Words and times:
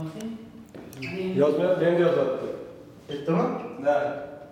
endi 0.00 1.40
yozyapti 1.40 2.48
Ketdimi? 3.08 3.44
да 3.86 3.94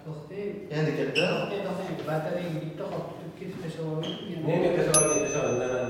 to'xtang 0.04 0.51
Endi 0.77 0.91
ketdi. 0.99 1.22
batareya 2.09 2.51
bitta 2.63 2.85
qolib 2.93 3.07
tutib 3.11 3.33
ketib 3.38 3.59
tashlab 3.63 3.87
tashlab 4.77 5.45
olgan 5.51 5.88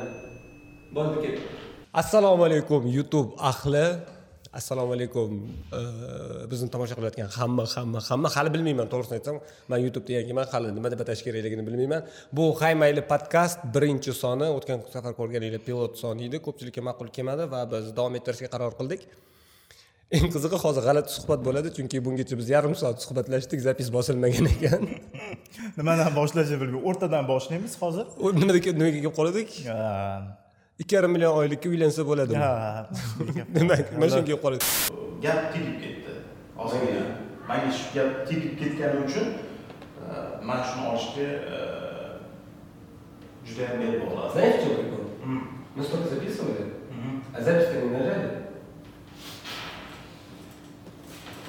bo'ldi 0.96 1.16
ketdi 1.24 1.40
assalomu 2.00 2.42
alaykum 2.48 2.82
youtube 2.96 3.30
ahli. 3.50 3.86
Assalomu 4.58 4.92
alaykum. 4.96 5.30
Bizni 6.50 6.68
tomosha 6.74 6.94
qilayotgan 6.98 7.28
hamma 7.38 7.64
hamma 7.74 8.00
hamma 8.08 8.28
hali 8.36 8.50
bilmayman 8.54 8.88
to'g'risini 8.92 9.16
aytsam. 9.18 9.36
Man 9.70 9.78
youtubeda 9.84 10.12
yangiman 10.18 10.46
hali 10.52 10.68
nima 10.76 10.88
deb 10.92 11.00
atash 11.04 11.20
kerakligini 11.26 11.62
bilmayman. 11.68 12.02
Bu 12.36 12.44
hay 12.60 12.74
mayli 12.82 13.02
podkast 13.12 13.58
birinchi 13.74 14.12
soni 14.22 14.46
o'tgan 14.58 14.78
safar 14.94 15.12
ko'rganinglar 15.20 15.62
pilot 15.68 15.92
soni 16.02 16.22
edi. 16.28 16.38
Ko'pchilikka 16.46 16.80
ma'qul 16.88 17.08
kelmadi 17.16 17.44
va 17.54 17.60
biz 17.72 17.84
davom 17.98 18.14
ettirishga 18.18 18.48
qaror 18.54 18.72
qildik 18.80 19.02
eng 20.14 20.28
qizig'i 20.34 20.58
hozir 20.64 20.82
g'alati 20.88 21.10
suhbat 21.16 21.40
bo'ladi 21.46 21.68
chunki 21.76 21.98
bungacha 22.06 22.34
biz 22.40 22.48
yarim 22.54 22.74
soat 22.80 22.98
suhbatlashdik 23.06 23.60
zapis 23.68 23.88
bosilmagan 23.96 24.46
ekan 24.54 24.82
Nimadan 25.78 26.10
boshlashni 26.18 26.56
bilmay 26.62 26.82
o'rtadan 26.90 27.24
boshlaymiz 27.32 27.72
hozir. 27.82 28.06
Nimaga 28.40 28.70
nimaga 28.78 28.98
kelib 29.02 29.14
qoldik 29.20 29.50
Ha. 29.70 29.78
ikki 30.82 30.94
yarim 30.98 31.10
million 31.16 31.32
oylikka 31.40 31.68
uylansa 31.74 32.02
bo'ladimi 32.10 32.38
Ha. 32.44 32.88
demak 33.56 33.84
mana 33.98 34.08
shunga 34.14 34.26
kelib 34.30 34.42
qoldik 34.46 34.62
Gap 35.24 35.40
tegib 35.54 35.76
ketdi. 35.82 36.12
Ozgina. 36.64 37.04
Menga 37.48 37.70
shu 37.78 37.84
gap 37.96 38.10
tegib 38.28 38.52
ketgani 38.60 38.96
uchun 39.06 39.26
e, 39.32 40.14
man 40.48 40.60
shuni 40.68 40.84
olishga 40.92 41.26
e, 41.54 41.58
juda 43.46 43.62
ham 43.70 43.76
bel 43.82 43.94
bog'ladim. 44.02 44.32
Знаете, 44.34 44.66
прикол? 44.76 45.02
Мы 45.76 45.82
столько 45.82 46.08
записывали, 46.14 46.64
а 47.36 47.40
запись-то 47.46 47.74
не 47.82 47.90
нажали. 47.96 48.45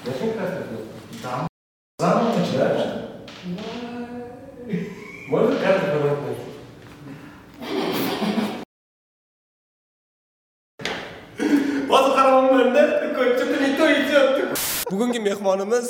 Очень 0.08 0.34
красная 0.34 0.64
кнопка. 0.64 0.98
Там 1.22 1.48
заново 2.00 2.40
начинаешь. 2.40 2.88
Можно 5.28 5.60
карту 5.60 5.86
повернуть? 5.92 6.38
bugungi 14.92 15.20
mehmonimiz 15.20 15.88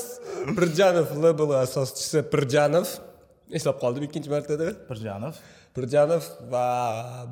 pirjanov 0.58 1.12
labeli 1.24 1.56
asoschisi 1.62 2.24
pirjanov 2.34 2.88
eslab 3.58 3.78
qoldim 3.84 4.04
ikkinchi 4.08 4.30
martada 4.34 4.72
Birjanov. 4.90 5.36
pirjanov 5.76 6.24
va 6.52 6.66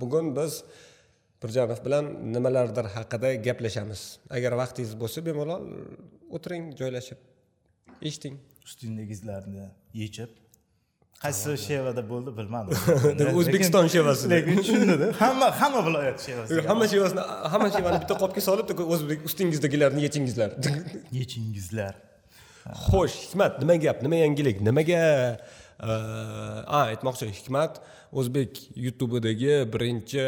bugun 0.02 0.36
biz 0.38 0.62
pirjanov 1.42 1.80
bilan 1.86 2.06
nimalardir 2.36 2.88
haqida 2.96 3.30
gaplashamiz 3.48 4.02
agar 4.38 4.52
vaqtingiz 4.62 4.94
bo'lsa 5.02 5.20
bemalol 5.28 5.64
o'tiring 6.36 6.66
joylashib 6.80 7.20
eshiting 8.08 8.36
Ustingizlarni 8.66 9.66
yechib 10.02 10.32
qaysi 11.24 11.52
shevada 11.68 12.02
bo'ldi 12.12 12.32
bilmadim. 12.38 12.74
o'zbekiston 13.40 13.88
shevasida 13.94 14.32
Lekin 14.36 14.58
tushundida. 14.62 15.08
Hamma 15.22 15.48
hamma 15.62 15.82
viloyat 15.88 16.18
shevasida. 16.26 16.64
hamma 16.70 16.86
shevasini 16.94 17.24
hamma 17.54 17.68
shevani 17.76 18.00
bitta 18.04 18.16
qopga 18.24 18.42
solib 18.48 18.68
o'zbek 18.96 19.20
ustingizdagilarni 19.30 20.02
yechingizlar 20.08 20.50
Yechingizlar. 21.20 21.94
xo'sh 22.88 23.16
hikmat 23.24 23.54
nima 23.62 23.76
gap 23.86 23.98
nima 24.06 24.18
yangilik 24.26 24.58
nimaga 24.68 25.02
a 26.78 26.80
aytmoqchi 26.92 27.26
hikmat 27.40 27.74
o'zbek 28.20 28.52
youtubedagi 28.86 29.54
birinchi 29.74 30.24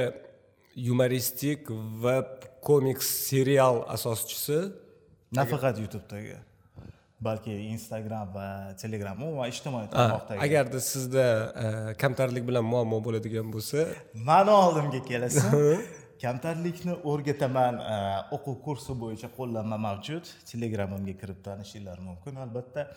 yumoristik 0.78 1.67
web 2.06 2.30
komiks 2.61 3.08
serial 3.30 3.83
asoschisi 3.95 4.59
Nafaqat 5.38 5.80
YouTube'dagi, 5.81 6.36
balki 7.27 7.52
Instagram 7.73 8.30
va 8.36 8.48
Telegram 8.82 9.17
umuman 9.23 9.49
ijtimoiy 9.52 9.87
tarmoqdagi. 9.92 10.39
agarda 10.45 10.80
sizda 10.80 11.26
kamtarlik 12.02 12.45
bilan 12.49 12.66
muammo 12.73 12.99
bo'ladigan 13.08 13.48
bo'lsa 13.55 13.87
Mani 14.30 14.54
oldimga 14.64 15.02
kelasiz. 15.10 15.80
Kamtarlikni 16.21 16.93
o'rgataman 17.11 17.76
e, 17.93 17.95
o'quv 18.36 18.55
kursi 18.66 18.93
bo'yicha 19.02 19.27
qo'llanma 19.37 19.77
mavjud. 19.87 20.26
Telegramimga 20.52 21.14
kirib 21.21 21.43
tanishinglar 21.48 21.99
mumkin 22.08 22.39
albatta. 22.45 22.87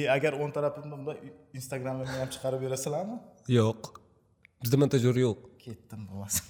E 0.00 0.08
agar 0.16 0.32
o'ng 0.42 0.52
tarafimda 0.56 1.14
Instagramimni 1.58 2.16
ham 2.22 2.30
chiqarib 2.34 2.60
berasizlarmi? 2.66 3.16
yo'q 3.58 3.92
bizda 4.62 4.76
montajyor 4.82 5.16
yo'q 5.26 5.53
Ketdim 5.64 6.00
bo'lmasa. 6.08 6.40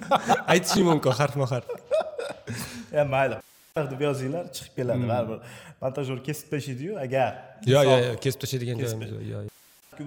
aytishing 0.52 0.86
mumkin 0.90 1.12
harfma 1.20 1.46
harf 1.52 1.66
Ya 2.96 3.04
mayli. 3.14 3.36
deb 3.92 4.00
yozinglar 4.08 4.44
chiqib 4.56 4.74
keladi 4.78 5.04
baribir. 5.12 5.38
Montajyor 5.82 6.18
kesib 6.26 6.46
tashlaydi-yu 6.52 6.94
agar 7.04 7.28
yo'q 7.72 7.84
yo'q 7.90 8.00
yo'q 8.08 8.18
kesib 8.24 8.38
tashlaydigan 8.42 8.76
joyimiz 8.82 9.10
yo'q 9.32 9.48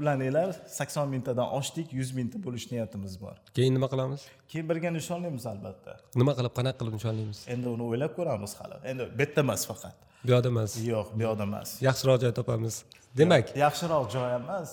Ulaninglar 0.01 0.49
80 0.67 1.07
mingtadan 1.13 1.47
oshdik, 1.57 1.87
100 1.93 2.11
mingta 2.17 2.37
bo'lish 2.45 2.65
niyatimiz 2.71 3.13
bor. 3.23 3.35
keyin 3.55 3.73
nima 3.77 3.87
qilamiz 3.93 4.21
Keyin 4.51 4.65
birga 4.69 4.89
nishonlaymiz 4.97 5.45
albatta. 5.51 5.91
nima 6.21 6.33
qilib 6.37 6.53
qanaqa 6.57 6.77
qilib 6.79 6.93
nishonlaymiz 6.97 7.39
Endi 7.53 7.67
uni 7.75 7.83
o'ylab 7.89 8.11
ko'ramiz 8.17 8.51
hali. 8.59 8.75
Endi 8.91 9.03
bu 9.17 9.21
yerda 9.23 9.41
emas 9.45 9.61
faqat. 9.69 9.95
bu 10.25 10.29
yoqda 10.33 10.49
emas 10.53 10.71
Yo'q, 10.91 11.07
bu 11.17 11.21
yoqda 11.27 11.43
emas. 11.49 11.69
yaxshiroq 11.87 12.17
joy 12.23 12.33
topamiz 12.39 12.75
demak 13.19 13.45
Yaxshiroq 13.65 14.05
joy 14.15 14.29
emas, 14.41 14.69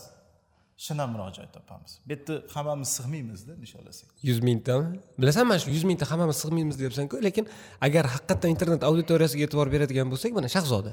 shinamroq 0.87 1.31
joy 1.37 1.47
topamiz. 1.57 1.93
Bu 2.07 2.13
yerda 2.15 2.35
hammamiz 2.55 2.89
sig'maymizda 2.99 3.53
nishonlasak. 3.65 4.09
yuz 4.29 4.39
mingtami? 4.49 4.99
Bilasan 5.23 5.45
mana 5.51 5.59
shu 5.63 5.71
yuz 5.77 5.85
mingta 5.91 6.05
hammamiz 6.13 6.37
sig'maymiz 6.43 6.77
deyapsanku 6.81 7.17
lekin 7.27 7.45
agar 7.87 8.05
haqiqatdan 8.15 8.49
internet 8.55 8.83
auditoriyasiga 8.91 9.43
e'tibor 9.47 9.69
beradigan 9.75 10.07
bo'lsak 10.13 10.31
mana 10.39 10.49
shahzoda. 10.57 10.93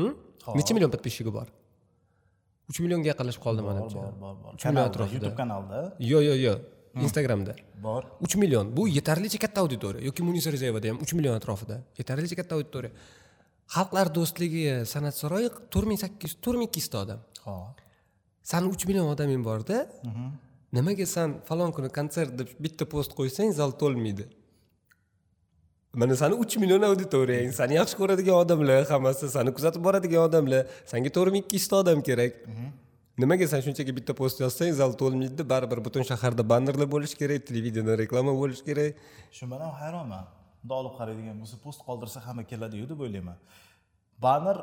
Hm? 0.00 0.12
Necha 0.58 0.72
million 0.76 0.90
подписчиgi 0.94 1.32
bor? 1.38 1.48
Uch 2.70 2.78
millionga 2.84 3.08
yaqinlashib 3.12 3.42
qoldi 3.46 3.62
manimcha 3.68 3.98
bor, 4.02 4.12
bor, 4.22 4.34
bor. 4.42 4.52
uch 4.56 4.64
million 4.68 4.86
atrofida. 4.90 5.16
YouTube 5.16 5.38
kanalda? 5.42 5.78
Yo'q 6.12 6.22
yo'q 6.28 6.38
yo'q 6.46 6.58
instagramda. 7.06 7.52
Bor. 7.86 8.02
uch 8.26 8.34
million. 8.42 8.64
Bu 8.76 8.82
yetarlicha 8.98 9.38
katta 9.44 9.58
auditoriya. 9.64 10.04
Yoki 10.08 10.22
munisa 10.28 10.52
rizayevada 10.56 10.92
ham 10.92 10.98
uch 11.04 11.12
million 11.18 11.34
atrofida. 11.40 11.76
Yetarlicha 12.00 12.36
katta 12.40 12.54
auditoriya. 12.58 12.92
Xalqlar 13.74 14.06
do'stligi 14.18 14.62
san'at 14.92 15.14
saroyi 15.22 15.48
to'rt 15.72 15.86
ming 15.90 16.00
sakkiz 16.04 16.30
yuz 16.30 16.40
to'rt 16.44 16.58
ming 16.60 16.68
ikki 16.70 16.80
yuzta 16.84 17.04
odam. 17.04 17.20
Hop. 17.48 17.87
Sani 18.42 18.66
uch 18.74 18.86
million 18.86 19.06
odaming 19.14 19.44
borda. 19.44 19.86
Nimaga 20.72 21.06
san 21.06 21.40
falon 21.48 21.72
kuni 21.72 21.88
konsert 21.88 22.32
deb 22.38 22.48
bitta 22.64 22.84
post 22.84 23.10
qo'ysang 23.18 23.52
zal 23.52 23.70
to'lmaydi. 23.82 24.26
Mana 25.94 26.16
sani 26.16 26.34
uch 26.34 26.56
million 26.62 26.82
auditoriyang 26.90 27.52
sani 27.60 27.74
yaxshi 27.80 27.96
ko'radigan 28.00 28.36
odamlar 28.42 28.82
hammasi 28.92 29.28
sani 29.36 29.50
kuzatib 29.56 29.82
boradigan 29.86 30.22
odamlar 30.28 30.66
sanga 30.90 31.10
to'rt 31.16 31.32
ming 31.34 31.44
ikki 31.44 31.56
yuzta 31.60 31.76
odam 31.82 32.02
kerak. 32.08 32.32
Nimaga 33.22 33.46
san 33.52 33.60
shunchaki 33.66 33.92
bitta 33.98 34.12
post 34.20 34.36
yozsang 34.44 34.72
zal 34.80 34.92
to'lmaydi 35.00 35.42
baribir 35.52 35.80
butun 35.86 36.04
shaharda 36.10 36.42
bannerlar 36.52 36.88
bo'lishi 36.94 37.16
kerak 37.22 37.40
televideniyada 37.48 37.98
reklama 38.02 38.32
bo'lishi 38.42 38.62
kerak. 38.68 38.92
Shu 39.36 39.46
man 39.52 39.60
ham 39.64 39.72
hayronman. 39.80 40.24
Bunday 40.62 40.78
olib 40.82 40.94
qaraydigan 41.00 41.36
bo'lsa, 41.42 41.56
post 41.64 41.80
qoldirsa 41.88 42.18
hamma 42.26 42.42
keladi-yu 42.50 42.86
deb 42.92 43.00
o'ylayman. 43.06 43.38
Banner 44.24 44.56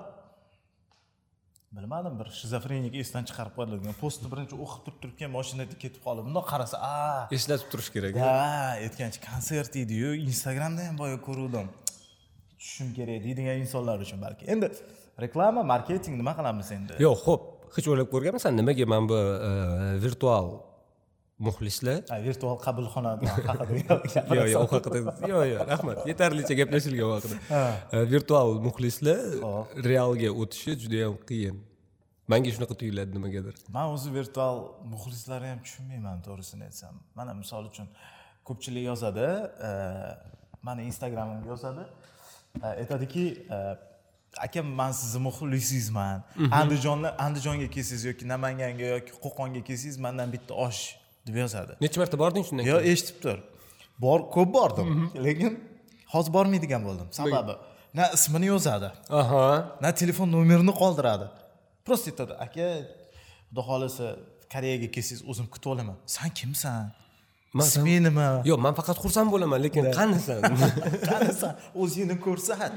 bilmadim 1.77 2.13
bir 2.19 2.27
shizofrenik 2.39 2.93
esdan 3.03 3.23
chiqarib 3.29 3.53
qo'yadigan 3.57 3.95
postni 4.01 4.29
birinchi 4.33 4.55
o'qib 4.65 4.81
turib 4.85 4.99
turgan 5.03 5.31
mashinada 5.37 5.75
ketib 5.83 6.01
qolib 6.07 6.27
bundoq 6.27 6.45
qarasa 6.51 6.77
a 6.89 6.93
eslatib 7.37 7.67
turish 7.73 7.89
kerak 7.95 8.19
ha 8.23 8.35
aytgancha 8.83 9.19
konsert 9.29 9.73
edi-yu 9.83 10.11
instagramda 10.29 10.85
ham 10.87 10.95
boya 11.01 11.17
ko'ruvdim. 11.27 11.67
Tushishim 12.59 12.93
kerak 12.97 13.19
deydigan 13.25 13.57
insonlar 13.63 13.97
uchun 14.05 14.21
balki. 14.25 14.47
Endi 14.53 14.71
reklama 15.25 15.61
marketing 15.73 16.15
nima 16.21 16.33
qilamiz 16.39 16.71
endi? 16.77 16.93
Yo'q 17.07 17.19
ho'p 17.27 17.43
hech 17.75 17.91
o'ylab 17.91 18.09
ko'rganmisan? 18.13 18.55
Nimaga 18.59 18.87
mana 18.93 19.09
bu 19.11 19.19
e, 19.49 19.51
virtual 20.05 20.47
muxlislar 21.39 21.99
virtual 22.27 22.57
qabulxona 22.65 23.11
haqida 23.47 23.73
yo'q 23.81 24.47
yo'q 24.55 24.63
u 24.63 24.75
haqida 24.75 24.97
yo'q 25.03 25.45
yo'q 25.53 25.67
rahmat 25.71 25.97
yetarlicha 26.11 26.53
gaplashilgan 26.61 27.07
u 27.09 27.13
haqida 27.17 27.37
virtual 28.13 28.49
muxlislar 28.67 29.19
realga 29.89 30.29
o'tishi 30.41 30.71
juda 30.83 30.97
yam 31.03 31.15
qiyin 31.29 31.57
manga 32.31 32.49
shunaqa 32.55 32.75
tuyuladi 32.81 33.11
nimagadir 33.17 33.55
man 33.77 33.85
o'zi 33.95 34.09
virtual 34.19 34.57
muxlislarni 34.93 35.47
ham 35.53 35.59
tushunmayman 35.65 36.17
to'g'risini 36.27 36.63
aytsam 36.69 36.95
mana 37.19 37.31
misol 37.41 37.63
uchun 37.71 37.87
ko'pchilik 38.47 38.83
yozadi 38.91 39.27
mani 40.67 40.81
instagramimga 40.89 41.47
yozadi 41.53 41.83
aytadiki 42.81 43.25
akam 44.47 44.67
man 44.81 44.91
sizni 44.91 45.19
muxlisingizman 45.27 46.17
andijonda 46.59 47.09
andijonga 47.25 47.67
kelsangiz 47.75 48.03
yoki 48.11 48.25
namanganga 48.33 48.87
yoki 48.95 49.11
qo'qonga 49.25 49.61
kelsangiz 49.69 49.97
mandan 50.05 50.29
bitta 50.35 50.53
osh 50.67 50.83
deb 51.27 51.35
yozadi. 51.43 51.73
Necha 51.83 51.97
marta 52.01 52.17
bording 52.23 52.43
shundan 52.47 52.65
keyin? 52.65 52.91
eshitib 52.91 53.17
tur 53.23 53.37
bor 54.05 54.19
ko'p 54.35 54.49
bordim 54.57 54.89
lekin 55.27 55.53
hozir 56.13 56.31
bormaydigan 56.37 56.81
bo'ldim. 56.87 57.07
Sababi 57.19 57.53
na 57.97 58.03
ismini 58.17 58.47
yozadi 58.53 58.89
aha. 59.21 59.45
na 59.83 59.89
telefon 60.01 60.27
nomerini 60.35 60.73
qoldiradi. 60.81 61.27
Просто 61.85 62.05
aytadi 62.11 62.33
aka 62.45 62.67
xudo 63.49 63.61
xohlasa 63.69 64.05
koreyaga 64.53 64.87
kelsangiz 64.95 65.21
o'zim 65.31 65.47
kutib 65.53 65.69
olaman. 65.73 65.97
San 66.15 66.29
kimsan? 66.39 66.85
Isming 67.63 68.01
nima 68.07 68.27
yo'q 68.49 68.59
man 68.65 68.73
faqat 68.79 68.97
xursand 69.03 69.29
bo'laman 69.33 69.59
lekin 69.65 69.85
qanisan? 69.99 70.39
qanasan 71.09 71.53
o'zingni 71.81 72.17
ko'rsat. 72.25 72.73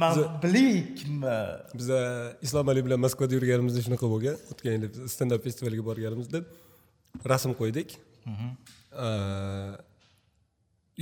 Man 0.00 0.12
bilay 0.42 0.72
kimni 0.98 1.36
biza 1.78 1.98
islom 2.46 2.66
ali 2.72 2.80
bilan 2.86 2.98
moskvada 3.04 3.32
yurganimizda 3.38 3.80
shunaqa 3.86 4.06
bo'lgan. 4.14 4.36
O'tgan 4.52 4.72
yili 4.76 4.88
stendap 5.14 5.40
festivaliga 5.46 5.84
borganimizda 5.90 6.38
rasm 7.32 7.54
qo'ydik. 7.60 7.98
Э, 8.92 9.76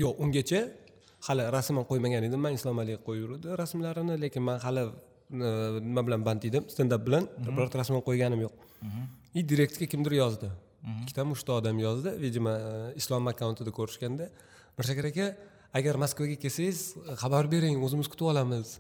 yo'q 0.03 0.15
ungacha 0.25 0.61
hali 1.27 1.45
rasm 1.57 1.79
ham 1.79 1.87
qo'ymagan 1.91 2.29
edim. 2.29 2.41
Man 2.47 2.55
islom 2.59 2.79
ali 2.83 2.97
qo'yib 3.07 3.23
yurdi 3.25 3.57
rasmlarini 3.63 4.15
lekin 4.25 4.43
man 4.49 4.59
hali 4.67 4.85
e, 4.87 4.91
nima 5.89 6.03
bilan 6.07 6.25
band 6.29 6.45
edim 6.51 6.69
stendap 6.75 7.03
bilan 7.09 7.25
birorta 7.57 7.81
rasm 7.81 7.97
ham 7.97 8.05
qo'yganim 8.09 8.41
yo'q. 8.47 8.55
И 9.39 9.43
direktga 9.53 9.87
kimdir 9.93 10.13
yozdi. 10.23 10.51
Ikkitami 11.03 11.33
uchta 11.37 11.53
odam 11.61 11.79
yozdi. 11.87 12.11
Видимо 12.25 12.53
e, 12.69 12.73
islom 13.01 13.27
akkauntida 13.33 13.73
ko'rishganda 13.79 14.29
mirshakar 14.79 15.11
aka 15.13 15.27
agar 15.79 15.95
moskvaga 16.05 16.37
kelsangiz 16.45 16.81
xabar 17.23 17.45
bering 17.55 17.83
o'zimiz 17.87 18.09
kutib 18.13 18.31
olamiz 18.33 18.79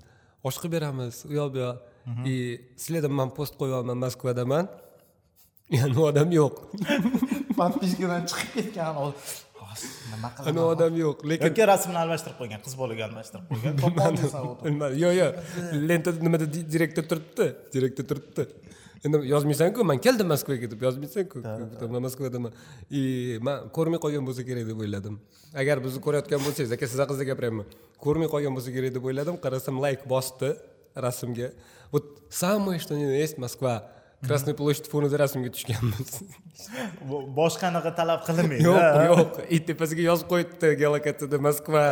osh 0.49 0.58
qilib 0.61 0.76
beramiz 0.76 1.25
u 1.31 1.34
yoq 1.40 1.50
bu 1.55 1.58
yoq. 1.67 1.78
И 2.25 2.34
следом 2.76 3.12
man 3.19 3.31
post 3.34 3.55
qo'yyapman 3.61 3.99
moskvadaman 4.05 4.69
yani 5.70 5.98
odam 6.08 6.30
yo'q 6.38 6.54
подпискаdan 7.58 8.22
chiqib 8.30 8.50
ketgan 8.56 8.94
nima 10.12 10.28
qilaman 10.36 10.62
odam 10.72 10.94
yo'q 11.02 11.24
lekin 11.30 11.50
yoki 11.50 11.66
rasmni 11.72 11.98
almashtirib 12.02 12.38
qo'ygan 12.40 12.60
qiz 12.66 12.74
bolaga 12.80 13.02
almashtirib 13.08 13.46
qo'ygan 13.50 13.74
bilmadim 13.82 14.78
yo'q 15.02 15.14
yo'q 15.20 15.32
lentada 15.88 16.18
nimada 16.26 16.46
di- 16.54 16.66
direktor 16.74 17.04
turibdi 17.10 17.46
direktor 17.74 18.04
turibdi 18.10 18.46
endi 19.04 19.22
yozmaysanku 19.32 19.86
man 19.90 19.98
keldim 20.06 20.30
moskvaga 20.34 20.70
deb 20.72 20.86
yozmaysanku 20.86 21.42
man 21.94 22.00
moskvadaman 22.06 22.52
и 23.00 23.02
man 23.48 23.56
ko'rmay 23.76 24.00
qolgan 24.04 24.24
bo'lsa 24.28 24.46
kerak 24.48 24.66
deb 24.70 24.78
o'yladim 24.84 25.18
agar 25.62 25.76
bizni 25.86 26.00
ko'rayotgan 26.06 26.40
bo'lsangiz 26.46 26.72
aka 26.76 26.90
siz 26.92 26.98
haqingizda 27.02 27.30
gapiryapman 27.32 27.66
ko'rmay 28.04 28.28
qolgan 28.34 28.52
bo'lsa 28.56 28.70
kerak 28.76 28.92
deb 28.96 29.04
o'yladim 29.10 29.36
qarasam 29.44 29.82
layk 29.86 30.06
bosdi 30.14 30.50
rasmga 31.06 31.50
вот 31.92 32.04
самое 32.30 32.78
что 32.80 32.94
ни 32.94 33.04
на 33.04 33.16
есть 33.24 33.38
moskva 33.38 33.74
красная 34.24 34.54
площадь 34.54 34.88
fonida 34.92 35.16
rasmga 35.22 35.50
tushganmiz 35.56 36.10
boshqa 37.38 37.64
anaqa 37.70 37.90
talab 37.98 38.20
qilinmaydi 38.28 38.64
yo'q 38.68 39.02
yo'q 39.10 39.34
и 39.54 39.58
tepasiga 39.68 40.02
yozib 40.10 40.26
qo'yibdi 40.32 40.70
geolokasiyada 40.82 41.38
moskva 41.46 41.82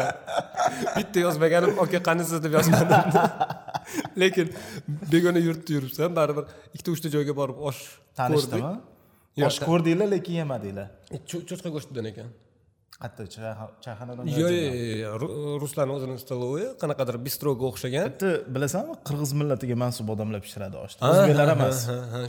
bitta 0.96 1.18
yozmaganim 1.26 1.72
aka 1.84 1.98
qanisiz 2.08 2.38
deb 2.44 2.52
yozmadim 2.58 3.02
lekin 4.22 4.46
begona 5.12 5.40
yurtda 5.48 5.70
yuribsan 5.76 6.10
baribir 6.18 6.44
ikkita 6.74 6.90
uchta 6.96 7.08
joyga 7.16 7.34
borib 7.40 7.58
osh 7.70 7.82
tanishdimi 8.20 8.72
osh 9.50 9.58
ko'rdinglar 9.68 10.08
lekin 10.16 10.34
yemadinglar 10.40 10.88
Cho- 11.30 11.44
cho'chqa 11.48 11.68
go'shtidan 11.76 12.06
ekan 12.12 12.28
qayerda 13.04 13.24
Chayxa- 13.34 13.70
chayxonadan 13.84 14.24
yo'q 14.40 14.52
yo'q 14.58 14.76
yo'q 15.04 15.16
Ru- 15.22 15.32
ruslan 15.62 15.88
o'zini 15.96 16.16
stolovi 16.24 16.64
qanaqadir 16.82 17.16
bistroga 17.26 17.64
o'xshagan. 17.70 18.04
Bitta 18.12 18.30
bilasanmi 18.54 18.94
qirg'iz 19.08 19.32
millatiga 19.40 19.76
mansub 19.84 20.06
odamlar 20.14 20.40
pishiradi 20.46 20.76
oshni 20.84 21.00
o'zbeklar 21.10 21.48
emas 21.56 21.78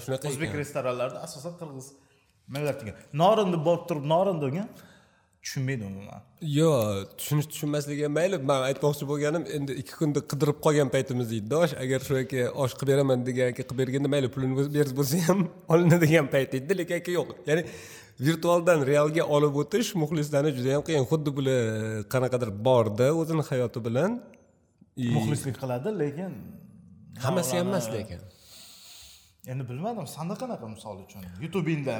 shunaqa 0.06 0.26
o'zbek 0.32 0.52
restoranlarida 0.62 1.20
asosan 1.28 1.54
qirg'iz 1.62 1.88
millatiga 2.56 2.92
norinni 3.22 3.58
borib 3.68 3.84
turib 3.90 4.06
norin 4.14 4.38
degan 4.46 4.68
tushunmaydi 5.46 5.84
umuman. 5.92 6.22
Yo'q 6.60 7.10
tushunish 7.20 7.48
tushunmasligi 7.54 8.04
ham 8.08 8.14
mayli 8.20 8.38
man 8.52 8.62
aytmoqchi 8.70 9.06
bo'lganim 9.12 9.44
endi 9.58 9.72
ikki 9.82 9.94
kunda 10.00 10.20
qidirib 10.32 10.58
qolgan 10.66 10.90
paytimiz 10.96 11.30
edi 11.40 11.56
osh 11.64 11.74
agar 11.84 12.00
shu 12.08 12.14
aka 12.24 12.42
osh 12.64 12.74
qilib 12.80 12.92
beraman 12.94 13.20
degan 13.28 13.48
aka 13.54 13.62
qilib 13.68 13.80
berganda 13.82 14.10
mayli 14.16 14.28
pulini 14.36 14.54
berib 14.78 14.96
bo'lsa 15.00 15.16
ham 15.28 15.40
olinadigan 15.74 16.28
payt 16.36 16.52
edi 16.60 16.74
lekin 16.80 16.96
aka 17.02 17.12
yo'q 17.18 17.30
ya'ni 17.50 17.64
virtualdan 18.20 18.80
realga 18.92 19.24
olib 19.36 19.56
o'tish 19.62 19.90
muxlislarni 20.02 20.52
juda 20.58 20.70
yam 20.76 20.84
qiyin. 20.88 21.04
Xuddi 21.12 21.30
bular 21.38 21.60
qanaqadir 22.14 22.50
borda 22.68 23.08
o'zini 23.20 23.44
hayoti 23.50 23.80
bilan. 23.88 24.12
И 25.04 25.06
muxlislik 25.18 25.56
qiladi 25.62 25.90
lekin 26.02 26.32
hammasi 27.26 27.54
ham 27.58 27.68
emas 27.72 27.88
lekin. 27.96 28.20
Endi 29.52 29.64
bilmadim 29.70 30.08
sanda 30.16 30.36
qanaqa 30.42 30.66
misol 30.76 30.96
uchun? 31.06 31.22
Youtubingda 31.44 31.94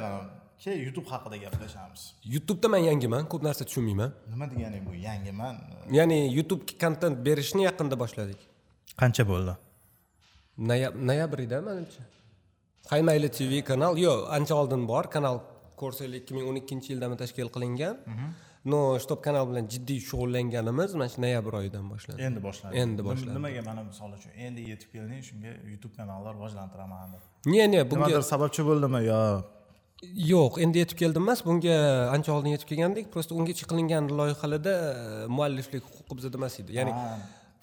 keyin 0.62 0.78
youtube 0.86 1.08
haqida 1.12 1.36
gaplashamiz. 1.44 2.02
Youtubeda 2.34 2.68
man 2.74 2.82
yangiman 2.90 3.22
ko'p 3.32 3.42
narsa 3.48 3.62
tushunmayman. 3.68 4.10
Nima 4.32 4.46
deganing 4.52 4.82
bu 4.88 4.92
yangiman? 5.08 5.54
Ya'ni 5.98 6.18
youtube 6.38 6.62
kontent 6.82 7.16
berishni 7.26 7.62
yaqinda 7.68 7.96
boshladik. 8.02 8.40
Qancha 9.00 9.24
bo'ldi? 9.32 9.54
Noyab- 10.70 10.96
noyabrida 11.08 11.58
manimcha. 11.68 12.02
Haymayli 12.92 13.28
tv 13.38 13.52
kanal 13.70 13.92
yo'q 14.06 14.18
ancha 14.36 14.54
oldin 14.60 14.82
bor 14.92 15.04
kanal 15.14 15.36
ko'rsanglar 15.82 16.18
ikki 16.22 16.32
ming 16.36 16.46
o'n 16.50 16.56
ikkinchi 16.62 16.88
yildami 16.94 17.16
tashkil 17.22 17.48
qilingan. 17.56 17.96
Но 18.72 18.78
чтоб 18.98 19.18
kanal 19.22 19.44
bilan 19.50 19.64
jiddiy 19.72 20.00
shug'ullanganimiz 20.08 20.90
mana 20.98 21.06
shu 21.12 21.20
noyabr 21.24 21.52
oyidan 21.60 21.84
boshlandi 21.92 22.22
endi 22.28 22.40
boshlandi 22.46 22.74
Endi 22.82 23.02
boshlandi. 23.08 23.36
nimaga 23.38 23.62
mana 23.68 23.82
misol 23.90 24.10
uchun 24.16 24.32
endi 24.46 24.60
yetib 24.70 24.88
kelding 24.94 25.20
shunga 25.28 25.50
youtube 25.72 25.94
kanallar 25.98 26.32
rivojlantiraman 26.38 27.12
deb 27.12 27.22
ne 27.52 27.64
ne 27.72 27.80
bunga 27.90 28.08
nimadir 28.08 28.24
sababchi 28.32 28.62
bo'ldimi 28.68 29.00
yo? 29.10 29.20
Yo'q 30.32 30.58
endi 30.64 30.76
yetib 30.82 30.98
keldim 31.02 31.22
emas 31.26 31.40
bunga 31.48 31.76
ancha 32.16 32.30
oldin 32.36 32.50
yetib 32.56 32.68
kelgandik 32.72 33.06
просто 33.14 33.32
ungacha 33.38 33.64
qilingan 33.70 34.04
loyihalarda 34.18 34.74
mualliflik 35.38 35.82
huquqi 35.92 36.12
bizada 36.18 36.36
emas 36.40 36.54
edi. 36.62 36.70
Ya'ni 36.78 36.92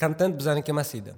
kontent 0.01 0.33
bizaniki 0.39 0.69
emas 0.75 0.95
edi 1.00 1.12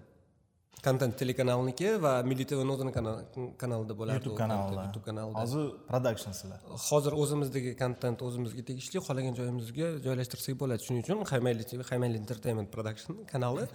kontent 0.87 1.13
telekanalniki 1.21 1.89
va 2.05 2.13
milliy 2.29 2.45
tvni 2.51 2.71
o'zini 2.75 2.91
kanal- 2.97 3.25
kanalida 3.61 3.93
bo'lardi 3.99 4.19
youtube 4.19 4.39
kanalida. 4.43 4.85
youtube 4.87 5.05
kanalida. 5.09 5.41
Hozir 5.41 5.65
productionslar 5.91 6.59
hozir 6.89 7.13
o'zimizdagi 7.23 7.71
kontent 7.83 8.19
o'zimizga 8.27 8.63
tegishli 8.69 8.97
xohlagan 9.07 9.33
joyimizga 9.39 9.87
joylashtirsak 10.05 10.55
bo'ladi. 10.61 10.81
Shuning 10.87 11.03
uchun 11.05 11.27
haymayli 11.33 11.63
tv 11.71 11.79
haymayli 11.91 12.17
entertainment 12.23 12.69
production 12.75 13.13
kanali 13.33 13.67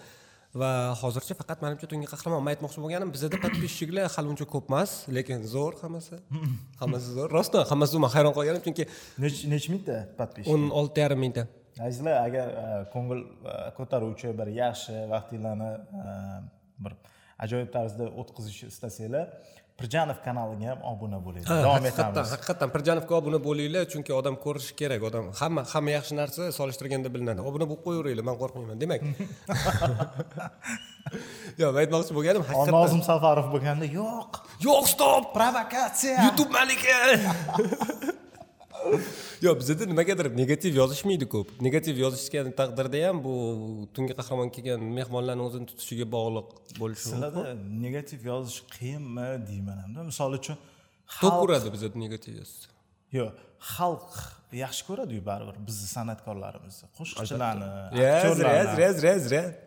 va 0.60 0.70
hozircha 1.02 1.34
faqat 1.40 1.58
manimcha 1.64 1.86
tungi 1.90 2.06
qahramon 2.12 2.42
man 2.44 2.52
aytmoqchi 2.54 2.80
bo'lganim 2.84 3.10
bizada 3.16 3.36
подписчиklar 3.44 4.06
hali 4.14 4.28
uncha 4.32 4.46
ko'p 4.54 4.66
emas 4.70 4.90
lekin 5.16 5.46
zo'r 5.54 5.74
hammasi. 5.82 6.16
Hammasi 6.82 7.08
zo'r. 7.16 7.28
Rostdan 7.38 7.64
hammasi 7.70 8.02
man 8.04 8.10
hayron 8.16 8.34
qolganim 8.38 8.62
chunki 8.66 8.84
nechi 9.24 9.50
nechi 9.54 9.68
mingta 9.74 9.96
подписчик 10.20 10.52
o'n 10.54 10.70
olti 10.80 11.04
yarim 11.04 11.20
mingta. 11.24 11.46
Azizlar 11.86 12.16
agar 12.26 12.48
e, 12.62 12.64
ko'ngil 12.94 13.20
e, 13.52 13.54
ko'taruvchi 13.78 14.32
bir 14.40 14.48
yaxshi 14.62 14.96
vaqtinglarni 15.14 15.70
e, 16.02 16.08
bir 16.84 16.92
ajoyib 17.44 17.70
tarzda 17.76 18.04
o'tkazishni 18.20 18.66
istasanglar 18.72 19.26
pirjanov 19.80 20.18
kanaliga 20.26 20.66
ham 20.72 20.80
obuna 20.92 21.18
bo'ling 21.26 21.44
Ha, 21.50 21.56
davom 21.66 21.84
etamiz. 21.90 22.26
haqiqatdan 22.34 22.68
pirjanovga 22.74 23.14
obuna 23.20 23.38
bo'linglar 23.48 23.84
chunki 23.92 24.12
odam 24.20 24.34
ko'rishi 24.44 24.72
kerak. 24.80 25.00
Odam 25.08 25.24
hamma 25.40 25.62
hamma 25.72 25.90
yaxshi 25.98 26.14
narsa 26.20 26.42
solishtirganda 26.58 27.08
bilinadi. 27.14 27.40
Obuna 27.50 27.64
bo'lib 27.70 27.82
qo'yaveringlar 27.86 28.24
man 28.30 28.36
qo'rqmayman. 28.42 28.76
Demak. 28.82 29.00
Yo'q 31.62 31.74
aytmoqchi 31.82 32.12
bo'lganim 32.16 32.42
haqiqatdan 32.48 32.74
nozim 32.78 33.02
safarov 33.10 33.46
bo'lganda 33.54 33.86
yo'q. 33.98 34.30
Yo'q 34.66 34.84
stop! 34.92 35.24
Provokatsiya! 35.36 36.16
Youtube 36.26 36.50
malika 36.58 36.96
yo'q 39.46 39.54
bizada 39.60 39.84
nimagadir 39.92 40.26
negativ 40.42 40.72
yozishmaydi 40.80 41.26
ko'p. 41.34 41.48
Negativ 41.66 41.96
yozishgan 42.04 42.46
taqdirda 42.60 42.98
ham 43.06 43.16
bu 43.26 43.34
tungi 43.94 44.14
qahramon 44.18 44.48
kelgan 44.56 44.80
mehmonlarni 44.98 45.42
o'zini 45.48 45.66
tutishiga 45.70 46.06
bog'liq 46.16 46.48
bo'lishi 46.80 47.04
mumkin. 47.06 47.12
Sizlarda 47.12 47.44
negativ 47.86 48.20
yozish 48.30 48.58
qiyinmi 48.76 49.28
deyman 49.50 49.78
hamda 49.84 50.00
misol 50.10 50.32
uchun 50.40 50.56
to'p 51.20 51.22
xalq 51.22 51.44
uradi 51.46 51.68
bizada 51.76 51.96
negativ 52.04 52.32
yozsa 52.40 52.66
yo'q 53.18 53.30
xalq 53.74 54.10
yaxshi 54.64 54.82
ko'radiyu 54.88 55.22
baribir 55.30 55.56
bizni 55.68 55.88
san'atkorlarimizni 55.96 56.86
qo'shiqchilarni 56.98 57.68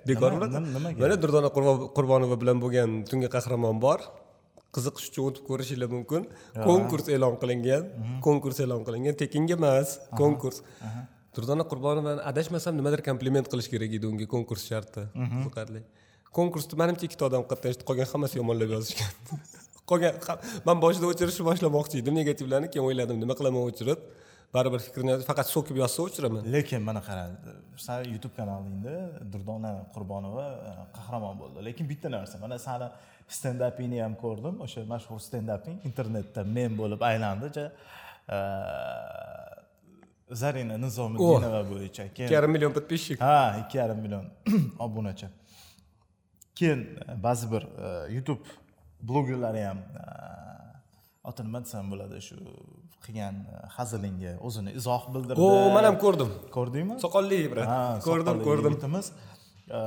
bekor 0.10 0.32
nimaga? 0.38 0.98
mana 1.04 1.16
durdona 1.24 1.50
Qurbo- 1.58 1.90
qurbonova 1.98 2.36
bilan 2.42 2.58
bo'lgan 2.64 2.90
tungi 3.10 3.30
qahramon 3.36 3.78
bor 3.86 4.00
qiziqish 4.76 5.10
uchun 5.12 5.24
o'tib 5.30 5.44
ko'rishinglar 5.50 5.90
mumkin. 5.96 6.30
Konkurs 6.70 7.10
e'lon 7.16 7.36
qilingan. 7.42 7.90
Konkurs 8.28 8.62
e'lon 8.66 8.86
qilingan. 8.88 9.18
Tekinga 9.24 9.58
emas 9.60 9.98
konkurs. 10.22 10.64
Durdona 11.36 11.66
qurbonovani 11.72 12.22
adashmasam 12.32 12.78
nimadir 12.80 13.02
kompliment 13.10 13.48
qilish 13.52 13.70
kerak 13.74 13.94
edi 13.98 14.06
unga 14.12 14.26
konkurs 14.36 14.64
sharti 14.72 15.08
qiziqarli 15.18 15.82
konkursda 16.38 16.78
manimcha 16.82 17.08
ikkita 17.08 17.28
odam 17.30 17.46
qatnashdi. 17.52 17.86
Qolgan 17.90 18.10
hammasi 18.14 18.40
yomonlab 18.42 18.74
yozishgan. 18.76 19.12
Qolgan 19.90 20.20
man 20.68 20.82
boshida 20.84 21.10
o'chirishni 21.12 21.46
boshlamoqchi 21.50 22.02
edim. 22.02 22.18
Negativlarni 22.22 22.70
keyin 22.74 22.88
o'yladim. 22.90 23.20
Nima 23.24 23.38
qilaman 23.40 23.70
o'chirib 23.70 24.00
baribir 24.54 24.82
fikrini 24.88 25.16
faqat 25.30 25.48
so'kib 25.56 25.78
yozsa 25.82 26.04
o'chiraman. 26.06 26.46
Lekin 26.56 26.82
mana 26.90 27.02
qara 27.08 27.24
san 27.86 28.06
youtube 28.14 28.36
kanalingda 28.40 28.96
durdona 29.34 29.72
qurbonova 29.96 30.46
e, 30.70 30.72
qahramon 30.98 31.36
bo'ldi. 31.42 31.66
Lekin 31.68 31.90
bitta 31.92 32.12
narsa 32.16 32.40
mana 32.44 32.60
sani 32.68 32.88
stendapingni 33.38 34.02
ham 34.06 34.16
ko'rdim 34.24 34.62
o'sha 34.66 34.86
mashhur 34.94 35.20
stendaping 35.28 35.78
internetda 35.90 36.46
men 36.58 36.78
bo'lib 36.82 37.02
aylandi 37.10 37.48
e, 38.36 38.40
zarina 40.42 40.78
nizomiddinova 40.86 41.62
bo'yicha 41.72 42.10
ikki 42.10 42.16
keyin 42.18 42.36
yarim 42.38 42.52
million 42.56 42.74
подписчик 42.78 43.18
ha 43.28 43.38
ikki 43.64 43.78
yarim 43.82 44.00
million 44.06 44.26
obunachi. 44.86 45.28
Keyin 46.60 46.82
e, 47.10 47.24
ba'zi 47.28 47.52
bir 47.54 47.64
youtube 48.16 48.44
blogerlari 49.10 49.66
ham 49.70 49.80
oti 51.30 51.42
nima 51.48 51.60
desam 51.66 51.86
bo'ladi 51.92 52.18
shu 52.28 52.36
qilgan 53.06 53.36
e, 53.54 53.56
hazilingga 53.76 54.32
o'zini 54.48 54.72
izoh 54.80 55.04
bildirdi. 55.14 55.40
O 55.48 55.50
man 55.76 55.84
ham 55.90 55.98
ko'rdim. 56.06 56.32
Ko'rdingmi? 56.58 56.96
Soqolli 57.06 57.40
brat 57.52 57.68
Ha, 57.74 57.82
ko'rdim 58.08 58.38
ko'rdim. 58.48 58.72
yigitimiz. 58.74 59.06
E, 59.78 59.82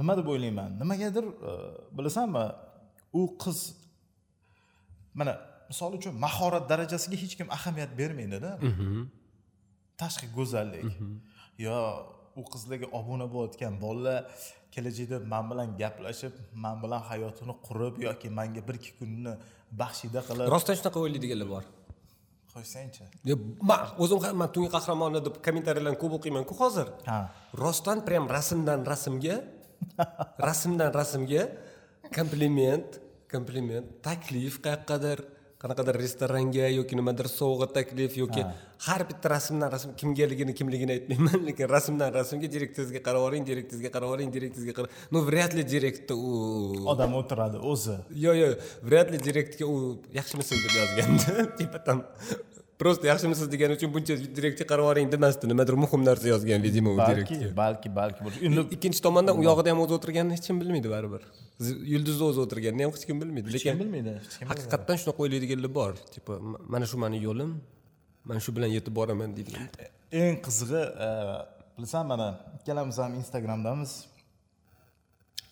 nima 0.00 0.12
deb 0.18 0.26
o'ylayman? 0.32 0.70
Nimagadir 0.82 1.24
e, 1.50 1.52
bilasanmi 1.98 2.44
u 3.20 3.22
qiz 3.42 3.58
mana 5.18 5.32
misol 5.70 5.92
uchun 5.98 6.14
mahorat 6.26 6.64
darajasiga 6.72 7.16
hech 7.22 7.34
kim 7.38 7.48
ahamiyat 7.58 7.92
bermaydida. 8.00 8.50
Tashqi 10.00 10.26
go'zallik. 10.36 10.84
Yo 11.66 11.76
u 12.40 12.42
qizlarga 12.52 12.88
obuna 12.98 13.26
bo'layotgan 13.34 13.74
bolalar 13.84 14.18
kelajakda 14.74 15.16
man 15.32 15.44
bilan 15.50 15.68
gaplashib 15.80 16.34
man 16.64 16.76
bilan 16.82 17.00
hayotini 17.10 17.54
qurib 17.66 17.94
yoki 18.06 18.28
manga 18.38 18.62
bir 18.68 18.74
ikki 18.80 18.92
kunni 18.98 19.32
baxshida 19.80 20.20
qilib 20.28 20.52
rostdan 20.54 20.74
shunaqa 20.80 20.98
o'ylaydiganlar 21.04 21.48
bor. 21.54 21.64
Qo'ysangchi. 22.52 23.04
Man 23.68 23.80
o'zim 24.02 24.18
ham 24.24 24.34
man 24.42 24.48
tungi 24.54 24.70
qahramoni 24.76 25.20
deb 25.26 25.36
kommentariyalarni 25.46 25.98
ko'p 26.02 26.14
o'qiymanku 26.18 26.54
hozir. 26.62 26.88
Ha. 27.10 27.18
Rostdan 27.64 27.98
prям 28.06 28.24
rasmdan 28.36 28.80
rasmga 28.92 29.36
rasmdan 30.48 30.90
rasmga 31.00 31.42
kompliment 32.16 32.88
kompliment 33.34 33.86
taklif 34.08 34.54
qayoqqadir 34.64 35.18
qanaqadir 35.62 35.98
restoranga 36.04 36.68
yoki 36.78 36.98
nimadir 37.00 37.28
sovg'a 37.38 37.66
taklif 37.78 38.16
yoki 38.22 38.44
har 38.86 39.00
bitta 39.08 39.30
rasmdan 39.34 39.70
rasm 39.74 39.90
kimgaligini 40.00 40.54
kimligini 40.58 40.92
aytmayman 40.96 41.40
lekin 41.48 41.68
rasmdan 41.76 42.12
rasmga 42.18 42.48
direktingizga 42.54 43.00
qarab 43.06 43.22
yuboring 43.22 43.44
direktingizga 43.50 43.90
qarab 43.94 44.08
yuboring 44.10 44.30
direktingizga 44.36 44.74
qarab 44.78 44.90
ну 45.12 45.20
вряд 45.28 45.54
ли 45.54 45.62
direktda 45.74 46.14
u 46.14 46.32
odam 46.92 47.14
o'tiradi 47.20 47.58
o'zi. 47.72 47.96
Yo'q 48.24 48.36
yo'q 48.42 48.54
вряд 48.88 49.10
ли 49.12 49.18
direktga 49.28 49.64
u 49.66 49.76
yaxshimisiz 50.18 50.58
deb 50.64 50.74
yozgandi. 50.80 51.46
Типа 51.58 51.78
там 51.78 52.04
просто 52.82 53.04
yaxshimisiz 53.12 53.46
degani 53.54 53.72
uchun 53.78 53.90
buncha 53.94 54.14
direktga 54.38 54.64
qarab 54.70 54.84
yuboring 54.86 55.08
demasdi. 55.14 55.44
Nimadir 55.52 55.74
muhim 55.84 56.00
narsa 56.08 56.26
yozgan 56.34 56.60
видимо 56.66 56.90
u 56.94 56.96
balki 56.98 57.12
direktga? 57.12 57.56
balki 57.62 57.88
balki 57.98 58.20
endi 58.48 58.60
ikkinchi 58.76 59.00
tomondan 59.06 59.34
u 59.40 59.42
yog'ida 59.50 59.68
ham 59.72 59.80
o'zi 59.84 59.94
o'tirganini 59.98 60.32
hech 60.36 60.46
kim 60.48 60.56
bilmaydi 60.62 60.88
baribir. 60.94 61.22
Yulduzda 61.94 62.24
o'zi 62.30 62.40
o'tirganini 62.44 62.82
ham 62.86 62.92
hech 62.96 63.04
kim 63.08 63.16
bilmaydi. 63.22 63.46
Hech 63.56 63.64
kim 63.64 63.72
lekin 63.72 63.80
bilmaydi 63.84 64.10
hech 64.18 64.36
kim 64.38 64.46
haqiqatdan 64.52 64.96
shunaqa 65.02 65.20
o'ylaydiganlar 65.24 65.70
bor. 65.80 65.92
Tипа 66.14 66.32
"Ma- 66.50 66.62
mana 66.74 66.86
shu 66.90 66.96
mani 67.04 67.18
yo'lim 67.28 67.50
man 68.28 68.38
shu 68.44 68.50
bilan 68.56 68.70
yetib 68.76 68.94
boraman 69.00 69.30
deydigan 69.36 69.66
eng 70.22 70.36
qizig'i 70.46 70.82
e, 71.06 71.08
bilasan 71.76 72.04
mana 72.12 72.26
ikkalamiz 72.58 72.96
ham 73.02 73.12
instagramdamiz. 73.20 73.92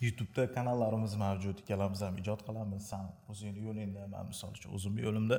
Youtubeda 0.04 0.44
kanallarimiz 0.56 1.14
mavjud 1.24 1.56
ikkalamiz 1.62 2.00
ham 2.06 2.14
ijod 2.22 2.40
qilamiz. 2.48 2.82
San 2.92 3.04
o'zingni 3.32 3.60
yo'lingda 3.68 4.02
man 4.14 4.24
misol 4.32 4.50
uchun 4.58 4.70
o'zimni 4.76 5.00
yo'limda. 5.06 5.36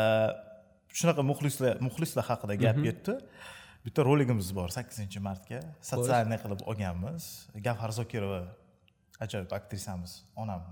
E, 0.00 0.02
shunaqa 0.98 1.22
muxlislar 1.30 1.80
muxlislar 1.86 2.24
haqida 2.30 2.54
gap 2.64 2.78
ketdi 2.86 3.16
bitta 3.84 4.04
roligimiz 4.04 4.48
bor 4.58 4.68
sakkizinchi 4.76 5.20
martga. 5.28 5.60
Sotsiальный 5.90 6.38
qilib 6.42 6.60
olganmiz. 6.70 7.24
Gavhar 7.66 7.90
zokirova 8.00 8.42
ajoyib 9.24 9.52
aktrisamiz 9.58 10.12
onam 10.42 10.62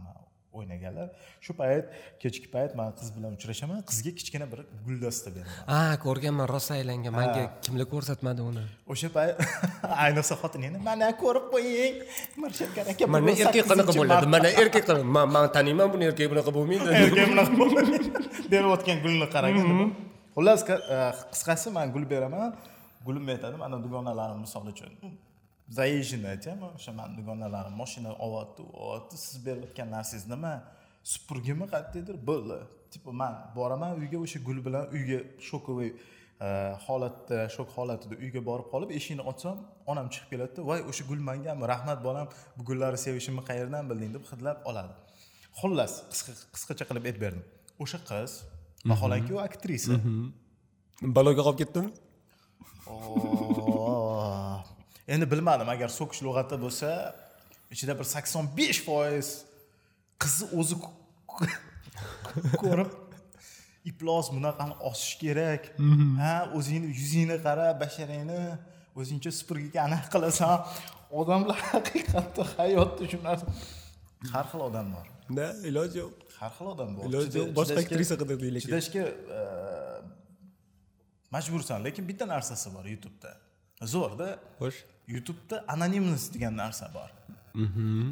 o'ynaganlar. 0.59 1.09
Shu 1.45 1.55
payt 1.61 1.89
kechki 2.23 2.49
payt 2.55 2.75
man 2.79 2.93
qiz 2.99 3.11
bilan 3.17 3.37
uchrashaman. 3.39 3.81
Qizga 3.91 4.13
kichkina 4.19 4.47
bir 4.53 4.61
guldasta 4.87 5.33
beraman. 5.37 5.59
A 5.77 5.97
ko'rganman 6.05 6.49
rosa 6.55 6.75
aylangan. 6.79 7.15
Manga 7.21 7.45
kimlar 7.65 7.89
ko'rsatmadi 7.93 8.45
uni? 8.51 8.65
O'sha 8.95 9.13
payt 9.17 9.41
ayniqsa 10.05 10.39
xotiningni 10.43 10.83
mana 10.91 11.11
ko'rib 11.23 11.49
qo'ying 11.55 12.03
mirshakar 12.45 12.93
aka 12.95 13.11
mana 13.17 13.37
erkak 13.37 13.71
qanaqa 13.73 13.93
8-marta 13.93 13.99
bo'ladi? 14.01 14.33
mana 14.37 14.53
erkak 14.65 14.93
man 15.17 15.33
man 15.37 15.49
taniyman 15.57 15.89
buni 15.95 16.11
erkak 16.11 16.35
bunaqa 16.35 16.55
bo'lmaydi. 16.59 17.01
Erkak 17.07 17.33
bunaqa 17.33 17.59
bo'lmaydi. 17.63 17.99
Berayotgan 18.53 19.05
gulni 19.05 19.27
qaragin 19.35 19.67
xullas 20.39 20.63
e, 20.71 20.99
qisqasi 21.33 21.71
man 21.71 21.93
gul 21.93 22.05
beraman. 22.11 22.55
Gulim 23.07 23.29
aytadi 23.29 23.57
mana 23.57 23.77
dugonalarim 23.85 24.39
misol 24.47 24.67
uchun. 24.73 24.91
Zaезженный 25.79 26.31
aytyapman 26.35 26.71
o'sha 26.79 26.93
mani 26.99 27.17
dugonalarim 27.21 27.75
moshina 27.83 28.11
olyapti 28.25 28.63
olyapti 28.85 29.17
siz 29.25 29.37
berayotgan 29.47 29.89
narsangiz 29.97 30.27
nima? 30.35 30.53
Supurgimi 31.13 31.67
qayerdadir? 31.73 32.17
Bo'ldi. 32.31 32.59
Типа 32.93 33.11
man 33.21 33.35
boraman 33.57 33.91
uyga 34.01 34.19
o'sha 34.25 34.39
gul 34.49 34.59
bilan 34.67 34.85
uyga 34.97 35.19
shokovый 35.49 35.91
e, 36.47 36.49
holatda 36.87 37.39
shok 37.57 37.69
holatida 37.77 38.15
uyga 38.25 38.41
borib 38.49 38.67
qolib 38.73 38.91
eshikni 38.99 39.25
ochsam 39.31 39.57
onam 39.93 40.07
chiqib 40.13 40.29
keladida 40.33 40.61
voy 40.71 40.81
o'sha 40.91 41.05
gul 41.11 41.21
mangami 41.31 41.65
rahmat 41.73 41.99
bolam 42.09 42.27
bu 42.57 42.63
gullarni 42.69 43.01
sevishimni 43.07 43.43
qayerdan 43.51 43.85
bilding? 43.91 44.13
deb 44.17 44.25
hidlab 44.31 44.59
oladi. 44.71 44.93
Xullas 45.61 45.93
qisqacha 46.55 46.85
qilib 46.91 47.05
aytib 47.09 47.23
berdim. 47.27 47.43
O'sha 47.83 48.01
qiz 48.11 48.33
vaholanki 48.91 49.33
u 49.37 49.39
aktrisa 49.49 49.95
baloga 51.17 51.43
qolib 51.47 51.59
ketdimi 51.63 51.91
endi 55.15 55.27
bilmadim 55.33 55.69
agar 55.75 55.89
so'kish 55.99 56.21
lug'ati 56.27 56.57
bo'lsa 56.65 56.91
ichida 57.75 57.93
bir 57.99 58.07
sakson 58.15 58.45
besh 58.59 58.81
foiz 58.87 59.29
qizni 60.23 60.47
o'zi 60.61 60.75
ko- 60.83 60.97
ko'rib 62.63 62.91
iplos 63.91 64.27
bunaqani 64.37 64.75
osish 64.91 65.15
kerak 65.23 65.63
ha 66.23 66.35
o'zingni 66.59 66.89
yuzingni 67.01 67.37
qara 67.47 67.67
basharangni 67.83 68.41
o'zingcha 69.01 69.31
supurgiga 69.39 69.79
anaqa 69.89 70.09
qilasan 70.15 70.57
odamlar 71.21 71.59
haqiqatda 71.73 72.43
hayotda 72.57 73.05
shu 73.13 73.19
narsa 73.29 73.47
har 74.33 74.45
xil 74.51 74.61
odam 74.69 74.87
bor 74.95 75.07
na 75.37 75.47
iloji 75.71 75.97
yo'q 76.03 76.15
har 76.41 76.51
xil 76.57 76.67
odam 76.75 76.91
bor. 76.97 77.05
Iloji 77.09 77.39
yo'q 77.41 77.53
boshqa 77.59 77.81
aktrisa 77.85 78.15
qidirdik 78.21 78.51
lekin. 78.57 78.67
chidashga 78.69 79.05
e, 79.39 79.41
majbursan 81.35 81.85
lekin 81.87 82.05
bitta 82.11 82.25
narsasi 82.35 82.69
bor 82.77 82.85
youtubeda. 82.95 83.33
Zo'rda 83.95 84.29
xo'sh. 84.61 84.79
Youtubeda 85.15 85.57
anonimность 85.75 86.31
degan 86.35 86.55
narsa 86.63 86.87
bor. 86.97 87.11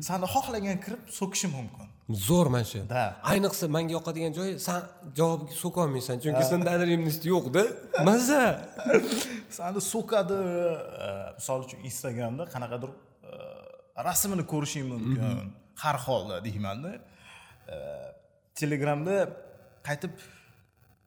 Sani 0.09 0.27
xohlagan 0.35 0.79
kirib 0.85 1.03
so'kishi 1.19 1.49
mumkin. 1.57 1.89
Zo'r 2.29 2.49
mana 2.55 2.67
shu. 2.71 2.81
Da. 2.95 3.05
ayniqsa 3.33 3.67
manga 3.77 3.93
yoqadigan 3.99 4.33
joyi 4.39 4.53
san 4.67 4.81
javobga 5.19 5.55
so'kolmaysan 5.63 6.17
chunki 6.25 6.45
senda 6.53 6.71
anonimность 6.77 7.25
yo'qda. 7.33 7.63
Maza. 8.09 8.43
Sani 9.59 9.81
so'kadi 9.93 10.39
e, 11.07 11.11
misol 11.39 11.59
uchun 11.67 11.81
instagramda 11.89 12.45
qanaqadir 12.55 12.91
e, 13.31 13.33
rasmini 14.09 14.45
ko'rishing 14.53 14.87
mumkin. 14.93 15.53
Har 15.83 15.97
holda 16.07 16.37
deymanda 16.47 16.93
telegramda 18.61 19.17
qaytib 19.89 20.13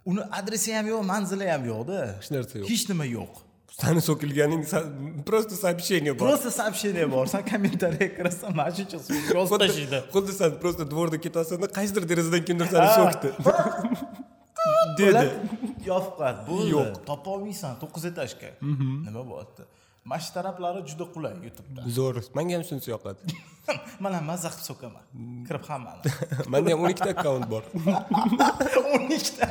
uni 0.05 0.21
adresi 0.39 0.73
ham 0.77 0.87
yo'q 0.93 1.03
manzili 1.11 1.47
ham 1.53 1.63
yo'qda. 1.71 1.99
Hech 2.19 2.31
narsa 2.35 2.59
yo'q. 2.59 2.67
hech 2.71 2.85
nima 2.91 3.05
yo'q. 3.17 3.33
Sani 3.81 4.01
so'kilganing 4.09 4.63
просто 5.29 5.55
сообщение 5.55 6.13
bor. 6.13 6.27
Просто 6.27 6.51
сообщение 6.51 7.05
bor. 7.13 7.25
San 7.33 7.43
kommentariyaga 7.51 8.15
kirasan 8.17 8.55
mana 8.59 8.71
shuncha 8.77 8.97
yozib 9.37 9.59
tashlaydi. 9.63 9.99
xuddi 10.15 10.33
san 10.39 10.51
просто 10.63 10.83
dvorda 10.91 11.17
ketyapsanda 11.25 11.67
qaysidir 11.77 12.03
derazadan 12.11 12.43
kimdir 12.47 12.67
sani 12.73 12.89
so'kdi. 12.99 13.29
dedi. 14.99 15.25
Yopib 15.89 16.13
qo'yadi 16.19 16.41
bo'ldi. 16.49 16.71
Yo'q. 16.75 16.89
topolmaysan 17.09 17.73
to'qqiz 17.81 18.03
etajga 18.11 18.49
nima 19.07 19.21
bo'lyapti 19.29 19.63
mana 20.09 20.21
shu 20.25 20.31
taraplari 20.37 20.81
juda 20.89 21.05
qulay 21.15 21.33
youtubeda. 21.47 21.81
Zo'r 21.97 22.15
manga 22.37 22.53
ham 22.57 22.63
shunisi 22.69 22.89
yoqadi. 22.95 23.21
Man 24.03 24.13
ham 24.17 24.25
mazza 24.31 24.49
qilib 24.53 24.65
so'kaman. 24.71 25.03
Kirib 25.47 25.65
hammani. 25.69 26.13
Manda 26.53 26.73
ham 26.73 26.85
o'n 26.85 26.93
ikkita 26.95 27.11
akkaunt 27.15 27.45
bor. 27.53 27.63
O'n 28.93 29.09
ikkita. 29.17 29.49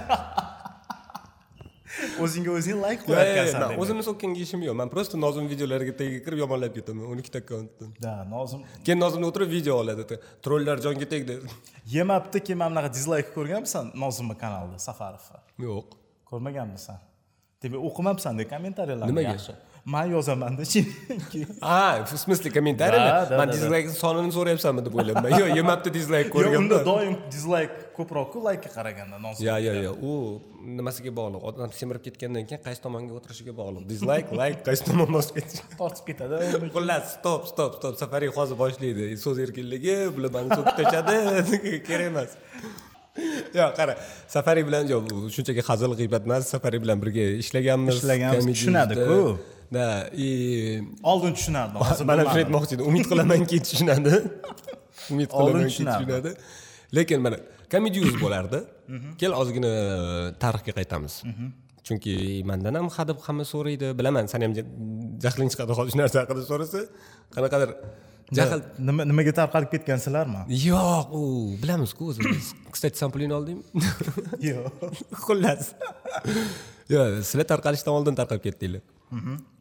O'zingga 2.24 2.52
o'zing 2.58 2.78
layk 2.82 3.00
qilayotgansan 3.06 3.62
man 3.62 3.80
o'zimni 3.82 4.04
so'kkanga 4.06 4.42
ishim 4.44 4.60
yo'q. 4.66 4.76
Man 4.80 4.90
просто 4.94 5.18
nozim 5.24 5.46
videolariga 5.52 5.94
tagiga 6.00 6.20
kirib 6.26 6.42
yomonlab 6.44 6.74
ketaman 6.78 7.08
o'n 7.12 7.22
ikkita 7.22 7.40
akkauntdan 7.42 7.90
da 8.04 8.12
nozim 8.34 8.60
keyin 8.86 9.00
nozimni 9.04 9.26
o'tirib 9.30 9.50
video 9.56 9.78
oladi. 9.82 10.18
Trollar 10.44 10.82
jonga 10.84 11.08
tegdi. 11.14 11.38
Yemabdi 11.94 12.42
keyin 12.46 12.60
mana 12.62 12.70
bunaqa 12.74 12.92
dizlayk 12.98 13.32
ko'rganmisan 13.36 13.90
nozimni 14.04 14.36
kanalida 14.42 14.78
safarovni 14.88 15.66
yo'q. 15.70 15.98
Ko'rmaganmisan? 16.30 16.98
Demak 17.62 17.88
o'qimabsanda 17.88 18.46
kommentariyalarni 18.52 19.14
Nimaga? 19.14 19.58
Man 19.94 20.06
yozamanda 20.14 20.64
chunki 20.72 21.40
a 21.62 22.04
в 22.04 22.16
смысле 22.24 22.48
Da, 22.50 22.54
kommentariyalar 22.58 23.36
man 23.40 23.48
da. 23.48 23.52
dizlayk 23.56 23.86
sonini 24.02 24.32
so'rayapsanmi 24.36 24.82
deb 24.86 24.94
o'ylabman 24.98 25.30
yo'q 25.40 25.50
yemabdi 25.58 25.88
dizlayk 25.98 26.26
Yo, 26.34 26.58
unda 26.60 26.78
doim 26.90 27.14
dizlayk 27.34 27.70
ko'proqku 27.98 28.38
laykka 28.48 28.70
qaraganda 28.76 29.16
nozim 29.24 29.42
yo 29.48 29.56
yo 29.66 29.72
yo 29.86 29.92
u 30.10 30.12
nimasiga 30.78 31.10
bog'liq? 31.20 31.40
Odam 31.48 31.70
semirib 31.80 32.02
ketgandan 32.06 32.44
keyin 32.50 32.62
qaysi 32.66 32.80
tomonga 32.86 33.12
o'tirishiga 33.18 33.52
bog'liq? 33.60 33.84
Dizlayk 33.92 34.26
layk 34.40 34.58
qaysi 34.68 34.82
tomon 34.90 35.08
bosib 35.16 35.34
ketish 35.38 35.62
tortib 35.80 36.04
ketadi 36.10 36.36
xullas 36.76 37.04
stop 37.16 37.42
stop 37.52 37.72
stop. 37.78 37.94
Safariy 38.02 38.30
hozir 38.38 38.56
boshlaydi. 38.62 39.04
So'z 39.24 39.38
erkinligi 39.46 39.96
bular 40.16 40.30
mani 40.36 40.48
so'kib 40.58 40.74
tashladi. 40.80 41.16
Kerak 41.88 42.08
emas 42.12 42.30
yo'q 43.58 43.72
qara 43.78 43.92
safariy 44.34 44.64
bilan 44.68 44.84
yo'q 44.94 45.06
shunchaki 45.34 45.62
hazil 45.68 45.92
g'iybat 46.00 46.22
emas 46.28 46.44
safariy 46.54 46.80
bilan 46.84 46.98
birga 47.02 47.24
ishlaganmiz 47.42 47.94
Ishlaganmiz, 48.00 48.44
tushunadi-ku. 48.54 49.18
Da 49.76 49.86
и 50.26 50.28
oldin 51.12 51.32
tushunardim 51.38 51.76
hozir 51.90 52.04
mana 52.10 52.22
shuni 52.30 52.40
aytmoqchi 52.42 52.72
edim 52.76 52.86
umid 52.90 53.04
qilamanki 53.10 53.56
tushunadi. 53.68 54.12
Umid 55.12 55.30
qilamanki 55.38 55.70
tushunardim. 55.72 56.06
tushunadi 56.06 56.30
lekin 56.96 57.18
mana 57.26 57.36
comedy 57.72 57.98
yuz 58.04 58.14
bo'lardi 58.24 58.58
kel 59.20 59.32
ozgina 59.40 59.72
tarixga 60.42 60.72
qaytamiz 60.78 61.14
chunki 61.86 62.14
mandan 62.50 62.74
ham 62.78 62.88
hadeb 62.96 63.18
hamma 63.26 63.44
so'raydi. 63.52 63.86
Bilaman 64.00 64.24
sani 64.32 64.44
ham 64.46 64.54
ja- 64.58 64.68
jahling 65.24 65.48
chiqadi 65.52 65.72
hozir 65.78 65.92
shu 65.94 65.98
narsa 66.02 66.16
haqida 66.22 66.42
so'rasa 66.50 66.80
qanaqadir 67.34 67.70
jahl 68.38 68.60
nima 68.88 69.02
nimaga 69.10 69.32
tarqalib 69.40 69.70
ketgansizlarmi 69.74 70.40
yo'q 70.68 71.06
u 71.20 71.22
bilamizku 71.62 72.02
o'zimiz 72.10 72.44
кстати 72.74 72.96
san 73.00 73.10
pulingni 73.14 73.34
oldingmi 73.38 73.64
yo'q. 74.48 74.64
Xullas. 75.24 75.62
Yo'q 76.94 77.06
sizlar 77.28 77.46
tarqalishdan 77.52 77.92
oldin 77.98 78.14
tarqalib 78.20 78.44
ketdinglar. 78.48 78.82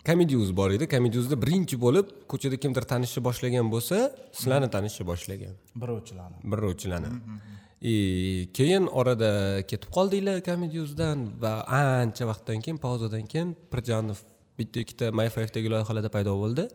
Comediuz 0.08 0.50
bor 0.60 0.70
edi. 0.76 0.86
Comediuzda 0.94 1.36
birinchi 1.44 1.76
bo'lib 1.86 2.08
ko'chada 2.32 2.58
kimdir 2.64 2.84
tanishni 2.92 3.22
boshlagan 3.28 3.68
bo'lsa 3.74 3.98
sizlarni 4.40 4.70
tanishni 4.76 5.04
boshlagan. 5.12 5.54
Birovchilarni. 5.82 6.38
Birovchilarni 6.54 7.10
и 7.82 8.50
keyin 8.54 8.88
orada 8.90 9.62
ketib 9.70 9.92
qoldinglar 9.94 10.42
comediuzdan 10.42 11.28
va 11.42 11.62
ancha 11.68 12.26
vaqtdan 12.26 12.62
keyin 12.66 12.80
pauzadan 12.82 13.28
keyin 13.30 13.54
pirjanov 13.72 14.24
bitta 14.58 14.82
ikkita 14.82 15.12
my 15.14 15.30
fivedagi 15.30 15.70
loyihalarda 15.70 16.10
paydo 16.10 16.34
bo'ldi. 16.42 16.66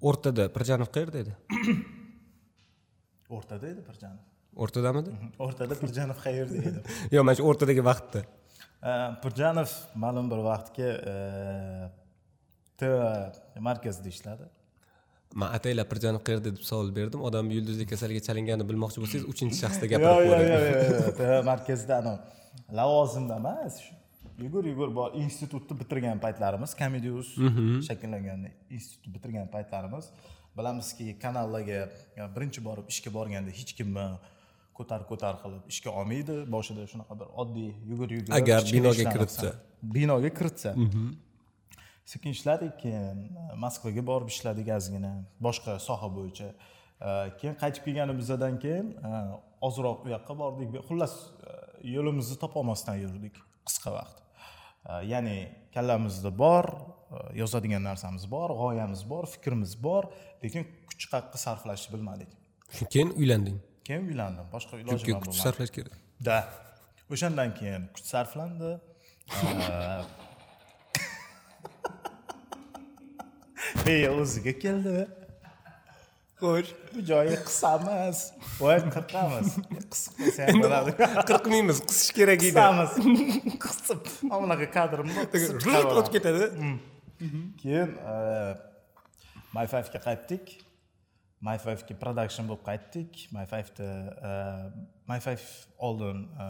O'rtada 0.00 0.48
pirjanov 0.56 0.88
qayerda 0.94 1.24
edi? 1.24 1.34
O'rtada 3.36 3.68
edi 3.72 3.84
pirjanov. 3.90 4.22
O'rtadamidi? 4.64 5.12
O'rtada 5.44 5.76
pirjanov 5.82 6.18
qayerda 6.24 6.64
edi? 6.70 6.80
Yo'q 7.14 7.26
mana 7.26 7.36
shu 7.36 7.46
o'rtadagi 7.50 7.84
vaqtda. 7.84 8.24
Pirjanov 9.24 9.70
ma'lum 10.00 10.32
bir 10.32 10.40
vaqtga 10.48 10.90
tv 12.80 12.92
markazida 13.68 14.08
ishladi 14.08 14.48
man 15.40 15.48
ataylab 15.56 15.88
pirjanov 15.92 16.22
qayerda 16.26 16.50
deb 16.50 16.62
savol 16.70 16.88
berdim. 16.98 17.20
Odam 17.28 17.46
yulduzlik 17.56 17.88
kasaliga 17.92 18.20
chalinganini 18.28 18.66
bilmoqchi 18.70 18.98
bo'lsangiz 19.02 19.26
uchinchi 19.32 19.56
shaxsda 19.62 19.84
yo'q 19.86 19.92
gapirib 19.92 20.24
yo'q 20.28 20.34
qo'ydi 20.34 20.52
yo'q 20.54 20.94
yo'q 21.00 21.18
tv 21.20 21.30
markazida 21.50 21.94
anavi 22.02 22.18
lavozimda 22.78 23.34
emas. 23.42 23.74
Yugur 24.44 24.64
yugur 24.72 24.90
bor. 24.98 25.08
Institutni 25.24 25.74
bitirgan 25.80 26.18
paytlarimiz 26.24 26.70
comedius 26.80 27.28
shakllanganda 27.88 28.48
institutni 28.76 29.10
bitirgan 29.16 29.50
paytlarimiz. 29.56 30.04
Bilamizki 30.58 31.06
kanallarga 31.24 31.80
birinchi 32.36 32.60
borib 32.68 32.86
ishga 32.92 33.10
borganda 33.18 33.50
hech 33.58 33.72
kimni 33.78 34.06
ko'tar 34.78 35.00
ko'tar 35.10 35.34
qilib 35.42 35.62
ishga 35.72 35.90
olmaydi. 36.00 36.34
Boshida 36.54 36.82
shunaqa 36.92 37.14
bir 37.20 37.28
oddiy 37.42 37.70
yugur 37.90 38.08
yugur 38.16 38.30
Agar 38.40 38.60
binoga 38.74 39.04
kiritsa. 39.14 39.48
binoga 39.96 40.30
kiritsa 40.38 40.70
sekin 42.12 42.30
ishladik 42.36 42.78
keyin 42.84 43.18
moskvaga 43.64 44.06
borib 44.06 44.28
ishladik 44.34 44.68
ozgina. 44.78 45.12
Boshqa 45.46 45.78
soha 45.88 46.08
bo'yicha 46.16 46.48
E, 47.04 47.10
keyin 47.40 47.56
qaytib 47.60 47.84
kelganimizdan 47.86 48.58
keyin 48.64 48.92
e, 49.08 49.10
ozroq 49.68 50.04
u 50.06 50.12
yoqqa 50.14 50.36
bordik. 50.38 50.76
Xullas 50.88 51.14
e, 51.20 51.56
yo'limizni 51.94 52.36
topolmasdan 52.42 53.00
yurdik 53.04 53.40
qisqa 53.68 53.94
vaqt. 53.98 54.20
Ya'ni 55.08 55.36
kallamizda 55.74 56.30
bor 56.38 56.66
yozadigan 57.40 57.80
narsamiz 57.88 58.26
bor 58.34 58.52
g'oyamiz 58.58 59.04
bor 59.12 59.24
fikrimiz 59.34 59.72
bor 59.86 60.10
lekin 60.42 60.66
kuch 60.90 61.06
qayerqa 61.12 61.40
sarflashni 61.44 61.94
bilmadik. 61.94 62.34
Keyin 62.94 63.14
uylanding. 63.20 63.56
Keyin 63.88 64.04
uylandim. 64.10 64.50
Boshqa 64.52 64.80
ilojim 64.82 65.00
chunki 65.06 65.30
kuch 65.30 65.40
sarflash 65.46 65.72
kerak. 65.76 65.96
Da. 66.28 66.38
O'shandan 67.12 67.56
keyin 67.60 67.88
kuch 67.96 68.06
sarflandi 68.12 68.74
e 73.86 74.08
o'ziga 74.08 74.52
keldi. 74.64 75.06
Xo'sh 76.40 76.70
bu 76.92 77.02
joyi 77.10 77.36
qisqa 77.46 77.70
emas 77.78 78.18
voy 78.60 78.78
qirqamiz. 78.94 79.54
Qisib 79.92 80.18
qo'ysa 80.20 80.48
ham 80.48 80.62
bo'ladi. 80.64 80.94
qirqmaymiz 81.30 81.80
qisish 81.88 82.10
kerak 82.18 82.42
edi. 82.42 82.50
Qisamiz. 82.50 82.96
Qisib. 83.64 84.10
Mana 84.30 84.40
bunaqa 84.44 84.68
kadrim 84.76 85.12
o'tib 85.24 86.10
ketadi. 86.16 86.48
Keyin 87.62 87.94
my 89.56 89.66
fivega 89.72 90.02
qaytdik. 90.08 90.56
My 91.44 91.56
fivega 91.62 92.00
production 92.02 92.50
bo'lib 92.50 92.64
qaytdik. 92.70 93.28
My 93.36 93.46
fiveda 93.52 93.88
my 95.08 95.20
five 95.20 95.44
oldin 95.78 96.24
e, 96.40 96.46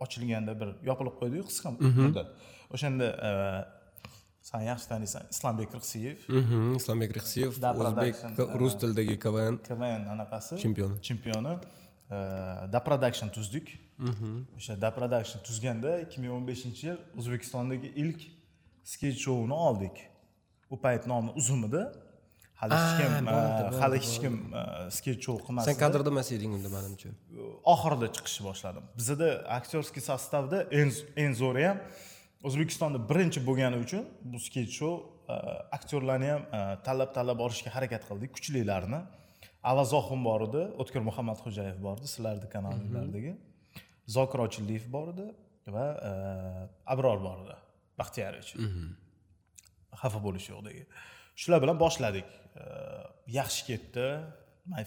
ochilganda 0.00 0.54
bir 0.60 0.74
yopilib 0.86 1.16
qo'ydiku 1.20 1.48
qisqa 1.50 1.74
muddat. 1.76 2.34
O'shanda 2.74 3.08
san 4.42 4.60
yaxshi 4.70 4.86
taniysan 4.92 5.22
islombek 5.34 5.70
rixsiyev 5.76 6.18
Mhm, 6.38 6.74
islombek 6.80 7.10
rixsiyev 7.18 7.52
Da 7.62 7.70
o'zbek 7.74 8.14
Production, 8.36 8.58
rus 8.60 8.74
tilidagi 8.80 9.16
kvn 9.24 9.54
kvn 9.68 10.02
anaqasi. 10.14 10.56
Chempioni. 10.62 10.96
chempioni. 11.08 11.54
E, 12.10 12.16
da 12.72 12.80
production 12.88 13.28
tuzdik. 13.36 13.68
O'sha 14.56 14.74
da 14.80 14.90
production 14.98 15.40
tuzganda 15.46 15.90
ikki 16.04 16.20
ming 16.22 16.32
o'n 16.36 16.46
beshinchi 16.50 16.86
yil 16.88 16.98
o'zbekistondagi 17.18 17.88
ilk 18.02 18.20
sketch 18.92 19.18
shouni 19.24 19.54
oldik. 19.68 19.96
U 20.70 20.76
payt 20.84 21.06
nomi 21.06 21.30
uzun 21.40 21.62
edi 21.68 21.82
hali 22.60 22.74
hech 22.80 22.92
kim 22.98 23.12
Ah, 23.28 23.34
bo'ldi, 23.34 23.76
e, 23.76 23.80
hali 23.82 23.96
hech 24.02 24.16
kim 24.22 24.34
sketch 24.98 25.22
show 25.26 25.36
qilmas 25.46 25.64
sen 25.68 25.76
kadrda 25.84 26.10
emas 26.14 26.28
eding 26.36 26.52
unda 26.58 26.68
manimcha. 26.76 27.08
Oxirida 27.74 28.06
chiqishni 28.16 28.42
boshladim. 28.50 28.84
Bizada 28.98 29.28
aktyorskiy 29.58 30.02
sostavda 30.10 30.58
eng 31.22 31.32
zo'ri 31.42 31.64
ham 31.68 31.78
o'zbekistonda 32.48 32.98
birinchi 33.10 33.40
bo'lgani 33.48 33.78
uchun 33.84 34.04
bu 34.32 34.38
sketch 34.46 34.72
show 34.80 34.94
e, 34.98 35.34
aktyorlarni 35.78 36.28
ham 36.32 36.42
e, 36.58 36.60
tanlab 36.86 37.10
tanlab 37.16 37.38
olishga 37.46 37.70
harakat 37.76 38.02
qildik 38.08 38.34
kuchlilarni 38.36 39.00
avazoxin 39.72 40.20
bor 40.28 40.40
edi 40.48 40.62
o'tkir 40.82 41.02
muhammadxo'jayev 41.08 41.78
bor 41.86 41.96
edi 42.00 42.12
sizlarni 42.14 42.48
kanalinglardagi 42.56 43.32
zokir 44.16 44.44
ochildiyev 44.46 44.86
bor 44.96 45.14
edi 45.14 45.26
va 45.76 45.86
e, 46.08 46.12
abror 46.94 47.18
bor 47.26 47.38
edi 47.44 47.56
baxtiyorovich 48.00 48.52
xafa 50.02 50.20
bo'lish 50.26 50.46
yo'q 50.52 50.62
degan 50.68 50.86
shular 51.42 51.58
bilan 51.64 51.78
boshladik. 51.84 52.28
Yaxshi 53.38 53.62
ketdi 53.70 54.06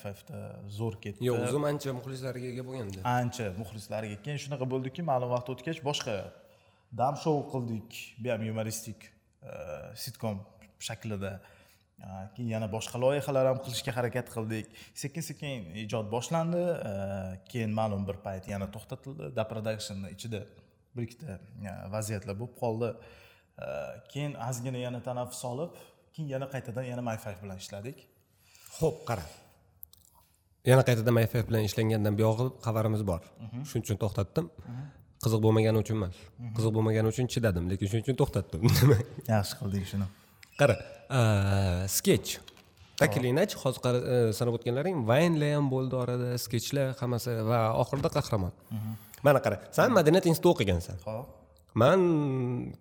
fiveda 0.02 0.40
zo'r 0.78 0.96
ketdi. 1.04 1.26
Yo'q 1.28 1.46
o'zim 1.48 1.64
ancha 1.70 1.94
muxlislarga 1.98 2.48
ega 2.54 2.64
bo'lganda 2.68 3.04
ancha 3.20 3.48
muxlislarga 3.60 4.18
keyin 4.26 4.40
shunaqa 4.44 4.68
bo'ldiki 4.74 5.06
ma'lum 5.10 5.32
vaqt 5.36 5.52
o'tgach 5.54 5.82
boshqa 5.90 6.16
dam 6.98 7.18
shou 7.20 7.44
qildik 7.52 8.00
bu 8.22 8.32
ham 8.32 8.44
yumoristik 8.50 9.06
e, 9.44 9.52
sitkom 10.04 10.40
shaklida. 10.88 11.34
E, 12.00 12.08
keyin 12.36 12.50
yana 12.56 12.70
boshqa 12.72 13.02
loyihalar 13.04 13.52
ham 13.52 13.62
qilishga 13.66 13.96
harakat 13.98 14.32
qildik. 14.36 14.72
Sekin 15.04 15.28
sekin 15.30 15.70
ijod 15.86 16.12
boshlandi 16.16 16.64
e, 16.90 16.94
keyin 17.52 17.76
ma'lum 17.80 18.08
bir 18.10 18.22
payt 18.26 18.50
yana 18.54 18.70
to'xtatildi. 18.76 19.32
Da 19.38 19.48
productionni 19.52 20.14
ichida 20.16 20.44
bir 20.96 21.08
ikkita 21.08 21.40
vaziyatlar 21.96 22.40
bo'lib 22.42 22.60
qoldi. 22.64 22.92
Keyin 24.12 24.36
ozgina 24.50 24.80
yana 24.88 25.00
tanaffus 25.04 25.44
olib 25.52 25.80
keyin 26.14 26.30
yana 26.36 26.48
qaytadan 26.54 26.86
yana 26.92 27.18
five 27.18 27.40
bilan 27.44 27.58
ishladik. 27.64 28.08
Ho'p 28.80 29.04
qara. 29.10 29.26
Yana 30.66 30.84
qaytadan 30.88 31.14
mayf 31.14 31.34
bilan 31.50 31.64
ishlangandan 31.70 32.16
buyog'i 32.20 32.48
xabarimiz 32.66 33.04
bor. 33.08 33.22
Shuning 33.70 33.84
uchun 33.86 34.00
to'xtatdim 34.04 34.48
qiziq 35.24 35.40
bo'lmagani 35.46 35.78
uchun 35.84 35.96
emas. 36.00 36.16
Qiziq 36.58 36.72
bo'lmagani 36.78 37.08
uchun 37.14 37.26
chidadim 37.34 37.70
lekin 37.72 37.88
shuning 37.92 38.06
uchun 38.08 38.18
to'xtatdim. 38.22 38.62
Yaxshi 39.36 39.54
qildik 39.62 39.86
shuni. 39.92 40.08
Qara 40.60 40.76
sketch. 41.98 42.30
Taklingnachi 43.02 43.56
hozir 43.64 43.82
qara- 43.86 44.04
e, 44.14 44.18
sanab 44.38 44.54
o'tganlaring? 44.58 44.98
Vaynlar 45.10 45.56
ham 45.58 45.66
bo'ldi 45.74 45.96
orada 46.04 46.28
sketchlar 46.46 46.94
hammasi 47.02 47.32
va 47.50 47.60
oxirida 47.82 48.10
qahramon. 48.18 48.54
Mana 49.26 49.40
qara 49.46 49.58
san 49.78 49.92
madaniyat 49.98 50.26
institutida 50.32 50.54
o'qigansan. 50.56 50.98
Ho'p 51.08 51.28
man 51.82 52.00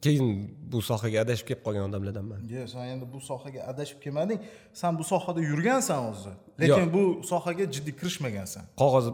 keyin 0.04 0.26
bu 0.72 0.78
sohaga 0.88 1.18
adashib 1.24 1.46
kelib 1.48 1.62
qolgan 1.66 1.84
odamlardanman. 1.90 2.40
Yo'q 2.54 2.66
sen 2.72 2.84
endi 2.94 3.06
bu 3.14 3.18
sohaga 3.30 3.60
adashib 3.72 3.98
kelmading. 4.04 4.40
San 4.80 4.92
bu 4.98 5.04
sohada 5.12 5.40
yurgansan 5.50 6.00
o'zi. 6.12 6.32
Lekin 6.62 6.86
bu 6.96 7.02
sohaga 7.30 7.64
jiddiy 7.74 7.94
kirishmagansan. 8.00 8.64
Qog'oz 8.82 9.06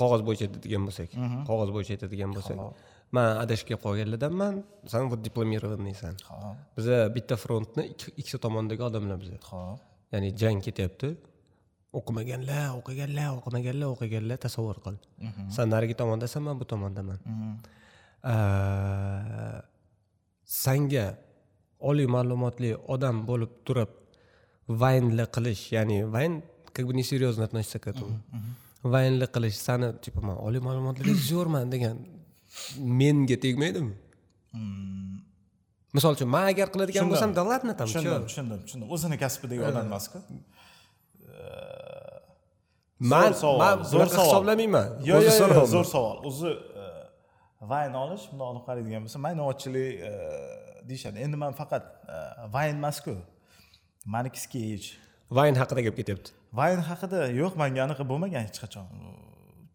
qog'oz 0.00 0.20
bo'yicha 0.28 0.44
aytadigan 0.48 0.82
bo'lsak. 0.88 1.08
Qog'oz 1.48 1.68
bo'yicha 1.74 1.92
aytadigan 1.96 2.30
bo'lsak. 2.36 2.56
Man 3.16 3.28
adashib 3.44 3.66
kelib 3.68 3.82
qolganlardanman. 3.86 4.54
San 4.92 5.02
вот 5.10 5.20
diplomированныйsan 5.28 6.14
ho'p. 6.30 6.56
Biza 6.76 6.96
bitta 7.16 7.34
frontni 7.44 7.82
ikki- 7.92 8.12
ikkita 8.20 8.38
tomondagi 8.46 8.82
odamlar 8.88 9.16
biza. 9.24 9.36
Ho'p. 9.50 9.78
Ya'ni 10.12 10.28
jang 10.40 10.58
ketyapti. 10.66 11.08
O'qimaganlar 11.98 12.64
o'qiganlar 12.78 13.28
o'qimaganlar 13.38 13.88
o'qiganlar 13.94 14.36
tasavvur 14.46 14.78
qil. 14.84 14.96
San 15.56 15.66
narigi 15.74 15.94
tomondasan 16.00 16.42
man 16.46 16.56
bu 16.60 16.64
tomondaman. 16.72 17.18
Aa, 17.32 17.54
sanga 20.62 21.06
oliy 21.90 22.08
ma'lumotli 22.16 22.70
odam 22.94 23.16
bo'lib 23.28 23.52
turib 23.66 23.90
vaynli 24.82 25.24
qilish 25.34 25.62
ya'ni 25.76 25.98
vayn 26.14 26.32
как 26.76 26.84
бы 26.86 26.92
несерьезно 26.94 27.44
относится 27.44 27.78
к 27.78 27.86
этому. 27.86 28.14
Vaynli 28.82 29.26
qilish 29.34 29.56
sani 29.66 29.88
типа 30.04 30.20
man 30.20 30.36
oliy 30.46 30.60
ma'lumotli 30.60 31.02
rejissyorman 31.10 31.70
degan 31.74 31.96
menga 33.00 33.36
tegmaydimi? 33.44 33.94
Misol 35.94 36.12
uchun 36.16 36.28
man 36.34 36.44
agar 36.52 36.68
qiladigan 36.74 37.08
bo'lsam 37.12 37.30
да 37.38 37.42
ладно 37.50 37.72
там 37.78 37.86
tushundim 37.88 38.22
tushundim 38.28 38.58
tushundim. 38.66 38.88
O'zini 38.94 39.16
kasbidagi 39.24 39.62
odam 39.70 39.86
emasku 39.88 40.18
man 43.12 43.30
man 43.62 43.74
bunaqa 43.92 44.18
hisoblamayman. 44.26 44.88
Yo'q 45.10 45.20
yo'q 45.28 45.66
zo'r 45.74 45.86
savol. 45.94 46.16
O'zi 46.28 46.50
vayn 47.72 47.94
olish 48.04 48.24
bundoq 48.30 48.48
olib 48.52 48.64
qaraydigan 48.68 49.06
bo'lsa 49.06 49.18
maynovatchilik 49.26 50.00
e, 50.10 50.12
deyishadi. 50.88 51.22
Endi 51.24 51.36
man 51.42 51.52
faqat 51.60 51.84
e, 52.14 52.16
vayn 52.54 52.74
emasku 52.80 53.14
maniki 54.14 54.40
sketch 54.46 54.88
vayn 55.38 55.54
haqida 55.62 55.80
gap 55.86 55.96
ketyapti. 56.00 56.34
Vayn 56.60 56.80
haqida 56.90 57.20
yo'q 57.42 57.54
manga 57.62 57.84
anaqa 57.86 58.04
bo'lmagan 58.10 58.48
hech 58.48 58.58
qachon. 58.64 58.90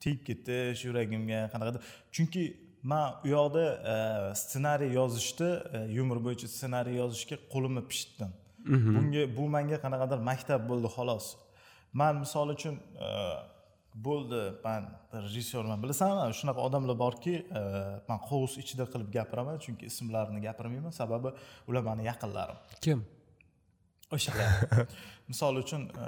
Tegib 0.03 0.21
ketish 0.29 0.85
yuragimga 0.87 1.41
qanaqadir. 1.53 1.81
Chunki 2.15 2.43
man 2.91 3.19
u 3.25 3.33
yoqda 3.35 3.65
e, 3.93 3.95
ssenariy 4.43 4.93
yozishni 4.99 5.51
yumor 5.97 6.19
bo'yicha 6.25 6.47
ssenariy 6.55 6.95
yozishga 7.01 7.37
qo'limni 7.53 7.83
pishitdim. 7.89 8.31
Mhm. 8.65 8.95
bunga 8.95 9.23
bu 9.37 9.47
manga 9.55 9.77
qanaqadir 9.85 10.19
maktab 10.29 10.61
bo'ldi 10.69 10.89
xolos. 10.95 11.25
Man 11.93 12.13
misol 12.23 12.47
uchun 12.55 12.75
bo'ldi 13.95 14.41
man 14.63 14.87
rejissyorman 15.13 15.81
bilasanmi? 15.83 16.33
Shunaqa 16.39 16.61
odamlar 16.67 16.97
borki 16.99 17.33
e, 17.41 17.61
man 18.09 18.19
qovus 18.29 18.57
ichida 18.63 18.85
qilib 18.93 19.09
gapiraman 19.17 19.59
chunki 19.65 19.85
ismlarini 19.91 20.41
gapirmayman. 20.47 20.93
Sababi 21.01 21.33
ular 21.67 21.83
mani 21.89 22.05
yaqinlarim. 22.11 22.57
Kim? 22.81 23.03
O'shalar 24.15 24.87
misol 25.31 25.59
uchun 25.63 25.89
e, 26.03 26.07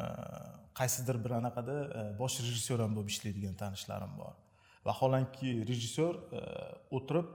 qaysidir 0.80 1.20
bir 1.26 1.36
anaqada 1.40 1.76
bosh 2.22 2.40
rejissyor 2.46 2.80
ham 2.86 2.96
bo'lib 2.96 3.12
ishlaydigan 3.16 3.56
tanishlarim 3.64 4.16
bor. 4.22 4.34
Vaholanki 4.86 5.52
rejissyor 5.68 6.16
o'tirib 6.92 7.28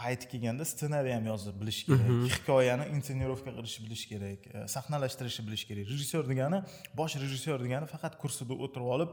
payti 0.00 0.28
kelganda 0.32 0.64
ssenariy 0.64 1.12
ham 1.14 1.26
yozib 1.28 1.56
bilish 1.60 1.80
kerak. 1.86 2.08
Hikoyani 2.34 2.86
insenirovka 2.96 3.52
qilishni 3.56 3.86
bilish 3.86 4.04
kerak 4.12 4.46
e, 4.54 4.68
sahnalashtirishni 4.74 5.46
bilish 5.48 5.64
kerak. 5.68 5.90
Rejissyor 5.92 6.28
degani 6.32 6.62
bosh 7.00 7.16
rejissyor 7.22 7.58
degani 7.64 7.86
faqat 7.94 8.16
kursida 8.22 8.56
o'tirib 8.64 8.88
olib 8.94 9.10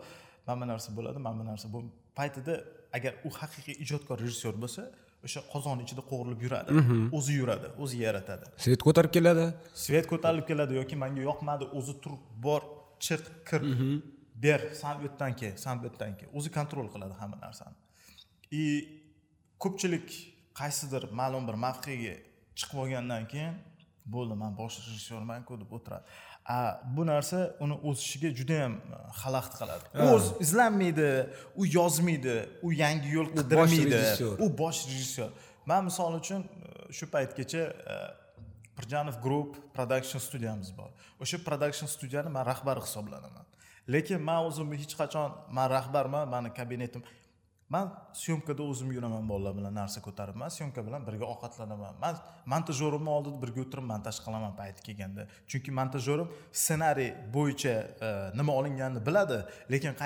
mana 0.47 0.61
bu 0.61 0.67
narsa 0.71 0.89
bo'ladi 0.97 1.19
mana 1.25 1.39
bu 1.39 1.45
narsa 1.51 1.65
bu 1.73 1.79
paytida 2.19 2.53
agar 2.97 3.13
u 3.27 3.29
haqiqiy 3.39 3.75
ijodkor 3.83 4.17
rejissyor 4.23 4.55
bo'lsa 4.63 4.81
o'sha 5.25 5.41
qozon 5.53 5.77
ichida 5.85 6.01
qovurilib 6.11 6.41
yuradi 6.45 6.69
o'zi 7.17 7.33
yuradi 7.41 7.67
o'zi 7.83 7.97
yaratadi. 8.05 8.45
Svet 8.65 8.81
ko'tarib 8.87 9.11
keladi. 9.17 9.45
Svet 9.85 10.05
ko'tarilib 10.11 10.47
keladi 10.51 10.73
yoki 10.81 10.95
manga 11.03 11.21
yoqmadi 11.29 11.65
o'zi 11.79 11.93
tur 12.03 12.13
bor 12.45 12.61
chiq 13.05 13.23
kir 13.49 13.61
ber 14.43 14.59
san 14.81 14.93
bu 14.99 15.03
yerdan 15.07 15.31
kel 15.39 15.53
san 15.63 15.75
bu 15.79 15.83
yerdan 15.89 16.11
kel 16.19 16.29
o'zi 16.37 16.49
kontrol 16.57 16.87
qiladi 16.93 17.13
hamma 17.21 17.37
narsani. 17.45 17.75
И 18.61 18.63
ko'pchilik 19.63 20.07
qaysidir 20.59 21.03
ma'lum 21.19 21.43
bir 21.49 21.57
mavqega 21.65 22.15
chiqib 22.59 22.77
olgandan 22.83 23.23
keyin 23.33 23.55
bo'ldi 24.13 24.35
man 24.41 24.51
bosh 24.59 24.75
rejissyormanku 24.85 25.53
deb 25.61 25.71
o'tiradi 25.77 26.05
bu 26.83 27.05
narsa 27.05 27.55
uni 27.59 27.75
o'sishiga 27.83 28.29
judayam 28.35 28.73
e, 28.73 28.99
xalaqit 29.21 29.55
qiladi. 29.59 29.85
O'z 30.13 30.29
izlanmaydi 30.45 31.09
u 31.55 31.65
yozmaydi 31.65 32.37
u 32.61 32.71
yangi 32.83 33.09
yo'l 33.17 33.33
qidirmaydi 33.35 33.99
u 34.39 34.47
bosh 34.61 34.85
rejissyor. 34.87 35.29
Man 35.65 35.83
misol 35.89 36.15
uchun 36.21 36.41
e, 36.43 36.93
shu 36.97 37.09
paytgacha 37.15 37.63
e, 37.93 37.97
pirjanov 38.77 39.19
group 39.25 39.59
production 39.75 40.23
studiyamiz 40.27 40.71
bor. 40.77 40.89
O'sha 41.19 41.37
production 41.47 41.87
studiyani 41.95 42.29
man 42.29 42.45
rahbari 42.45 42.81
hisoblanaman. 42.87 43.45
Lekin 43.93 44.21
man 44.29 44.47
o'zimni 44.47 44.79
hech 44.83 44.95
qachon 45.01 45.35
man 45.51 45.69
rahbarman 45.77 46.29
mani 46.35 46.53
kabinetim 46.59 47.03
man 47.69 47.91
syomkada 48.13 48.63
o'zim 48.63 48.91
yuraman 48.95 49.27
bolalar 49.29 49.53
bilan 49.57 49.73
narsa 49.75 50.01
ko'tarib 50.01 50.35
man 50.41 50.51
syomka 50.57 50.83
bilan 50.87 51.03
birga 51.07 51.25
ovqatlanaman. 51.33 51.97
Man 52.03 52.15
montajyorimni 52.53 53.11
oldida 53.17 53.41
birga 53.43 53.61
o'tirib 53.65 53.87
montaj 53.91 54.21
qilaman 54.25 54.53
payti 54.59 54.85
kelganda. 54.87 55.27
Chunki 55.51 55.73
montajyorim 55.79 56.31
ssenariy 56.61 57.11
bo'yicha 57.35 57.73
e, 58.07 58.11
nima 58.39 58.55
olinganini 58.59 59.03
biladi 59.07 59.39
lekin 59.73 59.99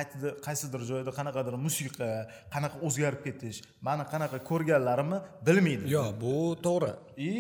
qaysidir 0.48 0.88
joyda 0.92 1.14
qanaqadir 1.20 1.60
musiqa 1.68 2.10
qanaqa 2.56 2.82
o'zgarib 2.88 3.22
ketish 3.28 3.62
mani 3.88 4.10
qanaqa 4.14 4.42
ko'rganlarimni 4.50 5.22
bilmaydi. 5.48 5.94
Yo'q 5.98 6.18
bu 6.24 6.36
to'g'ri. 6.68 6.94
И 7.30 7.32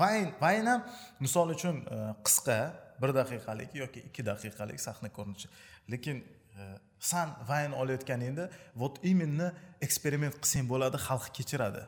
vayn 0.00 0.32
vayn 0.44 0.66
ham 0.72 0.80
misol 1.24 1.56
uchun 1.56 1.84
e, 1.94 1.98
qisqa 2.26 2.58
bir 3.02 3.10
daqiqalik 3.20 3.74
yoki 3.82 4.06
ikki 4.08 4.22
daqiqalik 4.30 4.78
sahna 4.88 5.08
ko'rinishi. 5.16 5.48
Lekin 5.92 6.24
e, 6.60 6.62
san 7.10 7.28
vayn 7.50 7.72
olayotganingda 7.82 8.44
вот 8.80 8.94
именно 9.10 9.46
eksperiment 9.86 10.34
qilsang 10.42 10.64
bo'ladi 10.72 10.96
xalq 11.06 11.26
kechiradi. 11.36 11.82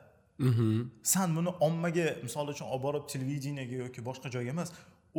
San 1.12 1.28
buni 1.36 1.50
ommaga 1.68 2.06
misol 2.26 2.46
uchun 2.52 2.66
olib 2.72 2.82
borib 2.86 3.04
televideniyega 3.12 3.76
yoki 3.84 4.00
boshqa 4.08 4.28
joyga 4.34 4.50
emas 4.56 4.68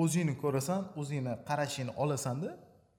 o'zingni 0.04 0.34
ko'rasan 0.44 0.82
o'zingni 1.00 1.34
qarashingni 1.50 1.94
olasanda 2.04 2.50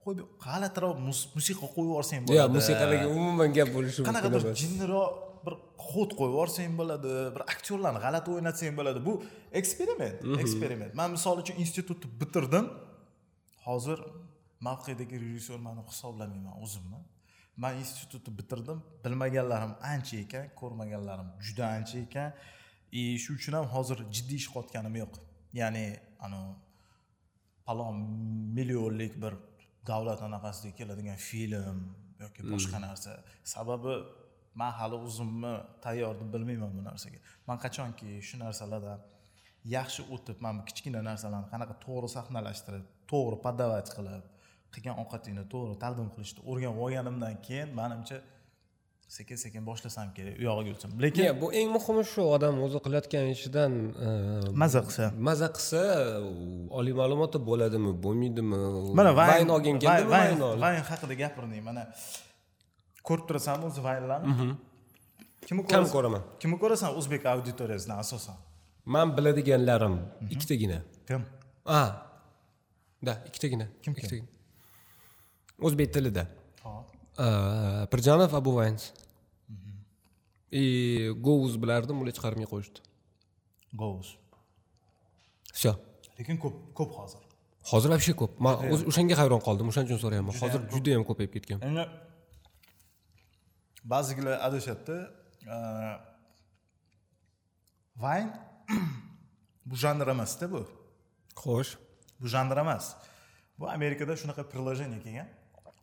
qo'yib 0.05 0.21
g'alatiroq 0.47 0.97
mus- 1.09 1.29
musiqa 1.37 1.67
qo'yib 1.75 1.89
yuborsang 1.91 2.21
bo'ladi. 2.27 2.39
Yo'q 2.41 2.55
musiqalarga 2.59 3.07
umuman 3.19 3.51
gap 3.59 3.69
bo'lishi 3.77 3.99
mumkin 4.01 4.09
qanaqadir 4.11 4.43
jinniroq 4.61 5.11
bir 5.45 5.55
xod 5.91 6.11
qo'yib 6.19 6.33
yuborsang 6.35 6.73
bo'ladi 6.81 7.11
bir 7.35 7.43
aktyorlarni 7.55 8.01
g'alati 8.05 8.29
o'ynatsang 8.35 8.75
bo'ladi. 8.79 8.99
Bu 9.09 9.13
eksperiment 9.61 10.17
eksperiment. 10.43 10.93
Man 11.01 11.09
misol 11.17 11.37
uchun 11.43 11.57
institutni 11.65 12.07
bitirdim. 12.21 12.65
Hozir 13.67 13.99
mavqedagi 14.68 15.16
rejissyorman 15.24 15.74
deb 15.81 15.88
hisoblamayman 15.94 16.55
o'zimni. 16.64 17.00
Man 17.62 17.72
institutni 17.83 18.31
bitirdim. 18.38 18.79
Bilmaganlarim 19.05 19.72
ancha 19.92 20.16
ekan 20.24 20.44
ko'rmaganlarim 20.61 21.29
juda 21.46 21.64
ancha 21.76 21.98
ekan. 22.07 22.31
И 22.92 23.18
shu 23.22 23.31
uchun 23.38 23.52
ham 23.59 23.66
hozir 23.74 23.98
jiddiy 24.16 24.38
ish 24.42 24.48
qilayotganim 24.52 24.94
yo'q. 25.02 25.14
Ya'ni 25.61 25.87
anavi 26.26 26.52
palon 27.66 27.96
millionlik 28.57 29.14
bir 29.22 29.33
davlat 29.90 30.20
anaqasiga 30.29 30.72
keladigan 30.79 31.18
film 31.29 31.79
yoki 32.24 32.40
boshqa 32.52 32.79
narsa. 32.87 33.11
Sababi 33.55 33.94
man 34.61 34.72
hali 34.79 34.96
o'zimni 35.07 35.55
tayyor 35.85 36.14
deb 36.20 36.29
bilmayman 36.35 36.70
bu 36.79 36.83
narsaga. 36.90 37.18
Man 37.48 37.59
qachonki 37.64 38.09
shu 38.29 38.37
narsalardan 38.44 39.00
yaxshi 39.76 40.02
o'tib 40.14 40.37
mana 40.44 40.55
bu 40.59 40.64
kichkina 40.68 41.00
narsalarni 41.11 41.48
qanaqa 41.55 41.74
to'g'ri 41.85 42.09
sahnalashtirib 42.16 42.85
to'g'ri 43.12 43.37
подавать 43.46 43.90
qilib 43.96 44.24
qilgan 44.77 44.97
ovqatingni 45.03 45.45
to'g'ri 45.53 45.75
taqdim 45.85 46.09
qilishni 46.15 46.41
o'rganib 46.51 46.79
olganimdan 46.87 47.35
keyin 47.47 47.69
manimcha 47.81 48.19
sekin 49.17 49.37
sekin 49.45 49.62
boshlasam 49.69 50.09
kerak 50.17 50.35
u 50.41 50.43
yog'iga 50.49 50.71
o'tsam 50.77 50.91
lekin 51.05 51.25
bu 51.43 51.47
eng 51.61 51.69
muhimi 51.77 52.03
shu 52.12 52.23
odam 52.37 52.55
o'zi 52.67 52.79
qilayotgan 52.85 53.25
ishidan 53.37 53.73
maza 54.62 54.81
qilsa 54.87 55.05
maza 55.29 55.49
qilsa 55.57 55.81
oliy 56.79 56.95
ma'lumoti 57.01 57.39
bo'ladimi 57.49 57.91
bo'lmaydimi 58.05 58.59
mana 58.99 59.11
vayn 59.19 59.31
vayn 59.33 59.49
olgin 59.57 59.77
vayn 60.15 60.41
vayn 60.65 60.81
haqida 60.91 61.15
gapirdik 61.23 61.62
mana 61.69 61.83
ko'rib 63.09 63.25
turasanmi 63.29 63.65
o'zi 63.71 63.81
vaynlarni 63.89 64.27
kimni 65.49 65.62
kam 65.75 65.85
ko'raman 65.95 66.23
kimni 66.43 66.57
ko'rasan 66.62 66.91
o'zbek 66.99 67.23
auditoriyasidan 67.35 67.99
asosan 68.05 68.37
man 68.95 69.09
biladiganlarim 69.17 69.95
ikkitagina 70.35 70.79
kim 71.09 71.23
a 71.79 71.83
да 73.07 73.12
ikkitagina 73.29 73.67
Kim 73.85 73.93
kim? 73.95 74.01
ikkitagina 74.01 74.29
o'zbek 75.61 75.92
tilida. 75.95 76.27
Pirjanov 77.92 78.35
abu 78.35 78.53
vayns. 78.59 78.92
И 80.53 81.11
govuz 81.27 81.57
bilardim 81.62 81.97
ular 82.03 82.12
chiqarmay 82.16 82.47
qo'yishdi. 82.53 82.81
Govuz. 83.83 84.09
Все 85.53 85.73
lekin 86.19 86.37
ko'p 86.45 86.57
ko'p 86.79 86.90
hozir. 86.99 87.23
Hozir 87.71 87.88
вообще 87.95 88.12
ko'p. 88.21 88.33
Man 88.45 88.55
o'shanga 88.90 89.16
hayron 89.21 89.40
qoldim 89.47 89.66
o'shaning 89.71 89.88
uchun 89.90 90.01
so'rayapman. 90.05 90.35
Hozir 90.42 90.61
juda 90.75 90.90
yam 90.95 91.05
ko'payib 91.09 91.33
ketgan. 91.37 91.59
Endi 91.69 91.85
ba'zilar 93.92 94.37
adashadida 94.47 94.97
vayn 98.05 98.29
bu 99.69 99.75
janr 99.83 100.09
emasda 100.14 100.47
bu. 100.55 100.62
Xo'sh. 101.42 101.73
Bu 102.21 102.27
janr 102.35 102.57
emas. 102.64 102.85
Bu 103.59 103.64
amerikada 103.77 104.14
shunaqa 104.23 104.42
приложение 104.53 105.01
kelgan 105.07 105.29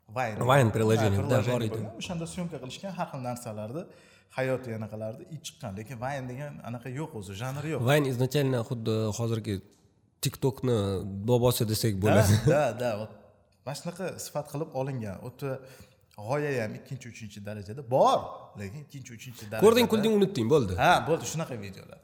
vayn 0.10 0.36
Vine 0.38 0.72
приложение, 0.72 1.20
да, 1.30 1.42
bor 1.52 1.62
edi. 1.62 1.80
o'shanda 2.00 2.26
syomka 2.36 2.58
qilishgan 2.64 2.92
har 2.98 3.08
xil 3.12 3.22
narsalarni 3.30 3.84
hayotiy 4.38 4.74
anaqalarni 4.80 5.24
chiqqan 5.46 5.72
lekin 5.80 5.98
vayn 6.06 6.24
degan 6.32 6.54
anaqa 6.70 6.90
yo'q 7.00 7.12
o'zi 7.20 7.34
janri 7.42 7.70
yo'q. 7.74 7.82
Vayn 7.90 8.04
изначально 8.12 8.60
xuddi 8.70 8.96
hozirgi 9.18 9.56
tiktokni 10.24 10.78
bobosi 11.30 11.64
desak 11.72 11.94
bo'ladi. 12.04 12.34
da 12.54 12.64
da 12.82 12.90
вот 13.00 13.12
mana 13.66 13.76
shunaqa 13.80 14.06
sifat 14.26 14.46
qilib 14.52 14.70
olingan 14.80 15.18
o'ta 15.28 15.50
g'oya 16.28 16.52
ham 16.64 16.74
ikkinchi 16.80 17.08
uchinchi 17.14 17.40
darajada 17.48 17.82
bor 17.96 18.20
lekin 18.60 18.80
ikkinchi 18.86 19.12
uchinchi 19.18 19.44
darajada 19.52 19.66
ko'rding 19.66 19.88
kulding 19.94 20.14
unutding 20.20 20.48
bo'ldi. 20.54 20.74
Ha 20.84 20.94
bo'ldi 21.10 21.26
shunaqa 21.34 21.56
videolar. 21.66 22.00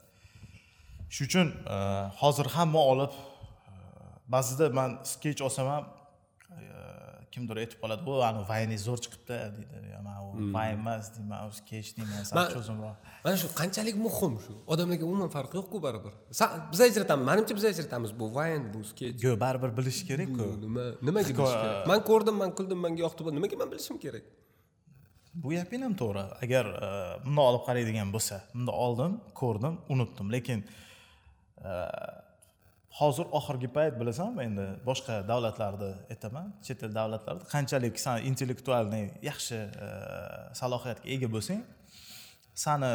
Shuning 1.15 1.29
uchun 1.29 1.47
e, 1.73 1.77
hozir 2.21 2.47
hamma 2.55 2.81
olib 2.91 3.13
e, 3.13 3.73
ba'zida 4.33 4.65
man 4.79 4.89
sketch 5.13 5.41
olsam 5.47 5.65
ham 5.73 5.83
e, 5.85 6.63
kimdir 7.33 7.55
aytib 7.63 7.79
qoladi 7.83 8.01
o 8.11 8.15
ani 8.29 8.41
vayning 8.51 8.81
zo'r 8.87 8.99
chiqibdi 9.03 9.37
deydi 9.55 9.87
"Ya, 9.93 9.99
man 10.07 10.17
u 10.25 10.29
vayn 10.55 10.73
emas 10.79 11.05
deyman 11.15 11.39
u 11.47 11.51
sketch 11.59 11.89
deyman 11.97 12.23
sal 12.29 12.37
cho'zimroq 12.55 12.97
mana 13.25 13.35
shu 13.41 13.47
qanchalik 13.61 13.95
muhim 14.07 14.33
shu 14.45 14.53
odamlarga 14.73 15.05
umuman 15.09 15.29
farqi 15.37 15.55
yo'qku 15.59 15.77
baribir 15.85 16.13
biz 16.71 16.81
ajratamiz 16.87 17.25
manimcha 17.29 17.53
biz 17.59 17.65
ajratamiz 17.71 18.11
bu 18.19 18.25
vayn 18.37 18.61
bu 18.73 18.79
sketch 18.91 19.23
yo'q 19.25 19.39
baribir 19.45 19.71
bilish 19.79 20.01
kerakku 20.09 20.45
nima 20.65 20.85
nimaga 21.07 21.31
bilish 21.39 21.55
kerak 21.63 21.87
man 21.91 21.99
ko'rdim 22.09 22.35
man 22.41 22.51
kuldim 22.57 22.79
manga 22.85 23.01
yoqdi 23.05 23.21
bu 23.25 23.31
nimaga 23.37 23.55
man 23.61 23.69
bilishim 23.73 23.97
kerak 24.05 24.25
bu 25.41 25.49
gaping 25.55 25.81
ham 25.85 25.93
to'g'ri 26.01 26.23
agar 26.45 26.65
bundoq 27.25 27.45
olib 27.51 27.63
qaraydigan 27.67 28.09
bo'lsa 28.15 28.35
bundoq 28.55 28.77
oldim 28.85 29.11
ko'rdim 29.41 29.73
unutdim 29.93 30.27
lekin 30.35 30.59
e, 31.69 31.71
hozir 32.97 33.25
oxirgi 33.39 33.69
payt 33.77 33.99
bilasanmi 34.01 34.43
endi 34.49 34.65
boshqa 34.85 35.27
davlatlarni 35.31 35.91
aytaman 36.13 36.47
chet 36.65 36.83
el 36.83 36.93
davlatlarida 36.99 37.45
qanchalik 37.55 37.99
san 38.05 38.23
intellektualniy 38.29 39.05
yaxshi 39.29 39.59
e, 39.85 39.89
salohiyatga 40.61 41.09
ega 41.15 41.29
bo'lsang 41.35 41.61
sani 42.65 42.91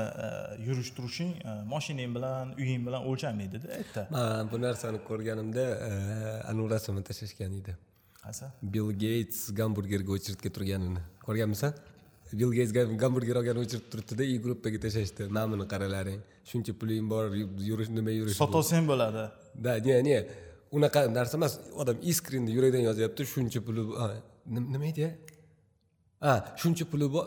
yurish 0.67 0.91
turishing 0.97 1.33
moshinang 1.75 2.13
bilan 2.17 2.55
uying 2.63 2.83
bilan 2.87 3.03
o'lchanmaydida 3.11 3.69
erta 3.81 4.07
man 4.11 4.53
bu 4.53 4.61
narsani 4.67 4.99
ko'rganimda 5.11 5.65
anavi 6.51 6.69
rasmni 6.75 7.03
tashlashgan 7.11 7.53
edi. 7.61 7.75
Qaysi? 8.25 8.47
Bill 8.75 8.91
geyts 9.05 9.39
gamburgerga 9.61 10.13
o'chiritga 10.17 10.51
turganini. 10.57 11.03
Ko'rganmisan? 11.27 11.73
Bill 12.33 12.53
geyts 12.57 12.73
gamburger 13.03 13.37
olgan 13.41 13.61
o'chirib 13.63 13.87
turibdida 13.93 14.25
и 14.25 14.39
gruppaga 14.45 14.79
tashlashdi. 14.85 15.29
Mana 15.37 15.53
buni 15.53 15.67
qaralaring. 15.73 16.21
Shuncha 16.51 16.73
puling 16.81 17.11
bor 17.13 17.25
yurish 17.71 17.91
nima 17.99 18.13
yurish 18.19 18.39
sotolsang 18.41 18.89
bo'ladi 18.93 19.27
да 19.55 19.81
не 19.81 20.03
не. 20.03 20.27
Unaqa 20.73 21.07
narsa 21.09 21.37
emas 21.37 21.53
odam 21.83 21.97
искренне 22.03 22.51
yurakdan 22.57 22.83
yozyapti 22.89 23.23
shuncha 23.33 23.61
puli 23.67 23.83
nima 24.47 24.87
edi 24.93 25.05
a 26.21 26.33
shuncha 26.61 26.85
puli 26.91 27.07
bor 27.15 27.25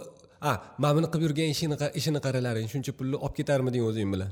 a 0.49 0.51
mana 0.81 0.93
buni 0.97 1.07
qilib 1.13 1.23
yurgan 1.27 1.49
ishini 1.55 1.75
ishini 1.99 2.19
qaralaring 2.25 2.67
shuncha 2.73 2.91
pulni 2.99 3.17
olib 3.25 3.35
ketarmiding 3.39 3.83
o'zing 3.89 4.09
bilan 4.13 4.31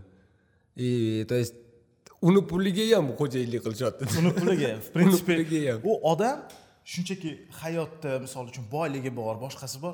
и 0.75 1.25
то 1.29 1.35
есть 1.35 1.55
uni 2.27 2.41
puliga 2.51 2.85
ham 2.95 3.05
xo'jayinlik 3.19 3.61
qilishyapti 3.65 4.03
uni 4.19 4.31
puliga 4.39 4.71
в 4.87 4.89
принципе 4.95 5.33
ham 5.71 5.79
u 5.89 5.91
odam 6.11 6.37
shunchaki 6.91 7.29
hayotda 7.61 8.11
misol 8.25 8.45
uchun 8.51 8.65
boyligi 8.75 9.11
bor 9.19 9.35
boshqasi 9.45 9.77
bor 9.83 9.93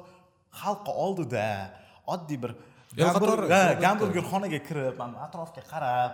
xalqqa 0.62 0.92
oldida 1.06 1.48
oddiy 2.14 2.38
bir 2.44 2.52
gamburgerxonaga 3.86 4.60
kirib 4.68 4.96
atrofga 5.26 5.62
qarab 5.72 6.12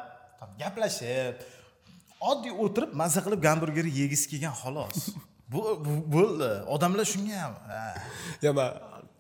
gaplashib 0.62 1.36
oddiy 2.22 2.54
o'tirib 2.66 2.94
mazza 3.02 3.24
qilib 3.26 3.42
gamburger 3.48 3.88
yegisi 4.02 4.30
kelgan 4.32 4.56
xolos. 4.62 5.10
Bu 5.52 5.62
bo'ldi. 6.12 6.50
Odamlar 6.76 7.08
shunga 7.08 7.38
ham 7.44 7.54
yo 8.44 8.54
man 8.58 8.70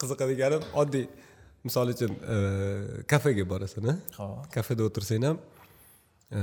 qiziqadigani 0.01 0.59
oddiy. 0.81 1.07
Misol 1.67 1.91
uchun 1.93 2.13
e, 2.33 2.37
kafega 3.11 3.43
borasan 3.49 3.87
ho'p 4.17 4.47
kafeda 4.55 4.85
o'tirsang 4.87 5.27
ham 5.27 5.37
e, 6.37 6.41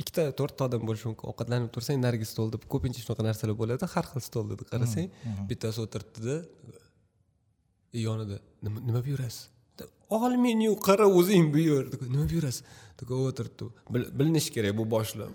ikkita 0.00 0.28
to'rtta 0.40 0.68
odam 0.68 0.84
bo'lishi 0.88 1.08
mumkin. 1.08 1.28
Ovqatlanib 1.32 1.70
tursang 1.74 2.00
narigi 2.04 2.28
stolda 2.32 2.60
ko'pincha 2.74 3.04
shunaqa 3.04 3.26
narsalar 3.28 3.56
bo'ladi. 3.62 3.88
Har 3.94 4.06
xil 4.10 4.24
stolda 4.28 4.58
qarasang. 4.72 5.08
Bittasi 5.50 5.82
o'tiribdida 5.84 6.36
yonida 8.06 8.38
nima 8.62 9.00
buyurasiz? 9.06 9.48
Ol 10.18 10.36
menyu 10.44 10.76
qara 10.88 11.06
o'zing 11.20 11.48
buyur. 11.56 11.88
Nima 12.12 12.28
buyurasiz? 12.32 12.62
O'tiribdi. 13.08 13.72
Bilinishi 14.18 14.52
kerak 14.56 14.76
bu 14.78 14.84
boshliq 14.96 15.32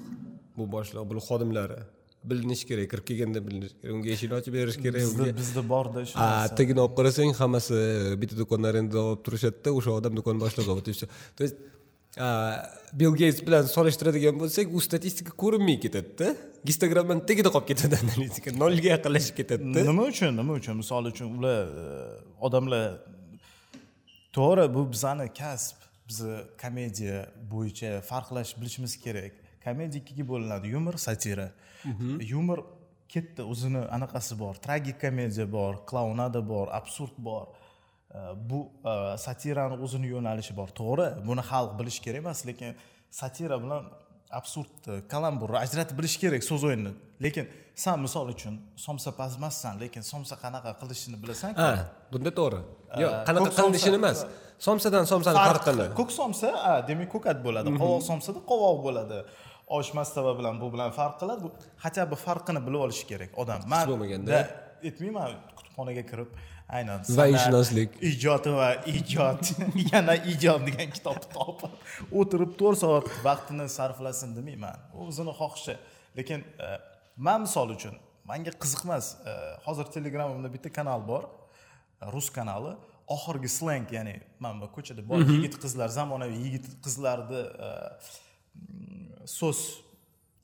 bu 0.57 0.71
boshliq 0.75 1.09
bu 1.09 1.25
xodimlari. 1.29 1.79
Bilinishi 2.31 2.65
kerak 2.69 2.87
kirib 2.91 3.05
kelganda 3.09 3.39
bilinishi 3.47 3.75
kerak. 3.81 3.93
Unga 3.95 4.09
eshikni 4.15 4.35
ochib 4.39 4.53
berish 4.57 4.77
kerak 4.85 5.01
bizda 5.01 5.25
bizda 5.41 5.61
borda 5.73 6.05
shu 6.09 6.15
tagini 6.59 6.79
olib 6.85 6.95
qarasang 6.99 7.31
hammasi 7.41 7.77
bitta 8.21 8.35
do'kondan 8.41 8.69
arenda 8.71 8.99
olib 9.09 9.21
turishadida 9.25 9.69
o'sha 9.79 9.91
odam 9.99 10.13
do'kon 10.19 10.35
boshlig'i 10.43 11.07
то 11.37 11.43
есть 11.45 11.57
bill 12.93 13.15
geyts 13.17 13.41
bilan 13.41 13.65
solishtiradigan 13.65 14.37
bo'lsak 14.37 14.73
u 14.77 14.81
statistika 14.81 15.31
ko'rinmay 15.43 15.79
ketadida 15.85 16.35
gistogramman 16.69 17.23
tagida 17.29 17.49
qolib 17.55 17.67
ketadi 17.71 17.97
analitika 18.03 18.53
nolga 18.63 18.89
yaqinlashib 18.95 19.35
ketadida. 19.39 19.85
Nima 19.89 20.05
uchun 20.11 20.37
nima 20.37 20.53
uchun? 20.59 20.77
Misol 20.81 21.09
uchun 21.11 21.39
ular 21.39 21.71
e, 21.83 21.87
odamlar 22.47 22.85
to'g'ri 24.37 24.67
bu 24.75 24.85
bizani 24.93 25.27
kasb 25.39 25.81
bizni 26.09 26.37
komediya 26.61 27.25
bo'yicha 27.53 27.91
farqlash 28.09 28.53
bilishimiz 28.59 28.93
kerak 29.05 29.42
komediya 29.65 30.01
ikkiga 30.03 30.25
bo'linadi. 30.31 30.65
Yumor 30.75 30.95
satira. 31.07 31.47
Mhm. 31.85 32.21
yumor 32.33 32.59
katta 33.13 33.43
o'zini 33.51 33.81
anaqasi 33.95 34.39
bor. 34.43 34.55
Tragik 34.65 34.97
komediya 35.03 35.45
bor 35.57 35.73
klaunada 35.89 36.41
bor 36.53 36.67
absurd 36.79 37.15
bor. 37.17 37.47
Bu 38.49 38.59
e, 38.91 38.93
satirani 39.25 39.75
o'zini 39.85 40.07
yo'nalishi 40.15 40.53
bor. 40.59 40.69
To'g'ri 40.79 41.07
buni 41.27 41.43
xalq 41.51 41.71
bilishi 41.79 42.01
kerak 42.05 42.21
emas 42.23 42.45
lekin 42.49 42.71
satira 43.19 43.57
bilan 43.63 43.83
absurdni 44.39 44.95
kalamburni 45.13 45.57
ajratib 45.65 45.97
bilish 45.99 46.17
kerak 46.23 46.43
so'z 46.49 46.63
o'yinini 46.67 46.93
lekin 47.25 47.49
san 47.83 47.99
misol 48.05 48.29
uchun 48.33 48.55
somsa 48.85 49.13
emassan 49.37 49.79
lekin 49.83 50.03
somsa 50.11 50.35
qanaqa 50.43 50.71
qilishini 50.81 51.17
bilasan 51.23 51.53
ha 51.61 51.69
bunda 52.11 52.31
to'g'ri. 52.39 52.61
Yo'q 53.03 53.11
qanaqa 53.27 53.49
qilinishini 53.57 53.97
emas. 54.01 54.19
Somsadan 54.67 55.05
somsani 55.11 55.37
farqini 55.49 55.85
ko'k 55.99 56.11
somsa 56.19 56.49
demak 56.89 57.09
ko'kat 57.15 57.37
bo'ladi. 57.45 57.69
Mhm. 57.69 57.79
qovoq 57.81 58.01
somsada 58.09 58.39
qovoq 58.51 58.77
bo'ladi 58.85 59.17
osh 59.67 59.93
mastava 59.93 60.37
bilan 60.39 60.61
bu 60.61 60.73
bilan 60.73 60.91
farq 60.91 61.19
qiladi. 61.21 61.43
Bu 61.43 61.51
хотя 61.77 62.11
бы 62.11 62.15
farqini 62.15 62.61
bilib 62.67 62.81
olishi 62.85 63.07
kerak 63.07 63.31
odam. 63.37 63.61
Man 63.67 63.87
bo'lmaganda. 63.89 64.63
aytmayman 64.87 65.31
kutubxonaga 65.57 66.03
kirib 66.11 66.29
aynan 66.77 67.03
vaishunoslik 67.19 67.97
ijod 68.11 68.47
va 68.59 68.69
ijod 68.97 69.51
yana 69.91 70.15
ijod 70.33 70.65
degan 70.67 70.89
kitobni 70.95 71.29
topib 71.37 72.17
o'tirib 72.21 72.55
to'rt 72.61 72.81
soat 72.83 73.11
vaqtini 73.27 73.67
sarflasin 73.77 74.35
demayman. 74.37 74.79
U 74.95 75.07
o'zini 75.09 75.33
xohishi. 75.39 75.77
Lekin 76.17 76.43
e, 76.65 76.67
man 77.27 77.45
misol 77.45 77.75
uchun 77.75 77.95
manga 78.29 78.53
qiziq 78.63 78.83
emas 78.87 79.13
e, 79.31 79.35
hozir 79.67 79.87
telegramimda 79.95 80.51
bitta 80.55 80.73
kanal 80.79 81.05
bor 81.11 81.23
rus 82.15 82.29
kanali. 82.37 82.73
Oxirgi 83.15 83.49
sleng 83.51 83.89
ya'ni 83.91 84.13
mana 84.43 84.61
bu 84.61 84.67
ko'chada 84.75 85.03
bor 85.09 85.19
mhm. 85.19 85.33
yigit 85.35 85.55
qizlar 85.63 85.89
zamonaviy 85.99 86.39
yigit 86.45 86.69
qizlarni 86.85 87.41
e, 87.67 87.71
so'z 89.39 89.59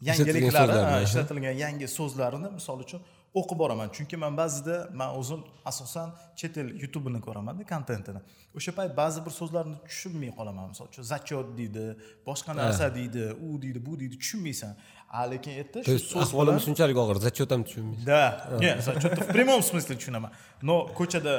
yangiliklari 0.01 1.03
ishlatilgan 1.07 1.55
yangi 1.65 1.87
so'zlarini 1.97 2.49
misol 2.57 2.79
uchun 2.85 3.01
o'qib 3.39 3.57
boraman. 3.61 3.87
Chunki 3.95 4.17
man 4.23 4.33
ba'zida 4.41 4.75
man 4.99 5.09
o'zim 5.19 5.41
asosan 5.71 6.07
chet 6.39 6.57
el 6.61 6.69
youtubini 6.83 7.19
ko'ramanda 7.27 7.63
kontentini. 7.73 8.21
O'sha 8.57 8.71
payt 8.79 8.91
ba'zi 9.01 9.19
bir 9.25 9.33
so'zlarni 9.39 9.77
tushunmay 9.87 10.31
qolaman. 10.39 10.65
Misol 10.73 10.85
uchun 10.91 11.03
zachет 11.13 11.47
deydi 11.59 11.85
boshqa 12.29 12.51
narsa 12.61 12.85
deydi 12.97 13.23
u 13.47 13.61
deydi 13.63 13.79
bu 13.87 13.99
deydi 14.01 14.15
tushunmaysan. 14.23 14.71
A 15.19 15.21
lekin 15.31 15.51
erta 15.61 15.83
shu 15.83 15.99
so'z 16.13 16.27
ahvolimiz 16.27 16.61
shunchalik 16.67 16.97
og'ir 17.03 17.17
зачет 17.25 17.49
ham 17.53 17.61
tushunmaysiz 17.67 18.05
да 18.11 18.21
не 18.63 18.71
зачет 18.87 19.11
в 19.25 19.27
прямом 19.35 19.61
смысле 19.69 19.93
tushunaman. 19.99 20.31
Но 20.61 20.75
ko'chada 20.99 21.33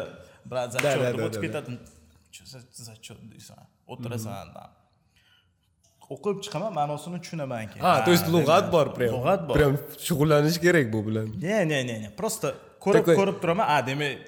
brat 0.51 0.69
зачет 0.75 1.01
deb 1.11 1.23
o'tib 1.27 1.43
ketadi 1.47 1.71
зачет 2.89 3.19
deysan 3.33 3.59
o'tirasan 3.93 4.35
o'qib 6.15 6.37
chiqaman 6.45 6.73
ma'nosini 6.81 7.19
tushunaman 7.23 7.65
keyin 7.71 7.85
ha 7.87 8.03
то 8.07 8.11
есть 8.15 8.27
лугат 8.35 8.67
bor 8.75 8.87
прям 8.97 9.13
lug'at 9.17 9.41
bor. 9.49 9.55
Прям 9.59 9.73
shug'ullanish 10.07 10.59
kerak 10.65 10.87
bu 10.95 11.01
bilan. 11.07 11.27
Не 11.47 11.59
не 11.71 11.79
не 11.89 11.97
не 12.05 12.11
просто 12.21 12.47
ko'rib 12.85 13.05
ko'rib 13.19 13.37
turaman. 13.43 13.67
A 13.75 13.79
demak 13.89 14.19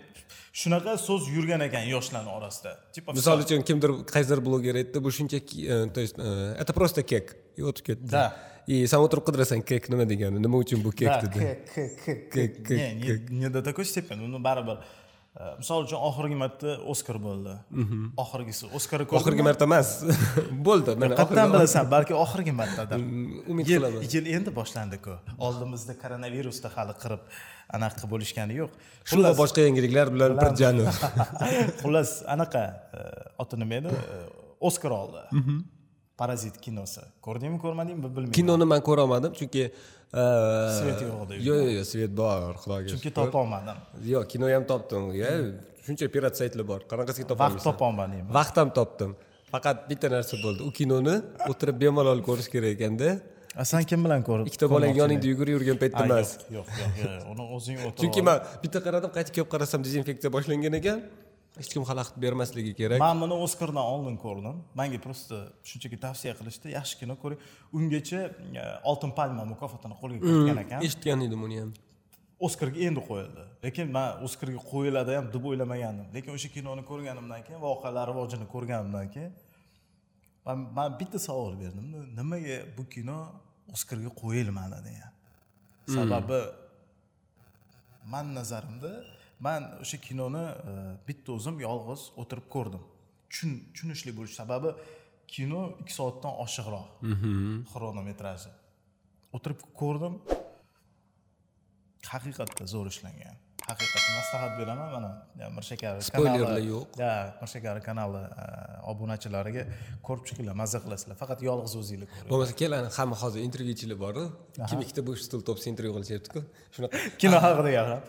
shunaqa 0.60 0.92
so'z 1.08 1.22
yurgan 1.34 1.60
ekan 1.66 1.84
yoshlarni 1.94 2.30
orasida. 2.38 2.70
Типа 2.94 3.08
misol 3.18 3.38
uchun 3.44 3.60
kimdir 3.68 3.90
qaysidir 4.14 4.40
bloger 4.46 4.74
aytdi 4.80 4.98
bu 5.04 5.10
shunchaki 5.16 5.58
то 5.94 6.00
есть 6.04 6.16
это 6.62 6.72
просто 6.78 7.02
kek. 7.02 7.26
И 7.56 7.62
o'tib 7.62 7.84
ketdi 7.88 8.08
да. 8.16 8.32
И 8.66 8.86
san 8.86 9.00
o'tirib 9.04 9.24
qidirasan 9.26 9.60
kek 9.70 9.90
nima 9.92 10.04
degani 10.12 10.38
nima 10.46 10.56
uchun 10.64 10.78
bu 10.86 10.90
kek 11.00 11.10
dedi? 11.24 11.38
kek 11.74 12.04
kek 12.34 12.52
kek 12.68 12.80
не 13.02 13.12
не 13.40 13.48
до 13.50 13.60
такой 13.62 13.84
степени 13.84 14.22
uni 14.28 14.38
baribir 14.48 14.76
misol 15.32 15.86
uchun 15.86 15.96
oxirgi 16.08 16.36
marta 16.36 16.74
oskar 16.92 17.16
bo'ldi. 17.26 17.54
Mhm. 17.70 18.00
oxirgisi 18.24 18.68
oskar 18.78 19.04
oxirgi 19.18 19.44
marta 19.46 19.64
emas. 19.64 19.92
Bo'ldi. 20.68 20.96
Mana 21.00 21.16
qayerdan 21.16 21.54
bilasan 21.54 21.88
balki 21.94 22.14
oxirgi 22.24 22.52
martadir 22.52 23.00
mm, 23.00 23.48
umid 23.54 23.66
qilaman. 23.70 24.04
yil 24.14 24.28
endi 24.36 24.52
boshlandiku. 24.60 25.16
Oldimizda 25.46 25.96
koronavirusda 26.02 26.68
hali 26.76 26.94
qirib 27.02 27.22
anaqa 27.78 28.10
bo'lishgani 28.12 28.58
yo'q. 28.60 28.76
Shu 29.08 29.22
va 29.24 29.32
boshqa 29.42 29.64
yangiliklar 29.68 30.12
bilan 30.14 30.36
birjanu 30.42 30.84
xullas 31.82 32.10
anaqa 32.34 32.64
e, 32.98 33.00
oti 33.42 33.60
nima 33.62 33.80
edi 33.80 33.96
e, 34.16 34.18
oskar 34.68 34.92
oldi. 35.02 35.24
Mhm. 35.40 35.62
parazit 36.22 36.56
kinosi. 36.64 37.02
Ko'rdingmi 37.24 37.58
ko'rmadingmi 37.64 38.04
bilmayman. 38.04 38.36
Kinoni 38.36 38.66
man 38.72 38.82
ko'rolmadim 38.88 39.32
chunki 39.38 39.64
svet 40.12 41.01
yo'q 41.05 41.20
edi 41.25 41.35
yo'q 41.48 41.61
yo'q 41.64 41.75
yo'q 41.79 41.87
svet 41.92 42.12
bor 42.22 42.55
xudoga 42.62 42.88
chunki 42.92 43.11
topolmadim 43.18 43.77
yo'q 44.12 44.25
kino 44.33 44.46
ham 44.55 44.64
topdim 44.72 45.03
shuncha 45.87 46.07
pirat 46.14 46.35
saytlar 46.40 46.64
bor 46.70 46.81
qanaqasiga 46.90 47.27
topolmaysan 47.33 47.59
vaqt 47.59 47.68
topolmadim 47.68 48.25
vaqt 48.38 48.57
ham 48.61 48.70
topdim 48.79 49.11
faqat 49.53 49.77
bitta 49.90 50.07
narsa 50.14 50.35
bo'ldi 50.44 50.61
u 50.68 50.70
kinoni 50.79 51.14
o'tirib 51.51 51.77
bemalol 51.85 52.20
ko'rish 52.29 52.48
kerak 52.55 52.77
ekanda 52.77 53.09
san 53.70 53.83
kim 53.90 54.01
bilan 54.05 54.20
ko'rib 54.29 54.46
ikkita 54.51 54.66
bolang 54.75 54.92
yoningda 55.01 55.27
yugurib 55.33 55.53
yurgan 55.57 55.79
paytda 55.83 56.05
emas 56.09 56.31
yo'q 56.57 56.66
yo'q 56.83 56.94
yo'q 57.03 57.33
uni 57.33 57.44
o'zing 57.57 57.77
o'tirib 57.87 58.01
chunki 58.03 58.20
man 58.29 58.38
bitta 58.62 58.79
qaradim 58.87 59.11
qaytib 59.16 59.33
kelib 59.37 59.51
qarasam 59.55 59.81
dezinfeksiya 59.87 60.31
boshlangan 60.37 60.75
ekan 60.81 60.98
hech 61.58 61.68
kim 61.74 61.84
xalaqit 61.90 62.16
bermasligi 62.24 62.72
kerak. 62.80 62.98
Man 63.02 63.20
buni 63.22 63.36
oskardan 63.46 63.84
oldin 63.94 64.16
ko'rdim. 64.24 64.56
Manga 64.78 64.98
просто 65.06 65.36
shunchaki 65.68 65.98
tavsiya 66.04 66.34
qilishdi. 66.40 66.72
Yaxshi 66.78 66.98
kino 67.02 67.16
ko'ring. 67.22 67.40
Ungacha 67.76 68.20
e, 68.62 68.64
oltin 68.90 69.12
palma 69.18 69.44
mukofotini 69.52 69.96
qo'lga 70.02 70.18
kiritgan 70.24 70.56
hmm, 70.56 70.64
ekan. 70.64 70.84
eshitgan 70.86 71.24
edim 71.28 71.46
uni 71.46 71.60
ham. 71.62 71.70
Oskarga 72.46 72.80
endi 72.88 73.04
qo'yildi. 73.10 73.46
Lekin 73.64 73.94
man 73.96 74.24
oskarga 74.26 74.60
qo'yiladi 74.72 75.16
ham 75.18 75.30
deb 75.34 75.44
o'ylamagandim. 75.50 76.08
Lekin 76.16 76.36
o'sha 76.36 76.50
kinoni 76.56 76.84
ko'rganimdan 76.90 77.46
keyin 77.46 77.62
voqealar 77.68 78.06
rivojini 78.12 78.46
ko'rganimdan 78.54 79.08
keyin 79.14 79.32
man 80.46 80.68
man 80.78 81.00
bitta 81.00 81.18
savol 81.28 81.54
berdim. 81.62 81.86
Nimaga 82.18 82.58
bu 82.76 82.88
kino 82.94 83.18
oskarga 83.76 84.10
qo'yilmadi 84.22 84.78
degan 84.88 85.12
sababi 85.94 86.40
man 88.12 88.34
nazarimda 88.34 88.92
man 89.46 89.68
o'sha 89.83 89.98
kinoni 90.07 90.44
e, 90.70 90.74
bitta 91.09 91.37
o'zim 91.37 91.61
yolg'iz 91.66 92.02
o'tirib 92.22 92.46
ko'rdim. 92.55 92.83
Tushunishli 93.33 94.12
bo'lishi 94.18 94.37
sababi 94.42 94.74
kino 95.35 95.62
ikki 95.83 95.94
soatdan 96.00 96.35
oshiqroq. 96.44 96.88
Xronometraji 97.72 98.50
o'tirib 99.37 99.64
ko'rdim. 99.81 100.18
Haqiqatda 102.12 102.64
zo'r 102.74 102.90
ishlangan 102.92 103.41
haqiqatdan 103.72 104.12
maslahat 104.20 104.52
beraman. 104.61 104.88
Mana 104.96 105.11
mirshakar 105.56 105.92
spoilerlar 106.08 106.62
yo'q. 106.72 107.00
Ha 107.02 107.12
mirshakar 107.42 107.76
kanali 107.88 108.22
e, 108.44 108.46
obunachilariga 108.92 109.62
ko'rib 110.06 110.24
chiqinglar 110.28 110.56
mazza 110.62 110.78
qilasizlar. 110.85 111.16
Faqat 111.22 111.44
yolg'iz 111.48 111.74
o'zinglar 111.80 112.08
ko'ring. 112.12 112.30
Bo'lmasa 112.32 112.54
kelani 112.62 112.88
hamma 112.98 113.16
hozir 113.22 113.40
intervyuchilar 113.48 113.98
boru 114.04 114.24
kim 114.70 114.78
ikkita 114.85 115.02
bo'sh 115.08 115.22
stul 115.26 115.42
topsa 115.48 115.66
intervyu 115.72 115.92
qilishyaptiku 115.96 116.40
shunaqa. 116.74 116.94
Kino 117.22 117.37
haqida 117.44 117.70
gapirib 117.76 118.02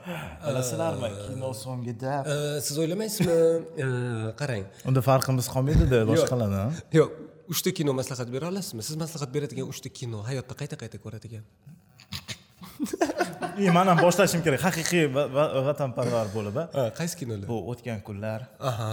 bilasizlarmi 0.47 1.09
kino 1.27 1.49
so'ngida 1.63 2.13
siz 2.67 2.75
o'ylamaysizmi 2.83 3.37
qarang. 4.41 4.65
Unda 4.89 5.01
farqimiz 5.09 5.47
qolmaydida 5.55 5.99
boshqalardan 6.11 6.81
yo'q. 6.99 7.09
Uchta 7.53 7.69
kino 7.77 7.91
maslahat 7.99 8.29
bera 8.35 8.45
olasizmi? 8.51 8.81
Siz 8.89 8.95
maslahat 9.03 9.29
beradigan 9.35 9.67
uchta 9.73 9.89
kino 9.99 10.19
hayotda 10.29 10.53
qayta 10.61 10.75
qayta 10.81 10.97
ko'radigan 11.05 11.43
и 13.63 13.69
man 13.77 13.87
ham 13.91 13.97
boshlashim 14.05 14.41
kerak 14.45 14.61
haqiqiy 14.67 15.05
vatanparvar 15.67 16.27
bo'lib 16.37 16.57
qaysi 16.99 17.15
kinolar 17.21 17.47
bu 17.51 17.57
o'tgan 17.73 17.99
kunlar 18.07 18.39
aha 18.71 18.91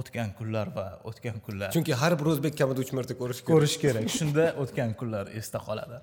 o'tgan 0.00 0.30
kunlar 0.38 0.66
va 0.76 0.86
o'tgan 1.10 1.38
kunlar 1.46 1.70
chunki 1.76 1.92
har 2.02 2.12
bir 2.20 2.26
o'zbek 2.32 2.54
kamida 2.60 2.84
uch 2.84 2.92
marta 2.98 3.14
ko'rish 3.22 3.40
kerak 3.40 3.54
ko'rish 3.54 3.76
kerak 3.84 4.12
shunda 4.18 4.44
o'tgan 4.62 4.90
kunlar 5.00 5.24
esda 5.40 5.58
qoladi 5.68 5.96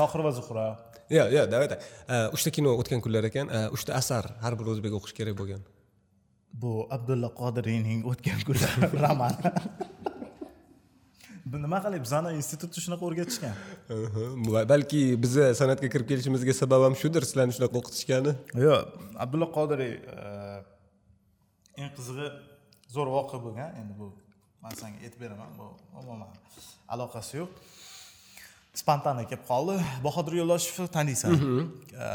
tohir 0.00 0.20
va 0.26 0.32
zuhra 0.38 0.66
yo'q 1.16 1.28
yo'q 1.36 1.46
давай 1.54 1.68
так. 1.72 1.80
Uchta 2.36 2.50
kino 2.56 2.70
o'tgan 2.80 3.00
kunlar 3.04 3.24
ekan 3.30 3.46
uchta 3.76 3.96
asar 4.00 4.24
har 4.44 4.52
bir 4.60 4.66
o'zbek 4.74 4.92
o'qishi 4.98 5.16
kerak 5.20 5.34
bo'lgan 5.40 5.62
bu 6.62 6.72
abdulla 6.96 7.28
qodiriyning 7.40 8.00
o'tgan 8.10 8.40
kunlar 8.48 8.74
romani 9.04 9.52
nima 11.52 11.78
qilay 11.84 12.00
bizani 12.06 12.34
institutda 12.36 12.80
shunaqa 12.84 13.04
o'rgatishgan? 13.08 13.54
Balki 14.72 15.00
biza 15.22 15.46
san'atga 15.60 15.88
kirib 15.94 16.08
kelishimizga 16.10 16.54
sabab 16.60 16.84
ham 16.86 16.94
shudir 17.02 17.24
sizlarni 17.28 17.54
shunaqa 17.56 17.80
o'qitishgani? 17.80 18.34
Yo'q 18.66 18.78
abdulla 19.24 19.48
qodiriy 19.56 19.94
e, 19.96 20.26
eng 21.80 21.90
qizig'i 21.96 22.28
zo'r 22.94 23.08
voqea 23.16 23.40
bo'lgan. 23.46 23.74
Endi 23.80 23.96
bu 24.00 24.12
man 24.62 24.76
senga 24.80 24.98
aytib 25.04 25.20
beraman 25.24 25.50
bu 25.58 25.66
umuman 26.02 26.30
aloqasi 26.94 27.40
yo'q. 27.40 27.50
Spontana 28.82 29.24
kelib 29.30 29.44
qoldi. 29.48 29.78
Bahodir 30.06 30.38
yo'ldoshevni 30.40 30.90
taniysan 30.96 31.38
e, 31.38 32.08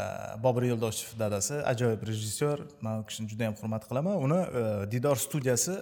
bobur 0.44 0.68
yo'ldoshev 0.70 1.18
dadasi 1.24 1.58
ajoyib 1.72 2.06
rejissyor. 2.10 2.66
Man 2.84 3.02
u 3.02 3.08
kishini 3.08 3.32
juda 3.32 3.50
yam 3.50 3.56
hurmat 3.60 3.88
qilaman. 3.90 4.20
Uni 4.26 4.40
e, 4.60 4.62
diydor 4.92 5.16
studiyasi 5.26 5.80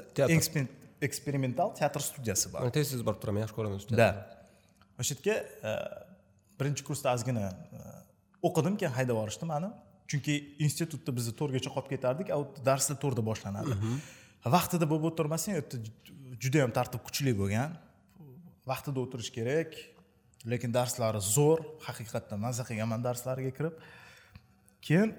eksperimental 1.08 1.74
teatr 1.78 2.04
studiyasi 2.04 2.52
bor 2.52 2.70
tez 2.74 2.92
tez 2.94 3.04
borib 3.06 3.20
turaman 3.22 3.44
yaxshi 3.44 3.56
ko'raman 3.58 4.00
да. 4.02 4.10
O'sha 5.00 5.16
yerga 5.18 5.36
birinchi 6.60 6.84
kursda 6.88 7.14
ozgina 7.16 7.48
o'qidim 8.48 8.76
keyin 8.80 8.94
haydab 8.98 9.16
yuborishdi 9.16 9.48
mani 9.52 9.70
chunki 10.10 10.34
institutda 10.66 11.14
biz 11.16 11.30
to'rtgacha 11.38 11.70
qolib 11.74 11.88
ketardik 11.94 12.34
a 12.34 12.38
darslar 12.68 12.98
to'rtda 13.04 13.24
boshlanadi 13.30 13.78
vaqtida 14.56 14.88
bo'lib 14.90 15.08
o'tirmasang 15.10 15.56
u 15.56 15.60
yerda 15.60 15.80
juda 16.44 16.62
yam 16.64 16.72
tartib 16.78 17.02
kuchli 17.06 17.34
bo'lgan 17.40 17.76
vaqtida 18.72 18.98
o'tirish 19.04 19.32
kerak 19.36 19.76
lekin 20.52 20.74
darslari 20.74 21.20
zo'r 21.36 21.62
haqiqatdan 21.86 22.40
maza 22.46 22.66
qilganman 22.68 23.04
darslariga 23.06 23.52
kirib 23.58 23.78
keyin 24.86 25.14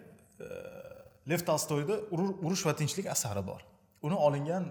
lev 1.31 1.45
tolstoyni 1.49 1.99
urush 2.45 2.65
va 2.67 2.73
tinchlik 2.81 3.07
asari 3.15 3.43
bor 3.51 3.61
uni 4.07 4.17
olingan 4.27 4.67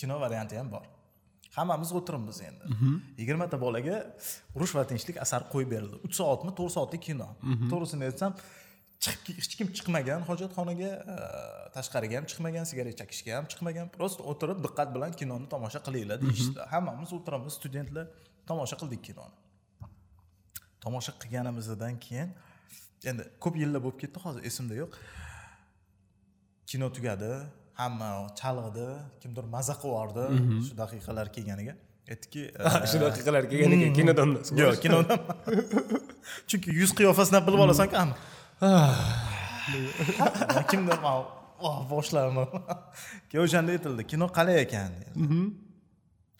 kino 0.00 0.20
varianti 0.24 0.58
ham 0.60 0.70
bor. 0.74 0.84
Hammamiz 1.56 1.92
o'tiribmiz 1.98 2.40
endi. 2.48 2.64
Yigirmata 3.20 3.60
bolaga 3.60 3.96
urush 4.56 4.74
va 4.76 4.82
tinchlik 4.90 5.20
asari 5.24 5.46
qo'yib 5.52 5.70
berildi. 5.74 5.96
Uch 6.06 6.14
soatmi 6.20 6.52
to'rt 6.58 6.74
soatlik 6.76 7.02
kino. 7.08 7.28
To'g'risini 7.70 8.10
aytsam 8.10 8.34
chiqib 9.04 9.38
hech 9.42 9.54
kim 9.58 9.68
chiqmagan 9.78 10.20
hojatxonaga 10.28 10.90
e, 11.14 11.16
tashqariga 11.76 12.18
ham 12.18 12.26
chiqmagan 12.30 12.64
sigaret 12.70 12.96
chekishga 13.00 13.32
ham 13.38 13.46
chiqmagan 13.52 13.90
просто 13.96 14.20
o'tirib 14.32 14.58
diqqat 14.66 14.88
bilan 14.96 15.12
kinoni 15.20 15.46
tomosha 15.54 15.80
qilinglar 15.86 16.18
deyishdi. 16.24 16.60
Hammamiz 16.72 17.10
o'tiramiz 17.16 17.58
studentlar 17.58 18.06
tomosha 18.50 18.76
qildik 18.82 19.02
kinoni. 19.08 19.36
Tomosha 20.84 21.12
qilganimizdan 21.22 21.94
keyin 22.06 22.30
endi 23.10 23.22
ko'p 23.44 23.54
yillar 23.62 23.80
bo'lib 23.84 23.98
ketdi 24.04 24.18
hozir 24.24 24.42
esimda 24.50 24.74
yo'q. 24.82 24.92
Kino 26.70 26.86
tugadi 26.96 27.30
hamma 27.80 28.08
chalg'idi 28.40 28.88
kimdir 29.22 29.44
maza 29.54 29.74
qilib 29.80 29.94
yubordi 29.94 30.24
shu 30.66 30.72
daqiqalar 30.82 31.26
kelganiga. 31.36 31.74
Aytdiki 32.12 32.42
shu 32.90 32.96
daqiqalar 33.04 33.42
kelganiga 33.50 33.88
kinodan 33.98 34.30
yo'q 34.62 34.76
kinodan 34.84 35.18
chunki 36.48 36.68
yuz 36.80 36.90
qiyofasidan 36.98 37.42
bilib 37.46 37.60
olasanku 37.66 37.96
hamma 38.02 38.16
kimdir 40.70 40.98
boshlarim 41.90 42.36
keyin 43.30 43.44
o'shanda 43.44 43.70
aytildi 43.76 44.02
kino 44.12 44.26
qalay 44.38 44.56
ekan 44.64 44.90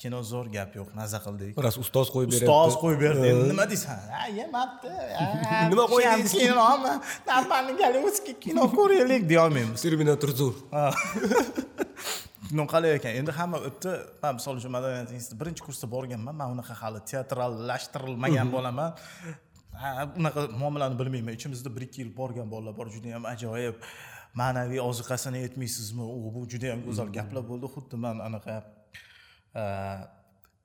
kino 0.05 0.21
zo'r 0.31 0.51
gap 0.57 0.75
yo'q 0.79 0.90
maza 0.99 1.21
qildik. 1.25 1.57
Rost 1.67 1.81
ustoz 1.85 2.11
qo'yib 2.14 2.35
beryapti 2.35 2.51
ustoz 2.53 2.77
qo'yib 2.83 3.01
berdi. 3.05 3.29
Endi 3.33 3.47
nima 3.53 3.64
deysan? 3.71 4.03
Yemabdi 4.40 4.93
nima 5.73 5.87
qo'ydingiz 5.93 6.35
kinomi 6.43 6.93
navbatni 7.31 7.79
gollivudskiy 7.81 8.37
kino 8.47 8.69
ko'raylik 8.79 9.25
deyolmaymiz. 9.33 9.85
Terminator 9.87 10.35
zo'r 10.40 10.55
kino 12.49 12.67
qalay 12.75 12.99
ekan. 12.99 13.17
Endi 13.21 13.33
hamma 13.38 13.59
yerda 13.64 13.93
man 14.23 14.37
misol 14.38 14.61
uchun 14.61 14.73
madaniyat 14.77 15.11
instituti 15.17 15.40
birinchi 15.40 15.62
kursda 15.67 15.88
borganman. 15.95 16.37
Man 16.40 16.53
unaqa 16.57 16.77
hali 16.83 17.01
teatrallashtirilmagan 17.11 18.53
bolaman. 18.57 18.90
Unaqa 20.21 20.49
muomalani 20.61 20.99
bilmayman. 21.01 21.35
Ichimizda 21.38 21.73
bir 21.77 21.88
ikki 21.88 22.03
yil 22.03 22.12
borgan 22.21 22.51
bolalar 22.53 22.77
bor. 22.79 22.93
Juda 22.97 23.17
yam 23.17 23.25
ajoyib. 23.33 23.81
Ma'naviy 24.40 24.81
ozuqasini 24.90 25.43
aytmaysizmi? 25.47 26.05
U 26.05 26.31
bu 26.35 26.47
juda 26.53 26.73
yam 26.73 26.81
go'zal 26.87 27.11
gaplar 27.19 27.45
bo'ldi. 27.51 27.71
Xuddi 27.75 28.01
man 28.07 28.23
anaqa 28.29 28.62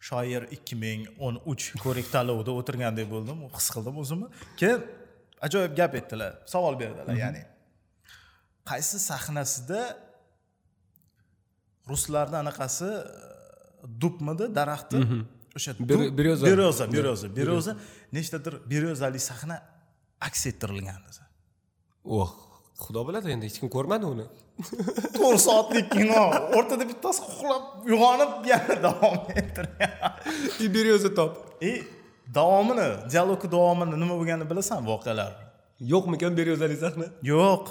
shoir 0.10 0.44
ikki 0.56 0.76
ming 0.84 1.08
o'n 1.26 1.40
uch 1.52 1.66
ko'rik 1.84 2.08
tanlovida 2.16 2.52
o'tirgandek 2.60 3.08
bo'ldim 3.14 3.38
his 3.56 3.68
qildim 3.76 3.96
o'zimni. 4.04 4.28
Keyin 4.60 4.86
ajoyib 5.48 5.74
gap 5.80 5.98
aytdilar 6.00 6.32
savol 6.54 6.80
berdilar 6.82 7.16
ya'ni 7.24 7.44
qaysi 8.70 8.98
sahnasida 9.10 9.82
ruslarni 11.92 12.38
anaqasi 12.44 12.90
dubmidi 14.02 14.46
daraxti? 14.60 14.98
O'sha 15.58 15.72
beryoza 16.20 16.46
beryoza 16.46 16.86
beryoza 16.96 17.28
beryoza 17.40 17.72
nechtadir 18.14 18.54
beryozali 18.72 19.20
sahna 19.30 19.58
aks 20.28 20.42
ettirilgan 20.52 21.00
desa 21.08 21.24
oh 22.20 22.32
xudo 22.86 23.02
biladi 23.08 23.32
endi 23.36 23.46
hech 23.50 23.60
kim 23.62 23.70
ko'rmadi 23.76 24.06
uni. 24.14 24.26
To'rt 25.18 25.42
soatlik 25.48 25.88
kino. 25.96 26.22
O'rtada 26.58 26.86
bittasi 26.92 27.22
uxlab 27.30 27.64
uyg'onib 27.90 28.32
yana 28.52 28.76
davom 28.86 29.18
ettirgan. 29.40 30.14
И 30.64 30.74
beryoza 30.76 31.10
top. 31.20 31.32
И 31.70 31.72
davomini 32.38 32.88
dialogni 33.14 33.52
davomini 33.56 33.96
nima 34.04 34.16
bo'lganini 34.20 34.50
bilasan 34.52 34.80
voqealar. 34.92 35.32
Yo'qmikan 35.94 36.32
beryozali 36.40 36.78
sahna 36.84 37.08
yo'q. 37.32 37.64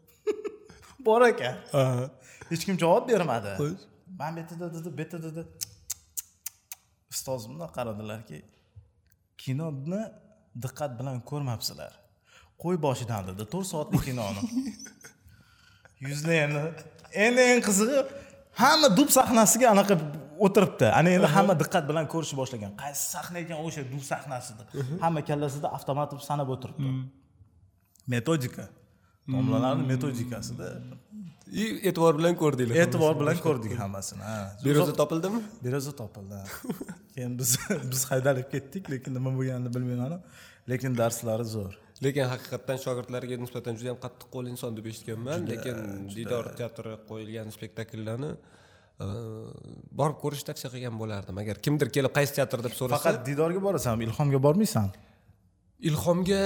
Bor 1.06 1.22
ekan. 1.32 1.56
Hech 2.50 2.62
kim 2.66 2.76
javob 2.82 3.04
bermadi. 3.08 3.52
Man 4.20 4.32
bu 4.36 4.40
yerda 4.40 4.66
dedi 4.74 4.88
bu 4.96 5.00
yerda 5.02 5.18
dedi 5.26 5.42
ustozim 7.12 7.50
bundoq 7.52 7.72
qaradilarki 7.78 8.38
kinoni 9.42 10.02
diqqat 10.64 10.92
bilan 10.98 11.16
ko'rmabsizlar 11.30 11.92
qo'y 12.62 12.76
boshidan 12.86 13.22
dedi 13.30 13.44
to'rt 13.52 13.68
soatlik 13.72 14.02
kinoni. 14.08 14.42
Yuzda 16.06 16.32
endi 16.44 16.62
endi 17.26 17.42
eng 17.52 17.62
qizig'i 17.68 17.98
hamma 18.62 18.88
dub 18.98 19.10
sahnasiga 19.18 19.66
anaqa 19.74 19.94
o'tiribdi. 20.46 20.86
Ana 20.98 21.14
endi 21.16 21.28
hamma 21.36 21.54
diqqat 21.62 21.84
bilan 21.90 22.08
ko'rishni 22.14 22.36
boshlagan. 22.42 22.72
Qaysi 22.84 23.04
sahna 23.14 23.38
ekan 23.44 23.58
o'sha 23.66 23.82
dub 23.92 24.04
sahnasi 24.12 24.58
deb 24.58 24.66
hamma 25.04 25.20
kallasida 25.28 25.68
avtomat 25.76 26.16
sanab 26.30 26.48
o'tiribdi. 26.56 26.92
Metodika. 28.14 28.64
Domlalarni 29.34 29.84
metodikasida. 29.92 30.68
И 31.46 31.64
e'tibor 31.88 32.16
bilan 32.18 32.34
ko'rdinglar 32.34 32.76
e'tibor 32.82 33.12
bilan 33.20 33.36
ko'rdik 33.38 33.74
hammasini 33.78 34.22
ha. 34.28 34.38
Bero'za 34.66 34.94
topildimi? 35.00 35.40
Bero'za 35.64 35.92
topildi 36.00 36.40
keyin 37.14 37.38
biz 37.38 37.52
biz 37.92 38.02
haydalib 38.10 38.48
ketdik 38.54 38.90
lekin 38.92 39.14
nima 39.14 39.30
bo'lganini 39.36 39.70
bilmayman 39.76 40.16
lekin 40.72 40.98
darslari 41.00 41.46
zo'r 41.52 41.74
lekin 42.04 42.28
haqiqatdan 42.32 42.78
shogirdlarga 42.84 43.38
nisbatan 43.40 43.78
juda 43.78 43.92
yam 43.92 43.98
qattiq 44.04 44.28
qo'l 44.34 44.50
inson 44.52 44.76
deb 44.76 44.86
eshitganman 44.92 45.46
lekin 45.52 45.78
didor 46.16 46.50
teatri 46.58 46.94
qo'yilgan 47.10 47.52
spektakllarni 47.56 48.30
e, 48.34 49.06
borib 50.00 50.18
ko'rishni 50.22 50.50
tavsiya 50.50 50.70
qilgan 50.74 51.00
bo'lardim. 51.02 51.40
Agar 51.44 51.60
kimdir 51.66 51.92
kelib 51.96 52.12
qaysi 52.18 52.38
teatr 52.38 52.64
deb 52.66 52.76
so'rasa 52.80 53.00
faqat 53.00 53.24
didorga 53.28 53.62
borasanmi 53.68 54.08
ilhomga 54.08 54.42
bormaysan? 54.46 54.92
Ilhomga 55.90 56.42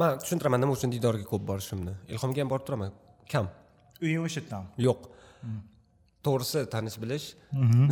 man 0.00 0.20
tushuntiraman 0.22 0.64
nima 0.64 0.76
uchun 0.78 0.92
didorga 0.96 1.24
ko'p 1.32 1.44
borishimni. 1.52 1.94
Ilhomga 2.14 2.44
ham 2.44 2.52
borib 2.52 2.68
turaman 2.68 2.92
kam. 3.32 3.48
Uying 4.04 4.24
o'sha 4.28 4.40
yerdami 4.40 4.86
yo'q 4.88 5.08
to'g'risi 6.26 6.64
tanish 6.70 6.96
bilish. 7.02 7.26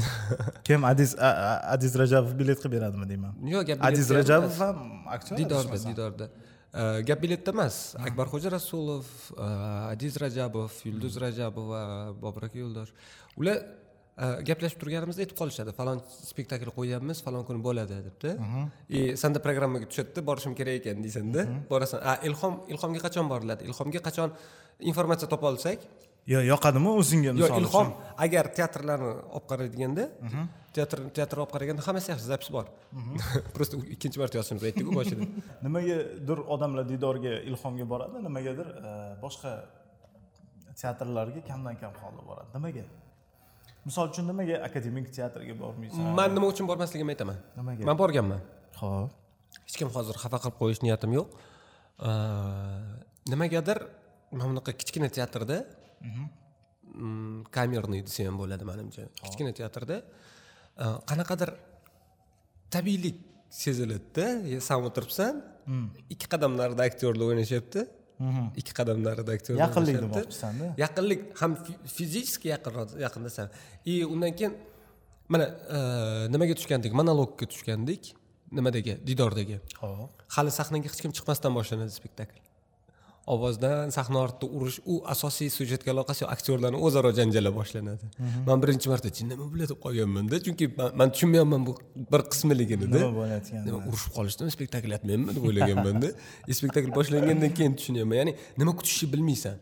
Kim? 0.66 0.84
Adiz 0.90 1.14
adiz 1.74 1.94
rajabov 2.02 2.34
bilet 2.40 2.58
qilib 2.62 2.76
beradimi 2.78 3.06
deyman. 3.12 3.38
Yo'q 3.54 3.64
gap 3.70 3.86
adiz 3.88 4.10
rajabov 4.18 4.58
ham 4.64 4.82
aktyor 5.16 5.40
didorda 5.40 5.80
didorda. 5.86 6.28
Gap 7.08 7.22
biletda 7.24 7.54
emas. 7.56 7.76
Akbarxo'ja 8.08 8.52
rasulov 8.56 9.06
uh, 9.38 9.92
adiz 9.94 10.18
rajabov 10.24 10.74
yulduz 10.88 11.16
rajabova 11.24 11.82
bobur 12.22 12.48
aka 12.48 12.58
yo'ldosh 12.64 12.90
ular 13.40 13.56
uh, 13.62 14.36
gaplashib 14.48 14.82
turganimizda 14.82 15.24
aytib 15.24 15.38
qolishadi. 15.40 15.72
Falon 15.78 16.02
spektakl 16.32 16.72
qo'yyapmiz 16.78 17.22
falon 17.26 17.46
kuni 17.48 17.62
bo'ladi 17.68 18.02
debdi. 18.08 18.34
И 18.88 19.16
sanda 19.22 19.40
programmaga 19.46 19.86
tushadida 19.92 20.26
borishim 20.30 20.58
kerak 20.58 20.82
ekan 20.82 21.02
deysanda. 21.06 21.46
Borasan. 21.72 22.02
A 22.10 22.18
ilhom 22.28 22.60
ilhomga 22.74 23.00
qachon 23.06 23.32
boriladi? 23.32 23.70
Ilhomga 23.70 24.02
qachon 24.08 24.36
informatsiya 24.92 25.28
topa 25.32 25.48
olsak 25.52 25.78
yo 26.32 26.40
yoqadimi 26.52 26.90
o'zingga 27.00 27.32
misol 27.36 27.60
ilhom 27.62 27.90
uchun? 27.92 27.92
agar 28.24 28.48
teatrlarni 28.58 29.10
olib 29.36 29.46
qaradiganda 29.50 30.04
teatr 30.76 30.98
teatr 31.16 31.40
olib 31.42 31.52
qaraganda 31.54 31.82
hammasi 31.86 32.12
yaxshi 32.12 32.26
zapis 32.32 32.50
bor. 32.56 32.66
Просто 33.56 33.78
ikkinchi 33.94 34.18
marta 34.22 34.38
yozishimiz 34.38 34.64
aytdiku 34.68 34.94
boshida. 34.98 35.28
Nimagadir 35.66 36.42
odamlar 36.54 36.84
didorga 36.90 37.34
ilhomga 37.50 37.86
boradi 37.92 38.22
nimagadir 38.26 38.68
e, 38.90 38.92
boshqa 39.24 39.52
teatrlarga 40.82 41.40
kamdan 41.50 41.78
kam 41.82 41.94
holda 42.02 42.22
boradi. 42.30 42.50
Nimaga? 42.56 42.84
Misol 43.86 44.10
uchun 44.10 44.26
nimaga 44.30 44.58
akademik 44.68 45.12
teatrga 45.18 45.54
bormaysan? 45.62 46.10
Man 46.20 46.34
nima 46.36 46.50
uchun 46.52 46.66
bormasligimni 46.70 47.14
aytaman. 47.16 47.38
Nimaga? 47.60 47.86
man 47.88 48.02
borganman. 48.02 48.42
Ho'p 48.80 49.14
hech 49.66 49.78
kim 49.80 49.94
hozir 49.96 50.18
xafa 50.24 50.42
qilib 50.42 50.58
qo'yish 50.62 50.82
niyatim 50.86 51.14
yo'q. 51.18 51.28
Nimagadir 53.32 53.78
mana 54.32 54.44
bunaqa 54.50 54.72
kichkina 54.80 55.08
teatrda 55.18 55.58
kamerniy 57.56 58.02
desa 58.08 58.20
ham 58.28 58.36
bo'ladi 58.42 58.64
manimcha 58.70 59.02
kichkina 59.24 59.52
teatrda 59.58 59.96
qanaqadir 61.10 61.50
tabiiylik 62.74 63.16
seziladida 63.62 64.26
san 64.68 64.78
o'tiribsan 64.88 65.34
ikki 66.14 66.26
qadam 66.32 66.52
narida 66.60 66.82
aktyorlar 66.90 67.26
o'ynashyapti 67.30 67.80
ikki 68.60 68.72
qadam 68.78 68.98
narida 69.06 69.30
aktyorlar 69.38 69.62
Yaqinlik 69.66 69.94
demoqchisanda? 70.22 70.66
yaqinlik 70.84 71.20
ham 71.40 71.52
fi- 71.64 71.80
fizически 71.96 72.46
yaqinroq 72.54 72.88
yaqindasan 73.06 73.46
и 73.90 73.94
undan 74.12 74.32
keyin 74.38 74.52
mana 75.32 75.46
nimaga 76.34 76.54
tushgandik 76.60 76.92
monologga 77.00 77.44
tushgandik 77.52 78.02
nimadagi 78.58 78.92
didordagi 79.08 79.56
ho'p 79.82 80.10
hali 80.36 80.50
sahnaga 80.58 80.86
hech 80.90 81.00
kim 81.04 81.12
chiqmasdan 81.18 81.52
boshlanadi 81.58 81.92
spektakl 82.00 82.36
ovozdan 83.34 83.90
sahna 83.96 84.18
ortida 84.26 84.46
urish 84.58 84.78
u 84.92 84.94
asosiy 85.14 85.48
syujetga 85.56 85.90
aloqasi 85.94 86.20
yo'q. 86.24 86.30
Aktyorlarni 86.36 86.78
o'zaro 86.86 87.10
janjali 87.18 87.50
boshlanadi. 87.58 88.06
Man 88.48 88.58
birinchi 88.62 88.86
marta 88.92 89.08
nima 89.30 89.46
bo'ladi 89.52 89.68
deb 89.72 89.80
qolganmanda 89.86 90.36
chunki 90.46 90.64
man- 90.78 90.94
man 91.00 91.08
tushunmayapman 91.14 91.62
bu 91.68 91.72
bir 92.12 92.22
qismiligini 92.32 92.86
nima 92.94 93.10
bo'layotganini. 93.18 93.64
Nima 93.68 93.78
urushib 93.90 94.12
qolishdimi 94.18 94.50
spektakl 94.56 94.90
aytmayapmi 94.96 95.32
deb 95.36 95.44
o'ylaganmanda. 95.50 96.08
Spektakl 96.58 96.90
boshlangandan 96.98 97.50
keyin 97.58 97.72
tushunyapman 97.78 98.16
ya'ni 98.20 98.32
nima 98.60 98.72
kutishni 98.78 99.06
bilmaysan. 99.14 99.56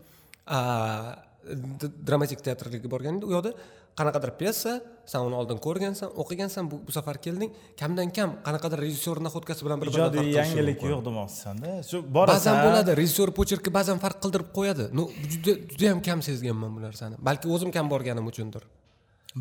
Dramatik 2.09 2.41
teatrga 2.47 2.89
borganda 2.95 3.25
u 3.29 3.33
yoqda 3.37 3.51
qanaqadir 3.99 4.31
pyesa 4.41 4.73
san 5.13 5.27
uni 5.29 5.37
oldin 5.41 5.59
ko'rgansan 5.67 6.09
o'qigansan 6.23 6.71
bu, 6.71 6.77
bu 6.87 6.93
safar 6.97 7.17
kelding. 7.25 7.51
Kamdan 7.81 8.11
kam 8.17 8.31
qanaqadir 8.47 8.79
rejissyor 8.85 9.17
naxotkasi 9.27 9.61
bilan 9.67 9.79
bir 9.83 9.89
biridan 9.89 10.13
ijodiy 10.13 10.31
yangilik 10.39 10.85
yo'q 10.93 11.03
demoqchisanda. 11.09 11.71
Shu 11.91 11.99
borasan 12.17 12.35
ba'zan 12.35 12.57
bo'ladi 12.67 12.91
rejissyor 13.01 13.29
почерки 13.39 13.71
ba'zan 13.79 13.99
farq 14.05 14.19
qildirib 14.25 14.49
qo'yadi. 14.59 14.85
Ну 14.99 15.03
juda 15.33 15.53
juda 15.73 15.91
ham 15.93 16.01
kam 16.09 16.19
sezganman 16.29 16.71
bu 16.77 16.81
narsani 16.87 17.15
balki 17.29 17.47
o'zim 17.55 17.71
kam 17.77 17.87
borganim 17.95 18.27
uchundir. 18.33 18.63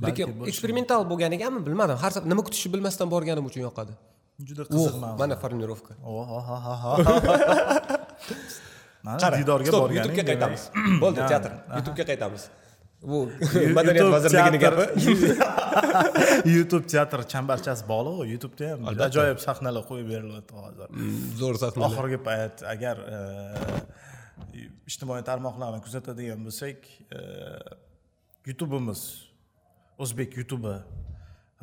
Lekin 0.07 0.27
eksperimental 0.51 1.01
bo'lganigami 1.11 1.59
bilmadim. 1.67 1.97
Har 2.03 2.11
safar 2.15 2.29
nima 2.33 2.41
kutishni 2.47 2.69
bilmasdan 2.75 3.07
borganim 3.15 3.45
uchun 3.49 3.61
yoqadi. 3.67 3.93
Juda 4.49 4.63
qiziq 4.71 4.95
mana 5.21 5.35
formirovka 5.43 5.93
qara 9.23 9.35
didorga 9.41 9.69
stop 9.71 9.81
borganing 9.83 9.99
youtubega 9.99 10.25
qaytamiz. 10.31 10.61
Bo'ldi 11.03 11.19
teatr. 11.31 11.51
Youtubega 11.77 12.05
qaytamiz 12.11 12.43
bu 13.03 13.19
YouTube 13.53 13.73
madaniyat 13.77 14.11
vazirligini 14.15 14.59
gapi. 14.65 14.85
Youtube 16.55 16.85
teatr 16.93 17.23
chambarchasi 17.33 17.83
bog'liq 17.91 18.31
youtubeda 18.33 18.71
ham 18.73 18.87
ajoyib 19.07 19.39
sahnalar 19.47 19.83
qo'yib 19.89 20.07
berilyapti 20.13 20.53
hozir. 20.63 20.87
Zo'r 21.41 21.59
sahnalar. 21.63 21.89
Oxirgi 21.89 22.19
payt 22.27 22.63
agar 22.73 23.03
e, 23.15 23.19
ijtimoiy 24.89 25.23
tarmoqlarni 25.29 25.79
kuzatadigan 25.85 26.43
bo'lsak 26.47 26.89
e, 27.17 27.21
youtubeimiz 28.49 29.01
o'zbek 30.03 30.37
youtubi 30.41 30.75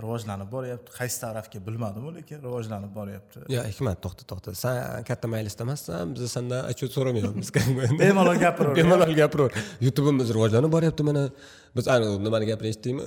rivojlanib 0.04 0.50
boryapti. 0.54 0.92
Qaysi 0.98 1.20
tarafga 1.24 1.60
bilmadimu 1.66 2.12
lekin 2.16 2.42
rivojlanib 2.46 2.92
boryapti. 2.98 3.44
Yo 3.54 3.64
hikmat 3.70 4.02
to'xta 4.04 4.26
to'xta. 4.30 4.54
San 4.62 5.04
katta 5.08 5.30
maylisda 5.34 5.66
emassan 5.66 6.14
biz 6.14 6.32
sandan 6.36 6.68
отчет 6.70 6.96
so'ramayapmiz. 6.96 7.52
Bemalol 8.02 8.38
gapiraver 8.44 8.76
bemalol 8.80 9.14
gapiraver. 9.22 9.52
Youtubeimiz 9.86 10.34
rivojlanib 10.36 10.72
boryapti 10.76 11.06
mana. 11.10 11.28
Biz 11.76 11.88
ani 11.94 12.10
nimani 12.24 12.50
gapini 12.50 12.72
eshitdingmi 12.72 13.06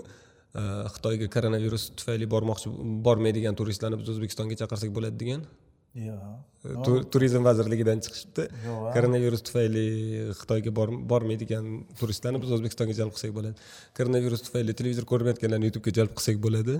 xitoyga 0.95 1.27
koronavirus 1.35 1.83
tufayli 1.97 2.29
bormoqchi 2.35 2.71
bormaydigan 3.05 3.55
turistlarni 3.59 3.97
biz 4.01 4.09
o'zbekistonga 4.15 4.59
chaqirsak 4.61 4.91
bo'ladi 4.97 5.19
degan. 5.23 5.41
yo'q 5.43 5.72
turizm 7.13 7.43
vazirligidan 7.45 7.99
chiqishibdi. 8.05 8.43
Koronavirus 8.95 9.41
tufayli 9.47 9.85
xitoyga 10.39 10.71
bor- 10.79 10.99
bormaydigan 11.11 11.65
turistlarni 11.99 12.41
biz 12.43 12.53
o'zbekistonga 12.57 12.95
jalb 12.99 13.13
qilsak 13.15 13.33
bo'ladi. 13.37 13.55
Koronavirus 13.97 14.45
tufayli 14.47 14.75
televizor 14.79 15.05
ko'rmayotganlarni 15.11 15.69
youtubega 15.69 15.95
jalb 15.99 16.15
qilsak 16.17 16.39
bo'ladi. 16.45 16.79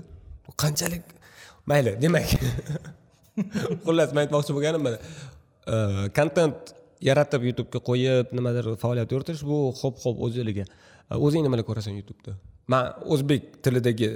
Qanchalik? 0.62 1.04
Mayli 1.70 1.94
demak. 2.04 2.28
Xullas 3.86 4.10
man 4.14 4.24
aytmoqchi 4.24 4.56
bo'lganim 4.56 4.82
mana 4.86 4.98
kontent 6.18 6.74
yaratib 7.10 7.46
youtubega 7.48 7.80
qo'yib 7.90 8.34
nimadir 8.38 8.68
faoliyat 8.82 9.10
yuritish 9.14 9.42
bu 9.50 9.58
xo'p 9.80 9.96
xo'p 10.04 10.20
o'ziliga 10.26 10.66
o'zing 11.26 11.42
nimalar 11.46 11.66
ko'rasan 11.70 11.98
youtubeda? 12.00 12.36
Man 12.72 12.92
o'zbek 13.14 13.42
tilidagi 13.64 14.10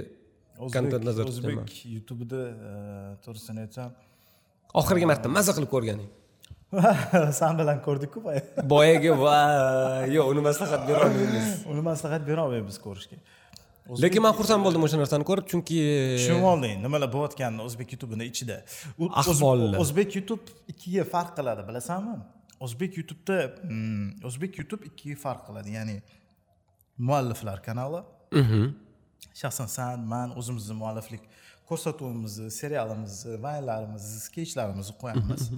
kontent 0.75 1.03
nazarda 1.09 1.33
tutaman 1.35 1.65
o'zbek 1.65 1.81
youtubeda 1.95 2.39
to'g'risini 3.25 3.65
aytsam 3.65 3.89
oxirgi 4.73 5.05
marta 5.09 5.29
maza 5.29 5.53
qilib 5.57 5.69
ko'rganing. 5.75 6.09
San 7.39 7.57
bilan 7.57 7.81
ko'rdikku 7.85 8.21
boya 8.21 8.41
boyagi 8.73 9.11
va 9.23 9.37
yo'q 10.15 10.31
uni 10.31 10.41
maslahat 10.47 10.81
berolmaymiz 10.89 11.47
uni 11.71 11.81
maslahat 11.89 12.25
berolmaymiz 12.29 12.77
ko'rishga. 12.85 13.17
Lekin 14.03 14.21
man 14.21 14.35
xursand 14.37 14.61
bo'ldim 14.65 14.83
o'sha 14.85 14.99
narsani 15.01 15.25
ko'rib 15.29 15.47
chunki 15.51 15.77
tushunib 16.19 16.45
olding 16.51 16.83
nimalar 16.85 17.09
bo'layotganini 17.15 17.65
o'zbek 17.67 17.95
youtubini 17.95 18.27
ichida. 18.31 18.59
Ahvollar. 19.21 19.79
o'zbek 19.83 20.19
youtube 20.19 20.45
ikkiga 20.73 21.07
farq 21.13 21.31
qiladi 21.39 21.65
bilasanmi? 21.69 22.19
O'zbek 22.65 22.99
youtubeda 22.99 23.47
mm, 23.65 24.05
o'zbek 24.29 24.61
youtube 24.61 24.83
ikkiga 24.91 25.17
farq 25.25 25.41
qiladi. 25.47 25.73
Ya'ni 25.77 25.97
mualliflar 27.09 27.57
kanali. 27.67 28.03
Mhm. 28.43 28.69
shaxsan 29.41 29.67
san 29.77 29.99
man 30.13 30.29
o'zimizni 30.39 30.75
mualliflik 30.81 31.23
ko'rsatuvimizni 31.69 32.49
serialimizni 32.51 33.37
vaynlarimizni 33.45 34.19
sketchlarimizni 34.27 34.95
qo'yamiz. 35.01 35.49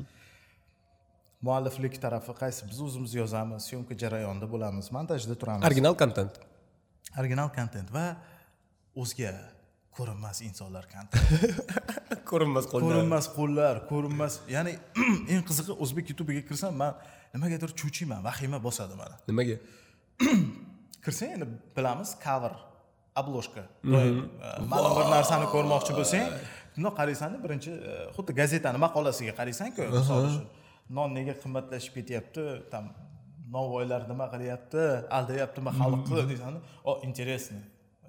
Mualliflik 1.47 1.95
tarafi 2.01 2.33
qaysi? 2.37 2.67
Biz 2.69 2.79
o'zimiz 2.87 3.13
yozamiz 3.17 3.65
syomka 3.69 3.97
jarayonida 4.03 4.47
bo'lamiz 4.53 4.91
montajda 4.95 5.35
turamiz. 5.41 5.65
Original 5.69 5.97
kontent 6.03 6.37
original 7.19 7.49
kontent 7.55 7.89
va 7.93 8.05
o'zga 8.95 9.33
ko'rinmas 9.97 10.41
insonlar 10.47 10.87
kontent 10.91 11.71
ko'rinmas 12.31 12.67
qo'llar. 12.71 12.87
Ko'rinmas 12.87 13.29
qo'llar 13.37 13.81
ko'rinmas 13.91 14.39
ya'ni 14.55 14.77
eng 15.33 15.43
qizig'i 15.49 15.75
o'zbek 15.83 16.13
youtubiga 16.13 16.43
kirsam 16.49 16.77
man 16.81 16.99
nimagadir 17.33 17.73
cho'chiyman 17.81 18.23
vahima 18.27 18.59
bosadi 18.67 18.95
mani 19.01 19.17
nimaga? 19.29 19.57
Kirsang 21.05 21.31
endi 21.35 21.47
bilamiz 21.75 22.13
cover 22.23 22.53
обложка. 23.19 23.63
Ma'lum 24.71 24.93
bir 24.97 25.07
narsani 25.15 25.47
ko'rmoqchi 25.53 25.93
bo'lsang 25.99 26.25
bundoq 26.75 26.93
qaraysanda 26.99 27.37
birinchi 27.45 27.71
xuddi 28.15 28.31
gazetani 28.41 28.77
maqolasiga 28.85 29.33
qaraysanku 29.39 29.81
misol 29.97 30.21
uchun 30.29 30.45
non 30.97 31.09
nega 31.17 31.33
qimmatlashib 31.43 31.93
ketyapti 31.97 32.43
там 32.73 32.85
novvoylar 33.55 34.01
nima 34.11 34.25
qilyapti 34.33 34.83
aldayaptimi 35.17 35.71
xalqni 35.79 36.21
deysan 36.31 36.53
o 36.89 36.91
интересно. 37.09 37.61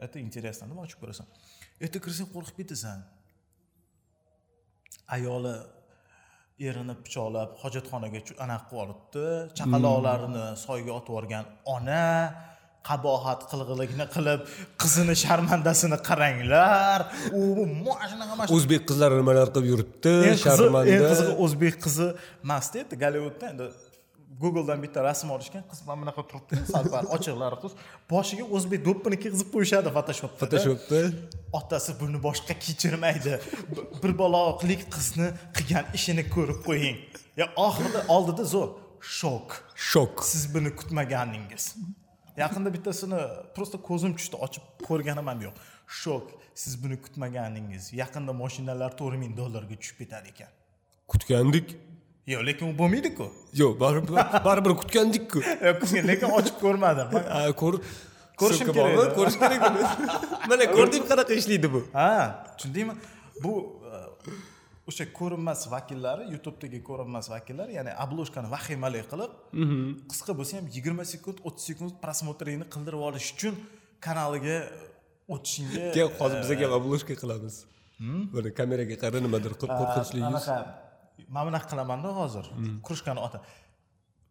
Это 0.07 0.18
интересно 0.26 0.64
deb 0.70 0.78
ochib 0.84 0.98
ko'rasan 1.03 1.26
erta 1.84 1.98
kirsang 2.05 2.28
qo'rqib 2.34 2.57
ketasan 2.61 2.98
ayoli 5.16 5.55
erini 6.68 6.94
pichoqlab 7.05 7.50
hojatxonaga 7.62 8.20
anaqa 8.44 8.64
qilib 8.70 8.82
olibdi 8.84 9.24
chaqaloqlarini 9.59 10.44
soyga 10.66 10.92
otib 10.98 11.12
yuborgan 11.12 11.44
ona 11.74 12.05
qabohat 12.89 13.41
qilg'ilikni 13.51 14.07
qilib 14.14 14.41
qizini 14.83 15.14
sharmandasini 15.24 15.99
qaranglar. 16.09 17.01
U 17.39 17.41
mana 17.87 18.05
shunaqa 18.11 18.35
mana 18.39 18.49
o'zbek 18.57 18.83
qizlari 18.91 19.14
nimalar 19.20 19.49
qilib 19.55 19.68
yuribdi? 19.72 20.12
Qizi 20.18 20.33
eng 20.33 20.43
sharmanda 20.49 20.99
qizig'i 21.12 21.39
o'zbek 21.45 21.80
qizi 21.85 22.07
emas 22.45 22.66
edi 22.83 22.95
gollivudda. 23.05 23.45
Endi 23.53 23.66
googledan 24.43 24.78
bitta 24.85 25.01
rasm 25.09 25.28
olishgan 25.37 25.64
qiz 25.70 25.80
mana 25.87 25.99
bunaqa 26.03 26.22
turibdi. 26.30 26.55
Sal 26.74 26.85
pal 26.93 27.07
ochiqlari 27.16 27.59
qiz. 27.62 27.72
Boshiga 28.12 28.45
o'zbek 28.57 28.80
do'ppini 28.89 29.16
kiygizib 29.22 29.49
qo'yishadi 29.55 29.89
photoshopda 29.97 30.39
photoshopda. 30.43 31.01
Otasi 31.59 31.91
buni 32.03 32.18
boshqa 32.26 32.55
kechirmaydi. 32.64 33.35
Bir 34.03 34.12
baloqlik 34.22 34.83
qizni 34.95 35.28
qilgan 35.57 35.85
ishini 35.99 36.24
ko'rib 36.35 36.61
qo'ying. 36.68 36.99
Ya 37.41 37.47
oxirida 37.66 38.01
oldida 38.14 38.45
zo'r. 38.55 38.70
Shok. 39.18 39.49
Shok. 39.91 40.14
Siz 40.33 40.45
buni 40.55 40.70
kutmaganingiz 40.78 41.64
yaqinda 42.37 42.74
bittasini 42.74 43.20
просто 43.57 43.78
ko'zim 43.89 44.16
tushdi 44.18 44.37
ochib 44.47 44.64
ko'rganim 44.89 45.26
ham 45.33 45.41
yo'q. 45.47 45.55
Shok 46.03 46.26
siz 46.55 46.76
buni 46.83 46.97
kutmaganingiz. 47.05 47.93
Yaqinda 48.03 48.33
moshinalar 48.43 48.97
to'rt 49.01 49.18
ming 49.22 49.33
dollarga 49.41 49.76
tushib 49.80 49.97
ketar 50.03 50.22
ekan. 50.33 50.51
Kutgandik? 51.12 51.76
Yo'q 52.33 52.47
lekin 52.49 52.66
u 52.72 52.78
bo'lmaydiku. 52.78 53.26
Yo'q 53.62 53.80
baribir 53.80 54.14
baribir 54.49 54.72
kutgandikku. 54.83 55.41
Lekin 56.11 56.30
ochib 56.39 56.57
ko'rmadim. 56.64 57.09
Ko'rishim 58.43 58.72
kerak. 58.72 59.14
ko'rish 59.16 59.37
kerak 59.39 59.61
mana 60.51 60.64
ko'rdingmi 60.76 61.09
qanaqa 61.11 61.35
ishlaydi 61.41 61.68
bu? 61.72 61.80
Ha 61.93 62.11
tushundingmi? 62.59 62.95
Bu 63.45 63.53
o'sha 64.93 65.07
ko'rinmas 65.18 65.61
vakillari 65.74 66.24
youtubedagi 66.34 66.78
ko'rinmas 66.88 67.26
vakillar 67.34 67.68
ya'ni 67.78 67.93
obложкani 68.05 68.49
vahimali 68.55 69.01
qilib 69.12 69.32
qisqa 70.11 70.32
bo'lsa 70.38 70.53
ham 70.59 70.66
yigirma 70.76 71.05
sekund 71.14 71.38
o'ttiz 71.49 71.64
sekund 71.70 71.93
prosmotringni 72.05 72.66
qildirib 72.74 73.03
olish 73.09 73.28
uchun 73.34 73.55
kanaliga 74.07 74.57
o'tishingga 75.34 75.80
keyin 75.97 76.11
hozir 76.20 76.38
bizaga 76.45 76.64
ham 76.68 76.74
обложка 76.78 77.14
qilamiz. 77.22 77.55
Buni 78.34 78.51
kameraga 78.61 78.97
qara 79.03 79.18
nimadir 79.26 79.53
qil- 79.61 79.74
qo'rqinchli 79.80 80.18
yuz. 80.22 80.28
anaqa 80.30 80.57
mana 81.34 81.45
bunaqa 81.49 81.66
qilamanda 81.72 82.09
hozir. 82.20 82.45
Krujkani 82.86 83.20
oti 83.26 83.38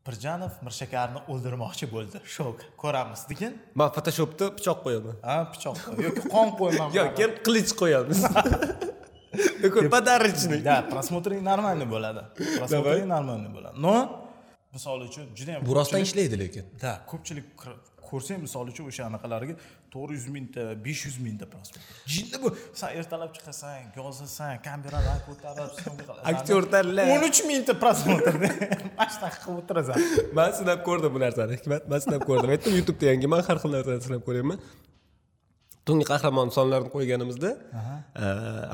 pirjanov 0.07 0.53
mirshakarni 0.65 1.19
o'ldirmoqchi 1.31 1.85
bo'ldi 1.95 2.17
shok 2.35 2.57
ko'ramiz. 2.83 3.19
Degan 3.31 3.53
man 3.79 3.89
photoshopda 3.95 4.45
pichoq 4.57 4.79
qo'yaman. 4.85 5.15
Ha 5.29 5.35
pichoq 5.53 5.77
yoki 6.05 6.21
qon 6.33 6.47
qo'yman 6.61 6.87
yo'q 6.97 7.09
keyin 7.17 7.31
qilich 7.45 7.71
qo'yamiz 7.81 8.19
такой 9.65 9.89
подарочный. 9.97 10.59
Да 10.69 10.75
просмотрing 10.91 11.41
нормальный 11.51 11.87
bo'ladi 11.93 12.21
просмотрing 12.59 13.07
нормальный 13.15 13.51
bo'ladi 13.55 13.75
но 13.85 13.93
misol 14.75 14.99
uchun 15.09 15.25
juda 15.37 15.51
yam 15.55 15.61
bu 15.69 15.73
rostdan 15.79 16.01
ishlaydi 16.07 16.35
lekin. 16.43 16.65
Да 16.83 16.91
ko'pchilik 17.11 17.47
ko'rsang 18.09 18.39
misol 18.45 18.65
uchun 18.71 18.85
o'sha 18.91 19.03
anaqalarga 19.09 19.53
to'rt 19.93 20.11
yuz 20.17 20.25
mingta 20.35 20.61
besh 20.85 21.01
yuz 21.07 21.17
mingta 21.25 21.45
prosmotr 21.53 21.81
jinni 22.13 22.37
bu. 22.43 22.49
San 22.79 22.89
ertalab 22.99 23.31
chiqasan 23.35 23.77
yozasan 23.99 24.53
kameralar 24.67 25.19
ko'tarib 25.27 25.69
Aktyor 26.31 26.63
tanla. 26.73 27.03
o'n 27.13 27.23
uch 27.29 27.39
mingta 27.49 27.73
prosmotr 27.83 28.33
mana 28.97 29.09
shunaqa 29.15 29.37
qilib 29.43 29.57
o'tirasan. 29.61 29.97
Man 30.37 30.49
sinab 30.59 30.79
ko'rdim 30.87 31.11
bu 31.15 31.19
narsani 31.25 31.51
hikmat. 31.57 31.81
Man 31.91 31.99
sinab 32.05 32.21
ko'rdim. 32.29 32.49
Aytdim 32.55 32.73
youtubeda 32.79 33.11
yangi 33.13 33.27
man 33.33 33.41
har 33.47 33.57
xil 33.63 33.71
narsani 33.77 34.01
sinab 34.07 34.23
ko'ryapman 34.27 34.59
tungi 35.87 36.05
qahramon 36.11 36.49
sonlarini 36.57 36.91
qo'yganimizda 36.95 37.49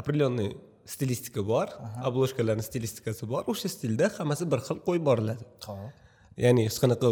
определенный 0.02 0.50
stilistika 0.94 1.42
bor 1.52 1.68
обложкаlarni 2.10 2.64
stilistikasi 2.70 3.24
bor 3.34 3.44
o'sha 3.52 3.70
stilda 3.76 4.08
hammasi 4.20 4.44
bir 4.52 4.60
xil 4.68 4.78
qo'yib 4.88 5.04
boriladi. 5.10 5.44
Ya'ni 6.46 6.62
hech 6.68 6.78
qanaqa 6.84 7.08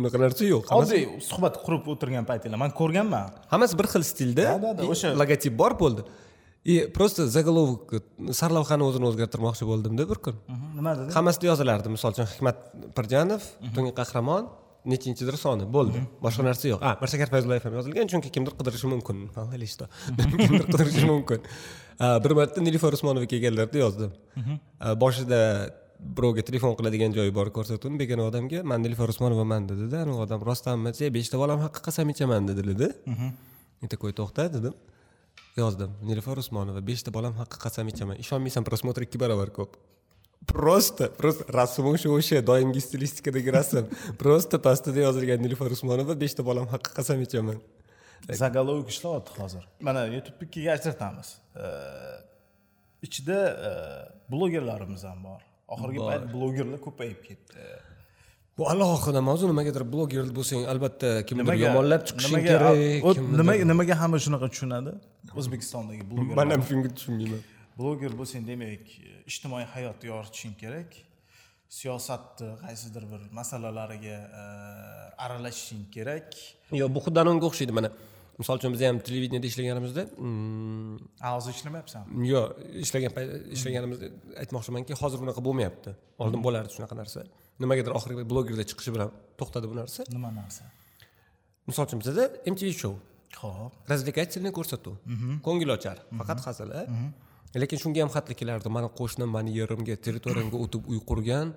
unaqa 0.00 0.18
narsa 0.24 0.44
yo'q. 0.54 0.62
Oddiy 0.80 1.02
suhbat 1.30 1.54
qurib 1.64 1.84
o'tirgan 1.92 2.24
paytinglar 2.30 2.58
man 2.64 2.72
ko'rganman. 2.80 3.26
Hammasi 3.52 3.74
bir 3.80 3.86
xil 3.94 4.04
stilda 4.12 4.46
Да, 4.64 4.70
да, 4.78 4.82
o'sha- 4.92 5.14
logotip 5.22 5.54
bor 5.62 5.72
bo'ldi. 5.82 6.04
И 6.72 6.74
просто 6.96 7.20
заголовок 7.36 7.82
sarlavhani 8.40 8.82
o'zini 8.88 9.06
o'zgartirmoqchi 9.10 9.64
bo'ldimda 9.70 10.02
bir 10.10 10.18
kun. 10.24 10.36
Nima 10.78 10.92
dedi? 10.98 11.10
Hammasida 11.16 11.46
yozilardi. 11.52 11.88
Misol 11.96 12.10
uchun 12.16 12.26
hikmat 12.32 12.56
pirjanov 12.96 13.42
tungi 13.74 13.92
qahramon 14.00 14.48
nechinchidir 14.92 15.36
soni 15.44 15.64
bo'ldi. 15.76 15.98
Boshqa 16.24 16.42
narsa 16.48 16.66
yo'q. 16.72 16.80
A 16.88 16.90
mirshakar 17.02 17.28
fayzullayev 17.34 17.62
ham 17.68 17.74
yozilgan 17.78 18.06
chunki 18.12 18.28
kimdir 18.34 18.52
qidirishi 18.58 18.88
mumkin. 18.92 19.16
Kimdir 20.42 20.66
qidirishi 20.72 21.06
mumkin 21.12 21.40
bir 22.00 22.30
marta 22.30 22.60
nilufar 22.60 22.92
usmonova 22.92 23.26
kelganlarida 23.26 23.78
yozdim. 23.78 24.12
A, 24.80 24.94
boshida 25.00 25.40
birovga 25.98 26.42
telefon 26.44 26.76
qiladigan 26.78 27.14
joyi 27.16 27.32
bor 27.34 27.48
ko'rsatuvni 27.56 27.98
begona 28.02 28.26
odamga 28.30 28.62
man 28.70 28.82
nilufar 28.84 29.08
usmonovaman 29.14 29.68
dedida 29.70 30.02
anavi 30.04 30.20
odam 30.26 30.42
rostdanmi 30.48 30.92
"Che, 30.98 31.08
beshta 31.16 31.38
bolam 31.42 31.62
haqqa 31.64 31.80
qasam 31.88 32.10
ichaman 32.12 32.48
dedilarda 32.50 32.88
и 33.82 33.86
такой 33.88 34.12
to'xta 34.12 34.52
dedim. 34.52 34.74
Yozdim 35.56 35.90
nilufar 36.02 36.36
usmonova 36.38 36.80
beshta 36.90 37.10
bolam 37.12 37.32
haqqa 37.40 37.58
qasam 37.64 37.88
ichaman 37.92 38.16
ishonmaysan 38.24 38.64
prosmotr 38.64 39.02
ikki 39.06 39.18
barobar 39.18 39.50
ko'p. 39.58 39.76
Просто 40.46 41.08
просто 41.20 41.44
rasmi 41.48 41.88
o'sha 41.94 42.08
o'sha 42.18 42.42
doimgi 42.50 42.80
stilistikadagi 42.80 43.50
rasm. 43.58 43.84
Просто 44.22 44.58
pastida 44.66 45.00
yozilgan 45.06 45.40
nilufar 45.40 45.70
usmonova 45.76 46.14
beshta 46.22 46.44
bolam 46.44 46.66
haqqa 46.74 46.90
qasam 46.98 47.18
ichaman 47.26 47.58
zaголовок 48.42 48.88
ishlayapti 48.94 49.32
hozir. 49.40 49.62
Mana 49.80 50.00
youtube 50.14 50.38
ikkiga 50.46 50.70
ajratamiz 50.76 51.28
Э, 51.36 51.45
ichida 53.06 53.38
э, 53.68 53.72
blogerlarimiz 54.32 55.04
ham 55.04 55.24
bor. 55.24 55.40
Oxirgi 55.74 56.00
payt 56.08 56.24
blogerlar 56.34 56.80
ko'payib 56.86 57.20
ketdi. 57.28 57.66
Bu 58.58 58.68
alohida 58.72 59.20
mavzu 59.28 59.48
nimagadir 59.50 59.84
bloger 59.92 60.28
bo'lsang 60.38 60.62
albatta 60.72 61.08
nimaga 61.40 61.60
yomonlab 61.66 62.06
chiqishing 62.08 62.44
kerak 62.50 62.76
nimaga 63.40 63.64
nimaga 63.72 63.94
hamma 64.02 64.18
shunaqa 64.26 64.48
tushunadi? 64.52 64.92
O'zbekistondagi 65.40 66.02
blogerlar 66.10 66.36
man 66.40 66.54
ham 66.54 66.62
shunga 66.70 66.92
tushunmayman. 66.96 67.42
Bloger 67.78 68.12
bo'lsang 68.20 68.46
demak 68.50 68.86
ijtimoiy 69.30 69.66
hayotni 69.74 70.12
yoritishing 70.12 70.54
kerak. 70.62 70.90
Siyosatni 71.78 72.48
qaysidir 72.64 73.04
bir 73.12 73.22
masalalariga 73.38 74.18
e, 74.40 74.42
aralashishing 75.24 75.84
kerak. 75.96 76.28
Yo'q 76.82 76.90
bu 76.96 77.00
xuddi 77.06 77.26
unga 77.32 77.46
o'xshaydi 77.50 77.74
mana 77.78 77.90
misol 78.40 78.60
uchun 78.60 78.72
biz 78.74 78.82
ham 78.88 78.98
televideniyada 79.08 79.48
ishlaganimizda 79.50 80.02
mm, 80.18 80.96
hozir 81.34 81.52
ishlamayapsan? 81.58 82.02
Yo'q 82.32 82.44
ishlagan 82.84 83.12
ishlaganimizda 83.56 84.06
aytmoqchimanki 84.42 84.98
hozir 85.02 85.18
bunaqa 85.22 85.44
bo'lmayapti. 85.46 85.90
Oldin 86.22 86.40
bo'lardi 86.46 86.70
shunaqa 86.76 86.96
narsa. 87.00 87.26
Nimagadir 87.62 87.92
oxirgi 87.98 88.24
blogerda 88.32 88.64
chiqishi 88.70 88.90
bilan 88.96 89.12
to'xtadi 89.40 89.66
bu 89.72 89.76
narsa. 89.80 90.00
Nima 90.16 90.30
narsa? 90.40 90.64
Misol 91.68 91.88
uchun 91.88 92.02
bizada 92.02 92.24
mtv 92.52 92.72
show. 92.82 92.94
Ho'p 93.42 93.72
развлекательный 93.92 94.52
ko'rsatuv. 94.58 94.94
Ko'ngilochar 95.46 95.98
faqat 96.18 96.38
hazil 96.46 96.74
lekin 97.62 97.78
shunga 97.82 98.00
ham 98.04 98.10
xatlar 98.16 98.36
kelardi. 98.40 98.68
Mani 98.76 98.88
qo'shnim 99.00 99.28
mani 99.36 99.50
yerimga 99.60 99.94
territoriyamga 100.06 100.58
o'tib 100.64 100.82
uy 100.92 101.00
qurgan. 101.10 101.48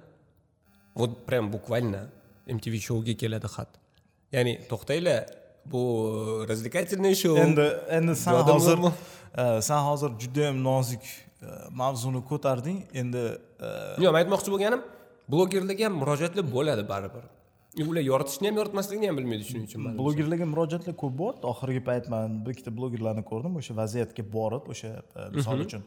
Вот 0.99 1.25
прям 1.25 1.49
буквально 1.51 2.09
mtv 2.47 2.73
showga 2.87 3.13
keladi 3.21 3.47
xat. 3.55 3.69
Ya'ni 4.35 4.53
to'xtanglar 4.69 5.19
bu 5.71 5.81
развлекательный 6.49 7.15
show 7.21 7.35
endi 7.45 7.65
endi 7.97 8.15
san 8.25 8.35
hozir 8.51 8.77
san 9.69 9.81
hozir 9.87 10.09
judayam 10.21 10.63
nozik 10.69 11.03
mavzuni 11.81 12.21
ko'tarding 12.31 12.79
endi 13.01 13.23
yo'q 14.03 14.11
man 14.13 14.21
aytmoqchi 14.21 14.49
bo'lganim 14.55 14.81
blogerlarga 15.33 15.83
ham 15.87 15.99
murojaatlar 16.01 16.45
bo'ladi 16.55 16.83
baribir 16.93 17.25
ular 17.91 18.03
yoritishni 18.11 18.47
ham 18.49 18.57
yoritmasligini 18.61 19.07
ham 19.09 19.17
bilmaydi 19.19 19.43
shuning 19.49 19.65
uchun 19.69 19.91
blogerlarga 20.01 20.45
murojaatlar 20.53 20.95
ko'p 21.01 21.13
bo'lyapti 21.21 21.45
oxirgi 21.53 21.81
payt 21.89 22.05
man 22.13 22.39
bir 22.45 22.51
ikkita 22.55 22.71
blogerlarni 22.79 23.23
ko'rdim 23.31 23.53
o'sha 23.61 23.77
vaziyatga 23.81 24.23
borib 24.37 24.73
o'sha 24.73 24.89
misol 25.37 25.59
uchun 25.67 25.83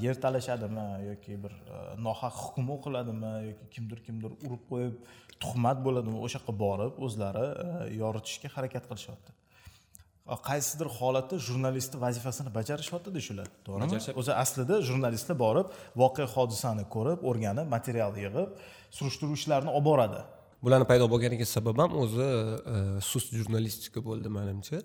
yer 0.00 0.20
talashadimi 0.20 1.06
yoki 1.08 1.42
bir 1.44 1.50
e, 1.50 2.02
nohaq 2.02 2.34
hukm 2.44 2.68
o'qiladimi 2.76 3.32
yoki 3.48 3.64
kimdir 3.74 4.02
kimdir 4.06 4.30
urib 4.46 4.62
qo'yib 4.70 4.94
tuhmat 5.40 5.80
bo'ladimi? 5.86 6.18
O'sha 6.26 6.38
yoqqa 6.38 6.54
borib 6.64 7.00
o'zlari 7.06 7.46
e, 7.64 7.94
yoritishga 8.02 8.48
harakat 8.56 8.84
qilishyapti. 8.90 9.32
E, 10.32 10.34
qaysidir 10.48 10.88
holatda 10.98 11.38
jurnalistni 11.48 12.00
vazifasini 12.06 12.52
bajarishyaptida 12.58 13.20
shular 13.28 13.48
to'g'rimi? 13.66 14.00
O'zi 14.22 14.32
aslida 14.44 14.80
jurnalistlar 14.88 15.38
borib 15.46 15.72
voqea 16.02 16.28
hodisani 16.36 16.84
ko'rib 16.94 17.24
o'rganib 17.30 17.72
material 17.76 18.12
yig'ib 18.22 18.50
surishtiruv 18.98 19.34
ishlarini 19.40 19.72
olib 19.78 19.88
boradi. 19.90 20.20
Bularni 20.64 20.86
paydo 20.92 21.08
bo'lganiga 21.14 21.46
sabab 21.56 21.82
ham 21.82 21.96
o'zi 22.04 22.28
e, 22.74 22.76
sust 23.10 23.34
jurnalistika 23.38 24.04
bo'ldi 24.08 24.28
manimcha 24.38 24.84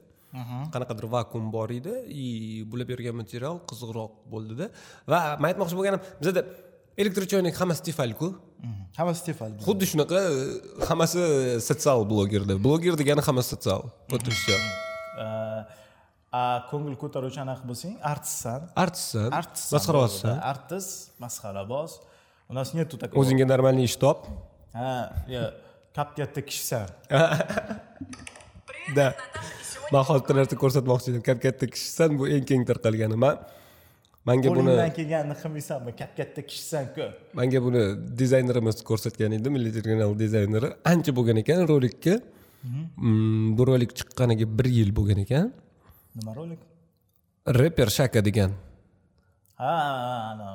qanaqadir 0.73 1.05
vakuum 1.15 1.51
bor 1.55 1.69
edi 1.79 1.93
и 2.23 2.25
bular 2.71 2.88
bergan 2.91 3.15
material 3.21 3.55
qiziqroq 3.69 4.11
bo'ldida. 4.34 4.71
Va 5.11 5.19
man 5.41 5.47
aytmoqchi 5.51 5.75
bo'lganim 5.79 6.01
bizada 6.21 6.41
elektrochoynak 7.01 7.55
hammasi 7.61 7.84
tefalku. 7.89 8.29
Hammasi 8.99 9.21
tefal 9.29 9.51
xuddi 9.67 9.86
shunaqa 9.91 10.17
e, 10.32 10.34
hammasi 10.89 11.21
sotsial 11.69 11.99
blogerda 12.11 12.55
bloger 12.65 12.93
degani 13.01 13.21
hammasi 13.27 13.49
sotsial 13.53 13.82
вот 14.11 14.27
и 14.27 14.32
все 14.32 14.55
a 16.32 16.41
ko'ngil 16.71 16.95
ko'taruvchi 17.03 17.39
anaqa 17.45 17.63
bo'lsang 17.69 17.93
artistsan. 18.11 18.61
Artistsan? 18.84 19.29
Artistsan. 19.39 19.73
Masxarabozsan? 19.75 20.36
Artist 20.51 20.93
masxaraboz 21.23 21.91
у 22.49 22.53
нас 22.53 22.73
нету 22.73 22.97
такого 22.97 23.19
o'zingga 23.21 23.45
нормальный 23.45 23.86
ish 23.89 23.97
top. 24.03 24.27
Ha 24.73 25.11
yo 25.27 25.43
kap 25.95 26.15
katta 26.15 26.41
kishisan 26.41 26.88
да 28.95 29.15
man 29.93 30.03
hozir 30.07 30.21
bitta 30.23 30.33
narsa 30.39 30.55
ko'rsatmoqchi 30.63 31.07
edim. 31.11 31.23
Kap 31.29 31.39
katta 31.45 31.65
kishisan 31.73 32.09
bu 32.19 32.27
eng 32.35 32.45
keng 32.49 32.63
tarqalgani. 32.69 33.17
Man 33.25 33.35
manga 34.29 34.49
buni 34.49 34.69
qo'lingdan 34.69 34.93
kelganini 34.97 35.35
qilmaysanmi? 35.41 35.91
Kap 36.01 36.11
katta 36.19 36.41
kishisanku 36.49 37.03
manga 37.39 37.59
buni 37.65 37.83
dizaynerimiz 38.21 38.77
ko'rsatgan 38.89 39.37
edi 39.37 39.49
milliy 39.55 39.71
telekanal 39.77 40.11
dizayneri. 40.23 40.69
Ancha 40.91 41.11
bo'lgan 41.17 41.37
ekan 41.43 41.67
rolikka. 41.71 42.15
Mm, 42.63 43.57
bu 43.57 43.63
rolik 43.69 43.91
chiqqaniga 43.99 44.45
bir 44.57 44.67
yil 44.77 44.91
bo'lgan 44.97 45.19
ekan. 45.25 45.47
Nima 46.17 46.35
rolik? 46.39 46.59
Reper 47.59 47.89
shaka 47.97 48.21
degan. 48.27 48.51
Ha 49.61 49.75
ana 50.31 50.49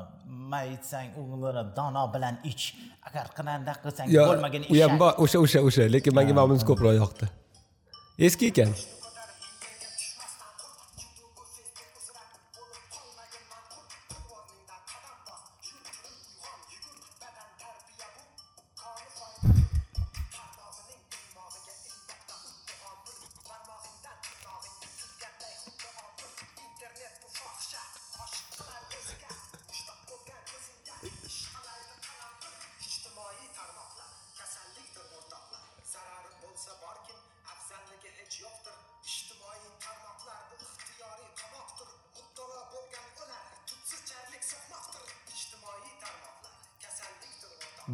mayitsang 0.52 1.10
o'g'lini 1.20 1.62
dono 1.78 2.04
bilan 2.14 2.34
ich. 2.52 2.64
Agar 3.08 3.26
qanday 3.36 3.76
qilsang 3.84 4.06
bo'lmagan 4.30 4.62
u 4.70 4.74
ham 4.82 4.94
bor 5.02 5.12
o'sha 5.24 5.38
o'sha 5.44 5.60
o'sha. 5.68 5.84
Lekin 5.94 6.12
manga 6.18 6.32
mana 6.38 6.48
bunisi 6.50 6.66
ko'proq 6.70 6.94
yoqdi. 7.02 7.26
Eski 8.26 8.46
ekan 8.52 8.70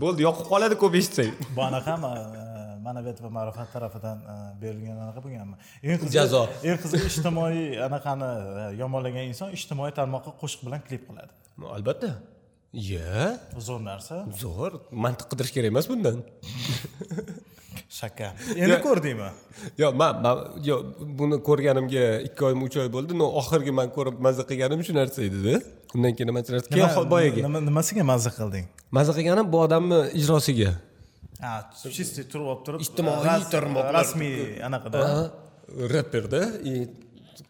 bo'ldi 0.04 0.26
yoqib 0.26 0.46
qoladi 0.52 0.78
ko'p 0.82 0.94
eshitsang. 1.00 1.32
Bu 1.56 1.62
anaqami 1.68 2.10
e, 2.18 2.42
ma'naviyat 2.86 3.22
va 3.24 3.30
ma'rifat 3.38 3.68
tarafidan 3.74 4.18
e, 4.32 4.36
berilgan 4.62 4.98
anaqa 5.04 5.20
bo'lganmi? 5.24 5.56
Eng 5.82 6.02
qizi 6.02 6.18
Jazo. 6.18 6.42
eng 6.68 6.78
qizi 6.82 7.02
ijtimoiy 7.10 7.62
anaqani 7.88 8.30
e, 8.62 8.66
yomonlagan 8.82 9.30
inson 9.30 9.54
ijtimoiy 9.58 9.94
tarmoqqa 9.98 10.34
qo'shiq 10.42 10.66
bilan 10.66 10.84
klip 10.88 11.08
qiladi. 11.08 11.32
Albatta. 11.76 12.12
Ya 12.72 13.38
zo'r 13.68 13.82
narsa. 13.84 14.22
Zo'r. 14.42 14.78
Mantiq 15.04 15.28
qidirish 15.32 15.52
kerak 15.56 15.72
emas 15.74 15.88
bundan. 15.92 16.22
Shaka 17.92 18.32
endi 18.62 18.78
ko'rdingmi? 18.86 19.28
Yo 19.76 19.92
man 20.00 20.22
man 20.24 20.38
yo 20.68 20.78
buni 21.18 21.36
ko'rganimga 21.48 22.04
ikki 22.28 22.46
oymi 22.48 22.64
uch 22.68 22.78
oy 22.82 22.88
bo'ldi. 22.96 23.12
Но 23.20 23.26
oxirgi 23.40 23.74
man 23.78 23.92
ko'rib 23.96 24.16
mazza 24.26 24.46
qilganim 24.48 24.80
shu 24.86 24.96
narsa 24.96 25.20
edida 25.28 25.60
undan 25.94 26.14
keyin 26.16 26.28
nima 26.30 26.40
narsa 26.42 26.68
keyin 26.74 27.10
boyagi? 27.14 27.44
nima 27.46 27.60
nimasiga 27.68 28.04
mazza 28.12 28.30
qilding? 28.38 28.66
Mazza 28.96 29.12
qilganim 29.16 29.46
bu 29.52 29.58
odamni 29.66 30.00
ijrosiga. 30.20 30.72
Чистый 31.98 32.24
turib 32.32 32.46
olib 32.52 32.62
turib 32.66 32.84
Ijtimoiy 32.84 33.46
tarmoqlar. 33.54 33.92
rasmiy 33.98 34.36
anaqada. 34.68 34.98
Reperda 35.94 36.42
и 36.70 36.74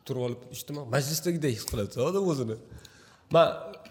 turib 0.06 0.22
olib 0.28 0.40
ijtimoiy 0.56 0.88
majlisdagidek 0.94 1.52
his 1.58 1.66
qiladi 1.70 2.00
odam 2.08 2.24
o'zini. 2.32 2.56
Man 3.34 3.46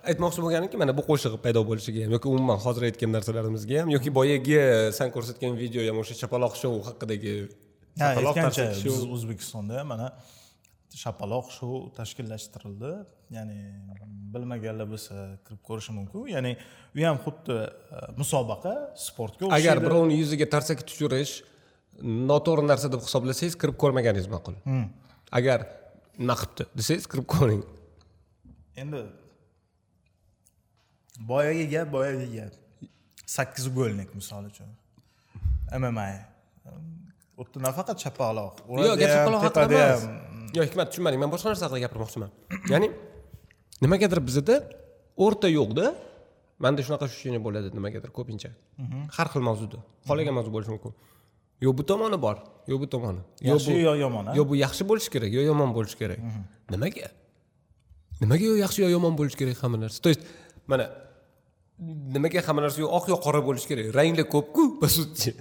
aytmoqchi 0.10 0.42
bo'lganimki 0.44 0.78
mana 0.82 0.94
bu 0.98 1.04
qo'shiq 1.10 1.38
paydo 1.46 1.62
bo'lishiga 1.70 2.06
ham 2.06 2.14
yoki 2.18 2.28
umuman 2.34 2.58
hozir 2.66 2.88
aytgan 2.90 3.12
narsalarimizga 3.16 3.82
ham 3.82 3.90
yoki 3.96 4.10
boyagi 4.18 4.58
san 4.98 5.10
ko'rsatgan 5.16 5.54
video 5.64 5.86
ham 5.90 5.98
o'sha 6.04 6.16
chapaloq 6.22 6.54
shou 6.62 6.74
haqidagi 6.88 7.34
ha 8.02 8.08
chapaloq 8.16 9.12
o'zbekistonda 9.16 9.84
mana 9.92 10.08
shapaloq 10.96 11.52
shou 11.58 11.92
tashkillashtirildi. 11.98 12.92
Ya'ni 13.32 13.58
bilmaganlar 14.34 14.88
bo'lsa 14.92 15.16
kirib 15.46 15.62
ko'rishi 15.68 15.94
mumkin. 15.96 16.28
Ya'ni 16.36 16.52
u 16.96 17.06
ham 17.08 17.20
xuddi 17.26 17.58
e, 17.58 18.02
musobaqa 18.20 18.74
sportga 19.08 19.48
o'xshaydi. 19.48 19.60
Agar 19.60 19.84
birovni 19.86 20.20
yuziga 20.22 20.48
tarsaki 20.56 20.84
tushirish 20.90 21.34
noto'g'ri 22.32 22.68
narsa 22.72 22.92
deb 22.94 23.04
hisoblasangiz 23.08 23.56
kirib 23.62 23.78
ko'rmaganingiz 23.84 24.28
ma'qul. 24.36 24.58
Agar 25.40 25.68
nima 26.20 26.36
qilibdi 26.42 26.68
desangiz 26.80 27.08
kirib 27.12 27.28
ko'ring. 27.36 27.64
Endi 28.84 29.06
boyagi 31.32 31.66
gap 31.76 31.94
boyagi 31.96 32.28
gap. 32.36 32.54
Sakkiz 33.38 33.72
golnik 33.78 34.12
misol 34.20 34.52
uchun. 34.52 34.70
Mma 35.72 36.10
u 37.40 37.44
yerda 37.44 37.64
nafaqat 37.68 37.98
chapaloq. 38.04 38.60
Yo'q 38.68 39.00
gap 39.02 39.10
chapaloq 39.16 39.42
haqida 39.48 39.82
emas 39.88 40.31
yo'q 40.56 40.66
hikmat 40.70 40.88
tushunmading 40.92 41.20
man 41.24 41.30
boshqa 41.34 41.48
narsa 41.52 41.64
haqida 41.68 41.80
gapirmoqchiman. 41.86 42.30
Ya'ni 42.74 42.88
nimagadir 43.84 44.20
bizada 44.28 44.56
o'rta 45.26 45.48
yo'qda 45.60 45.86
manda 46.64 46.82
shunaqa 46.86 47.04
ощущение 47.10 47.42
bo'ladi 47.46 47.68
nimagadir 47.78 48.10
ko'pincha. 48.18 48.50
Har 49.16 49.28
xil 49.34 49.44
mavzuda. 49.50 49.80
Xohlagan 50.08 50.34
mavzu 50.38 50.52
bo'lishi 50.56 50.72
mumkin. 50.76 50.94
Yo 51.66 51.70
bu 51.78 51.84
tomoni 51.90 52.18
bor 52.26 52.38
yo 52.72 52.76
bu 52.82 52.88
tomoni. 52.94 53.22
Yo 53.48 53.54
yaxshi 53.54 53.72
yo 53.88 53.94
yomon 54.04 54.26
yo 54.38 54.44
bu 54.50 54.56
yaxshi 54.66 54.84
bo'lishi 54.90 55.10
kerak 55.14 55.32
yo 55.38 55.42
yomon 55.50 55.70
bo'lishi 55.78 55.98
kerak. 56.02 56.20
Nimaga? 56.74 57.08
Nimaga 58.22 58.46
yo 58.52 58.56
yaxshi 58.64 58.80
yo 58.86 58.90
yomon 58.96 59.14
bo'lishi 59.20 59.38
kerak 59.42 59.58
hamma 59.64 59.78
narsa? 59.84 60.02
То 60.06 60.10
есть 60.10 60.22
mana 60.68 60.86
nimaga 62.14 62.40
hamma 62.48 62.62
narsa 62.66 62.78
yo 62.84 62.88
oq 62.98 63.06
yo 63.14 63.18
qora 63.26 63.40
bo'lishi 63.48 63.68
kerak? 63.72 63.86
Ranglar 63.98 64.26
ko'pku 64.36 64.64
по 64.82 64.88
сути 64.88 65.36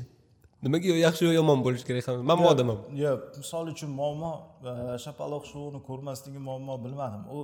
nimaga 0.62 0.86
yo 0.92 0.96
yaxshi 1.06 1.24
yo 1.28 1.32
yomon 1.40 1.62
bo'lishi 1.64 1.86
kerak 1.88 2.06
hamma 2.08 2.22
man 2.30 2.38
bu 2.42 2.48
odamman 2.52 2.78
yo'q 3.02 3.20
misol 3.42 3.66
uchun 3.74 3.90
muammo 4.00 4.32
e, 4.70 4.72
shapaloq 5.04 5.44
shovuni 5.52 5.80
ko'rmasligi 5.88 6.40
muammo 6.48 6.74
bilmadim. 6.84 7.22
U 7.34 7.38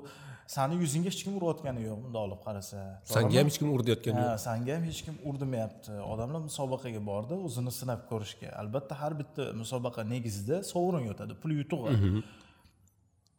sani 0.57 0.75
yuzingga 0.83 1.11
hech 1.13 1.23
kim 1.27 1.35
urayotgani 1.39 1.81
yo'q 1.89 1.99
bundoq 2.05 2.23
olib 2.27 2.41
qarasa. 2.47 2.83
Sanga 3.15 3.39
ham 3.41 3.49
hech 3.51 3.59
kim 3.63 3.71
urayotgani 3.77 4.21
yo'q. 4.25 4.39
sanga 4.47 4.75
ham 4.77 4.85
hech 4.91 5.01
kim 5.07 5.17
urdimayapti 5.31 5.95
odamlar 6.13 6.43
musobaqaga 6.49 7.03
bordi 7.11 7.39
o'zini 7.49 7.73
sinab 7.81 8.03
ko'rishga. 8.11 8.49
Albatta 8.63 8.99
har 9.03 9.13
bitta 9.21 9.47
musobaqa 9.63 10.05
negizida 10.15 10.57
sovrin 10.73 11.05
yotadi 11.11 11.39
pul 11.43 11.57
yutug'i. 11.61 11.95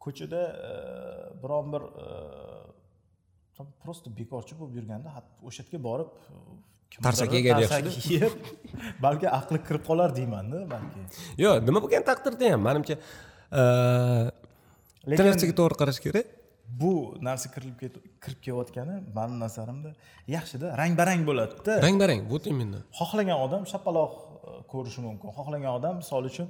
Ko'chada 0.04 0.42
e, 0.70 0.74
biron 1.42 1.66
bir 1.74 1.82
e, 2.04 2.08
просто 3.84 4.06
bekorchi 4.20 4.58
bo'lib 4.58 4.74
yurganda 4.80 5.08
o'sha 5.48 5.62
yerga 5.64 5.80
borib 5.88 6.10
e, 6.32 6.34
Tarsaki 7.06 7.34
yegani 7.38 7.66
tarsaki 7.72 8.14
yeb 8.18 8.32
balki 9.04 9.26
aqli 9.38 9.58
kirib 9.66 9.84
qolar 9.90 10.10
deymanda 10.18 10.58
balki. 10.74 11.00
Yo'q 11.44 11.56
nima 11.68 11.78
bo'lgan 11.84 12.02
taqdirda 12.10 12.44
ham 12.54 12.60
manimcha 12.68 12.96
bitta 15.10 15.22
narsaga 15.28 15.54
to'g'ri 15.60 15.76
qarash 15.82 16.00
kerak. 16.06 16.26
bu 16.80 16.90
narsa 17.26 17.46
kirilib 17.54 17.76
ket- 17.82 18.00
kirib 18.24 18.40
kelayotgani 18.44 18.94
mani 19.18 19.36
nazarimda 19.44 19.90
yaxshida 20.36 20.66
rang 20.80 20.92
barang 21.00 21.20
bo'ladida. 21.28 21.72
Rang 21.86 21.96
barang 22.02 22.20
вот 22.32 22.44
именно 22.52 22.78
xohlagan 23.00 23.38
odam 23.46 23.62
shapaloq 23.72 24.12
ko'rishi 24.72 25.00
mumkin. 25.06 25.28
Xohlagan 25.38 25.70
odam 25.78 25.94
misol 26.00 26.24
uchun 26.30 26.46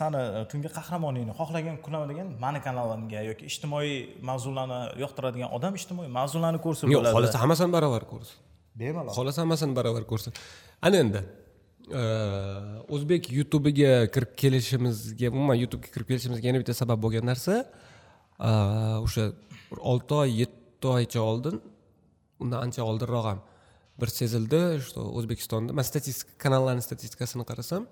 sani 0.00 0.20
tungi 0.50 0.68
qahramoningni 0.78 1.32
xohlagan 1.40 1.76
kunaman 1.84 2.08
degan 2.12 2.28
mani 2.44 2.60
kanalimga 2.66 3.20
yoki 3.30 3.44
ijtimoiy 3.50 3.92
mavzularni 4.30 4.80
yoqtiradigan 5.04 5.50
odam 5.56 5.72
ijtimoiy 5.80 6.08
mavzularni 6.18 6.58
ko'rsa 6.66 6.82
yo'q 6.84 6.98
bo'ladi. 6.98 7.14
xohlasa 7.16 7.38
hammasini 7.42 7.70
barobar 7.76 8.04
ko'rsin 8.12 8.36
bemalol. 8.80 9.12
Xohlasa 9.16 9.42
hammasini 9.42 9.76
barobar 9.78 10.04
ko'rsin. 10.10 10.32
Ana 10.86 11.00
endi 11.04 11.20
e, 12.00 12.02
o'zbek 12.94 13.30
youtubiga 13.38 13.92
kirib 14.14 14.32
kelishimizga 14.42 15.32
umuman 15.34 15.58
youtubega 15.62 15.92
kirib 15.94 16.08
kelishimizga 16.12 16.50
yana 16.50 16.62
bitta 16.62 16.74
sabab 16.82 17.02
bo'lgan 17.04 17.26
narsa 17.30 17.54
e, 18.48 18.50
o'sha 19.06 19.30
bir 19.70 19.82
olti 19.92 20.20
oy 20.22 20.30
yetti 20.42 20.92
oycha 20.96 21.20
oldin 21.30 21.60
undan 22.42 22.58
ancha 22.66 22.82
oldinroq 22.90 23.26
ham 23.30 23.42
bir 24.00 24.10
sezildi. 24.20 24.60
Что 24.86 25.00
o'zbekistonda 25.18 25.72
man 25.72 25.84
statistika 25.90 26.32
kanallarni 26.44 26.82
statistikasini 26.82 27.44
qarasam 27.50 27.86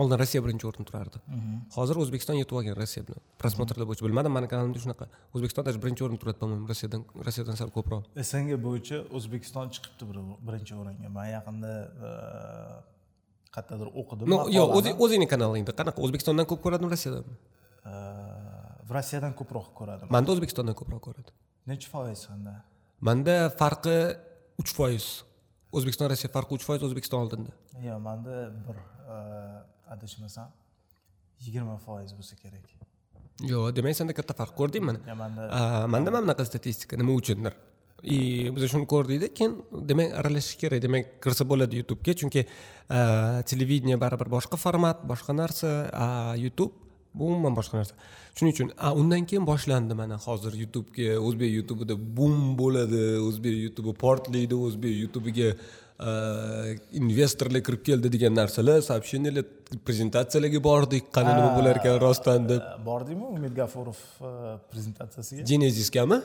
oldin 0.00 0.16
rossiya 0.22 0.40
birinchi 0.44 0.64
o'rinda 0.68 0.86
turardi. 0.90 1.18
Hozir 1.76 1.96
o'zbekiston 2.02 2.36
yetib 2.40 2.56
olgan 2.58 2.76
rossiya 2.82 3.02
bilan 3.08 3.20
prosmotrlar 3.42 3.86
bo'yicha 3.90 4.04
bilmadim 4.06 4.32
mani 4.36 4.48
kanalimda 4.52 4.80
shunaqa. 4.84 5.04
O'zbekiston 5.34 5.62
даже 5.68 5.78
birinchi 5.84 6.02
o'rinda 6.06 6.20
turadi 6.22 6.38
по 6.42 6.46
моему 6.50 6.66
rossiyadan 6.72 7.02
rossiyadan 7.26 7.56
sal 7.60 7.70
ko'proq. 7.76 8.02
Sng 8.30 8.48
bo'yicha 8.66 8.98
o'zbekiston 9.18 9.66
chiqibdi 9.74 10.04
bir- 10.10 10.38
birinchi 10.48 10.72
o'ringa. 10.80 11.08
Man 11.18 11.26
yaqinda 11.36 11.72
e, 12.08 12.10
qayerdadir 13.54 13.88
o'qidim 14.00 14.26
yo'q 14.58 15.02
o'zingni 15.04 15.28
kanalingda. 15.34 15.72
Qanaqa 15.80 15.98
o'zbekistondan 16.06 16.46
ko'p 16.52 16.60
ko'radimi 16.66 16.90
rossiyadanmi 16.94 17.36
E, 17.92 17.94
rossiyadan 18.94 19.32
ko'proq 19.40 19.66
ko'radim. 19.78 20.06
Manda 20.16 20.30
o'zbekistondan 20.34 20.74
ko'proq 20.80 21.00
ko'radi. 21.06 21.30
Necha 21.70 21.88
foiz 21.94 22.20
unda 22.34 22.54
manda 23.08 23.34
farqi 23.60 23.96
uch 24.62 24.70
foiz. 24.78 25.06
O'zbekiston 25.76 26.06
rossiya 26.12 26.30
farqi 26.36 26.52
uch 26.58 26.64
foiz 26.68 26.82
o'zbekiston 26.88 27.18
oldinda. 27.24 27.52
Yo'q 27.88 27.98
manda 28.08 28.34
bir 28.66 28.76
e, 29.16 29.16
adashmasam 29.94 30.48
yigirma 31.44 31.76
foiz 31.86 32.10
bo'lsa 32.18 32.34
kerak. 32.42 32.64
Yo'q 33.52 33.72
demak 33.76 33.94
senda 33.98 34.12
katta 34.18 34.34
farq 34.40 34.54
ko'rding 34.60 34.84
mana 34.88 35.14
manda- 35.22 35.86
manda 35.94 36.08
mana 36.14 36.22
bunaqa 36.26 36.44
statistika 36.50 36.94
nima 37.00 37.12
uchundir? 37.20 37.54
И 38.04 38.50
biz 38.54 38.62
shuni 38.72 38.86
ko'rdikda 38.92 39.28
keyin 39.38 39.52
demak 39.88 40.08
aralashish 40.20 40.56
kerak 40.62 40.80
demak 40.82 41.04
kirsa 41.22 41.44
bo'ladi 41.50 41.74
youtubega 41.80 42.12
chunki 42.20 42.40
e, 42.96 43.00
televidение 43.50 43.96
baribir 44.04 44.28
boshqa 44.36 44.56
format 44.64 44.98
boshqa 45.10 45.32
narsa 45.40 45.68
youtube 46.44 46.72
bu 47.14 47.22
umuman 47.30 47.54
boshqa 47.58 47.74
narsa. 47.80 47.94
Shuning 48.36 48.52
uchun 48.54 48.68
undan 49.00 49.22
keyin 49.30 49.44
boshlandi 49.52 49.94
mana 50.00 50.16
hozir 50.26 50.52
youtubega 50.62 51.14
o'zbek 51.26 51.50
youtubida 51.58 51.94
bum 52.18 52.34
bo'ladi 52.60 53.02
o'zbek 53.28 53.54
youtubi 53.66 53.92
portlaydi 54.04 54.54
o'zbek 54.66 54.94
youtubiga 55.02 55.48
investorlar 57.00 57.62
kirib 57.66 57.82
keldi 57.88 58.10
degan 58.14 58.34
narsalar 58.34 58.80
сообщениялар 58.88 59.44
prezentatsiyalarga 59.86 60.60
bordik 60.68 61.10
qani 61.16 61.34
nima 61.38 61.50
bo'lar 61.58 61.78
ekan 61.80 61.98
rostdan 62.04 62.48
deb 62.50 62.62
bordingmi 62.88 63.26
umid 63.36 63.54
gafurov 63.60 64.00
prezentatsiyasiga 64.72 65.46
geneziskami 65.52 66.18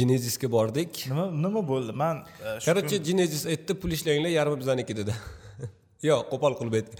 genezisga 0.00 0.50
bordik 0.56 1.04
nima 1.12 1.26
nima 1.44 1.62
bo'ldi 1.72 1.92
man 2.04 2.24
короче 2.66 2.98
genezis 3.08 3.44
aytdi 3.52 3.78
pul 3.82 3.98
ishlanglar 3.98 4.32
yarmi 4.38 4.56
bizaniki 4.62 4.96
dedi 5.00 5.14
yo'q 6.08 6.24
qo'pol 6.32 6.58
qilib 6.60 6.78
aytdi 6.80 6.94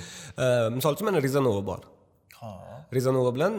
misol 0.77 0.99
uchun 0.99 1.11
mana 1.11 1.25
rizanova 1.27 1.63
bor 1.71 1.81
ha 2.43 2.53
rizanova 2.97 3.31
bilan 3.37 3.53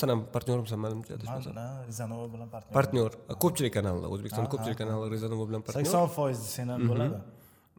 san 0.00 0.08
ham 0.12 0.20
partnyormisan 0.34 0.78
manimcha 0.84 1.12
adashmasam 1.18 1.58
man 1.58 1.74
rizanova 1.90 2.26
bilan 2.34 2.48
partnyor 2.54 2.76
partnyor 2.78 3.10
ko'pchilik 3.44 3.74
kanallar 3.78 4.08
o'zbekistonda 4.14 4.50
ko'pchilik 4.54 4.78
kanallar 4.82 5.08
rizanova 5.16 5.44
bilan 5.50 5.66
partnyor 5.66 5.90
sakson 5.90 6.08
foiz 6.18 6.46
sen 6.56 6.68
ham 6.74 6.88
bo'ladi 6.92 7.18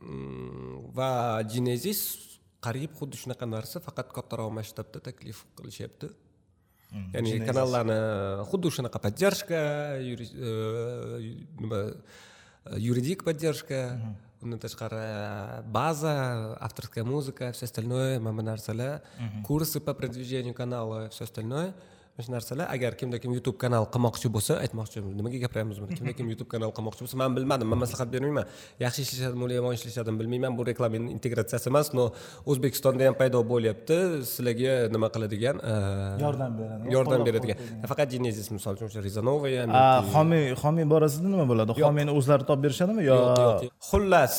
va 0.02 1.42
genezis 1.44 2.02
qariyb 2.66 2.96
xuddi 3.00 3.18
shunaqa 3.22 3.46
narsa 3.46 3.80
faqat 3.80 4.14
kattaroq 4.16 4.52
masshtabda 4.60 5.00
taklif 5.10 5.46
qilishyapti 5.58 6.10
ya'ni 7.14 7.40
kanallarni 7.48 8.00
xuddi 8.52 8.72
shunaqa 8.78 9.00
поддержка 9.06 9.60
э, 10.00 10.16
nima 11.60 11.82
yuridik 12.78 13.24
поддержка 13.24 14.00
undan 14.42 14.60
tashqari 14.60 15.64
baza 15.68 16.58
авторская 16.60 17.04
музыка 17.04 17.52
все 17.52 17.66
остальное 17.66 18.20
mana 18.20 18.36
bu 18.38 18.42
narsalar 18.44 19.02
kurсы 19.46 19.80
по 19.80 19.94
продвижению 19.94 20.54
канала 20.54 21.10
все 21.10 21.26
остальное 21.26 21.74
shu 22.26 22.32
narsalar. 22.36 22.68
Agar 22.76 22.92
kimda 23.00 23.18
kim 23.24 23.32
youtube 23.38 23.58
kanal 23.64 23.86
qilmoqchi 23.94 24.28
bo'lsa 24.36 24.54
aytmoqchi 24.64 24.98
nimaga 25.20 25.38
gapiryapmiz 25.46 25.78
buni? 25.82 25.98
Kimda 26.00 26.14
kim 26.18 26.28
youtube 26.32 26.50
kanal 26.54 26.72
qilmoqchi 26.78 27.02
bo'lsa 27.06 27.16
man 27.22 27.36
bilmadim 27.38 27.68
man 27.72 27.80
maslahat 27.84 28.10
bermayman. 28.14 28.46
Yaxshi 28.86 29.02
ishlashadimi 29.06 29.54
yomon 29.60 29.74
ishlashadimi 29.80 30.18
bilmayman 30.22 30.58
bu 30.58 30.66
reklama 30.70 30.98
integratsiyasi 31.16 31.68
emas 31.72 31.88
но 31.98 32.04
o'zbekistonda 32.52 33.04
ham 33.08 33.16
paydo 33.22 33.40
bo'lyapti 33.54 33.98
sizlarga 34.32 34.74
nima 34.96 35.08
qiladigan 35.16 35.56
yordam 36.26 36.52
beradi 36.60 36.94
yordam 36.96 37.22
beradigan. 37.28 37.58
faqat 37.92 38.08
genezis 38.16 38.48
misol 38.56 38.74
uchun 38.78 38.88
o'sha 38.92 39.02
rizanovaya 39.08 39.62
A, 39.82 39.84
homiy 40.16 40.44
homiy 40.64 40.86
borasida 40.94 41.28
nima 41.34 41.46
bo'ladi? 41.52 41.78
Homiyni 41.86 42.12
o'zlari 42.20 42.44
topib 42.50 42.64
berishadimi 42.66 43.02
yo 43.10 43.18
xullas 43.90 44.36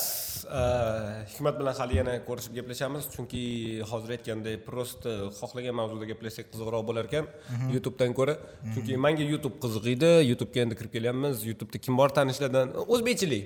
hikmat 1.32 1.55
bilan 1.61 1.74
hali 1.78 1.97
yana 2.01 2.14
ko'rishib 2.28 2.55
gaplashamiz. 2.59 3.09
Chunki 3.14 3.43
hozir 3.91 4.16
aytgandek 4.16 4.66
просто 4.66 5.30
xohlagan 5.38 5.74
mavzuda 5.80 6.07
gaplashsak 6.12 6.51
qiziqroq 6.53 6.84
bo'lar 6.88 7.09
ekan 7.11 7.26
youtubedan 7.74 8.12
ko'ra. 8.18 8.34
Chunki 8.74 8.99
manga 9.07 9.24
youtube 9.32 9.57
qiziq 9.64 9.88
edi 9.95 10.12
youtubega 10.30 10.66
endi 10.66 10.78
kirib 10.80 10.93
kelyapmiz. 10.97 11.43
Youtubeda 11.51 11.78
kim 11.86 11.99
bor 12.01 12.11
tanishlardan? 12.18 12.76
O'zbekchilik 12.95 13.45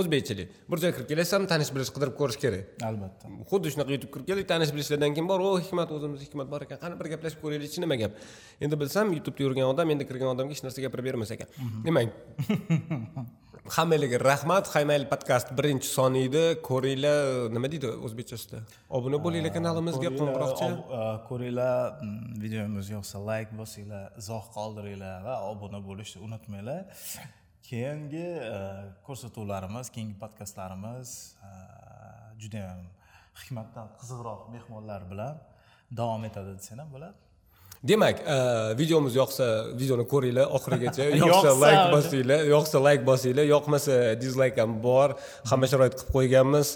o'zbekchilik. 0.00 0.48
Bir 0.70 0.80
joyga 0.82 0.94
kirib 0.96 1.08
kelasan 1.12 1.46
tanish 1.50 1.70
bilish 1.74 1.90
qidirib 1.94 2.14
ko'rish 2.20 2.38
kerak. 2.44 2.70
Albatta. 2.88 3.28
Xuddi 3.50 3.72
shunaqa 3.74 3.92
youtube 3.96 4.12
kirib 4.14 4.26
keldik 4.30 4.48
tanish 4.52 4.72
bilishlardan 4.74 5.12
kim 5.18 5.28
bor? 5.28 5.40
O 5.48 5.52
hikmat 5.60 5.92
o'zimiz 5.96 6.24
hikmat 6.26 6.48
bor 6.52 6.64
ekan. 6.66 6.80
Qani 6.84 6.98
bir 7.00 7.10
gaplashib 7.12 7.44
ko'raylikchi 7.44 7.84
nima 7.84 8.00
gap. 8.02 8.16
Endi 8.64 8.80
bilsam 8.82 9.12
youtubeda 9.18 9.46
yurgan 9.46 9.68
odam 9.74 9.94
endi 9.94 10.08
kirgan 10.08 10.32
odamga 10.34 10.56
hech 10.56 10.64
narsa 10.66 10.86
gapirib 10.86 11.10
bermas 11.12 11.30
ekan. 11.36 11.48
Demak 11.86 12.08
hammanglarga 13.76 14.18
rahmat. 14.30 14.68
Haymayli 14.74 15.06
podkast 15.12 15.52
birinchi 15.58 15.88
soni 15.96 16.22
edi 16.28 16.42
ko'ringlar 16.68 17.48
nima 17.54 17.68
deydi 17.72 17.88
o'zbekchasida? 18.06 18.58
Obuna 18.98 19.20
bo'linglar 19.24 19.52
kanalimizga 19.56 20.10
qo'ng'iroqcha 20.18 20.68
ko'ringlar 21.28 21.76
mm, 22.06 22.18
videomiz 22.44 22.90
yoqsa 22.96 23.22
layk 23.30 23.54
bosinglar 23.60 24.04
izoh 24.20 24.44
qoldiringlar 24.56 25.16
va 25.28 25.36
obuna 25.52 25.80
bo'lishni 25.88 26.20
unutmanglar. 26.26 26.82
Keyingi 27.68 28.28
ko'rsatuvlarimiz 29.06 29.92
keyingi 29.94 30.16
podkastlarimiz 30.24 31.16
judayam 32.42 32.84
hikmatdan 33.40 33.92
qiziqroq 34.00 34.48
mehmonlar 34.54 35.02
bilan 35.12 35.40
davom 36.00 36.24
etadi 36.28 36.58
desang 36.58 36.82
ham 36.82 36.90
bo'ladi 36.96 37.31
demak 37.82 38.20
e, 38.20 38.36
videomiz 38.78 39.16
yoqsa 39.18 39.46
videoni 39.78 40.06
ko'ringlar 40.12 40.50
oxirigacha. 40.58 41.08
Yoqsa 41.22 41.52
layk 41.64 41.78
uni. 41.80 41.92
bosinglar 41.96 42.42
yoqsa 42.54 42.82
layk 42.86 43.06
bosinglar. 43.06 43.46
Yoqmasa 43.54 43.96
dizlayk 44.22 44.58
ham 44.62 44.76
bor. 44.86 45.16
Hamma 45.50 45.70
sharoit 45.72 45.96
qilib 45.98 46.12
qo'yganmiz. 46.16 46.68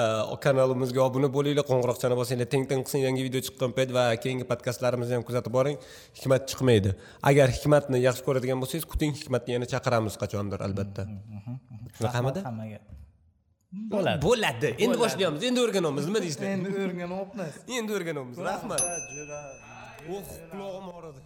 E, 0.00 0.04
kanalimizga 0.44 1.04
obuna 1.08 1.30
bo'linglar 1.36 1.66
qo'ng'iroqchani 1.70 2.18
bosinglar. 2.20 2.50
Teng 2.54 2.64
teng 2.70 2.82
qilsin 2.86 3.04
yangi 3.06 3.28
video 3.28 3.44
chiqqan 3.46 3.76
payt 3.76 3.92
va 3.98 4.08
keyingi 4.24 4.48
podkastlarimizni 4.50 5.18
ham 5.18 5.28
kuzatib 5.28 5.52
boring. 5.58 5.78
Hikmat 6.18 6.48
chiqmaydi. 6.50 6.96
Agar 7.30 7.52
hikmatni 7.56 8.02
yaxshi 8.08 8.26
ko'radigan 8.28 8.64
bo'lsangiz 8.64 8.88
kuting 8.92 9.16
hikmatni 9.20 9.58
yana 9.58 9.72
chaqiramiz 9.72 10.16
qachondir 10.22 10.64
albatta. 10.68 11.08
Shunaqamidi 11.98 12.44
hammaga. 12.48 12.80
Bo'ladi. 13.92 14.20
Bo'ladi. 14.24 14.68
Endi 14.84 14.96
boshlayapmiz. 15.04 15.42
Endi 15.50 15.60
o'rganyapmiz 15.64 16.04
nima 16.08 16.20
deysizlar 16.24 16.52
endi 16.56 16.74
o'rganyapmiz 16.86 17.62
endi 17.78 17.96
o'rganyapmiz 17.98 18.44
rahmat 18.48 19.75
o'q 20.14 20.28
qulog'im 20.50 20.86
og'ridi 20.96 21.22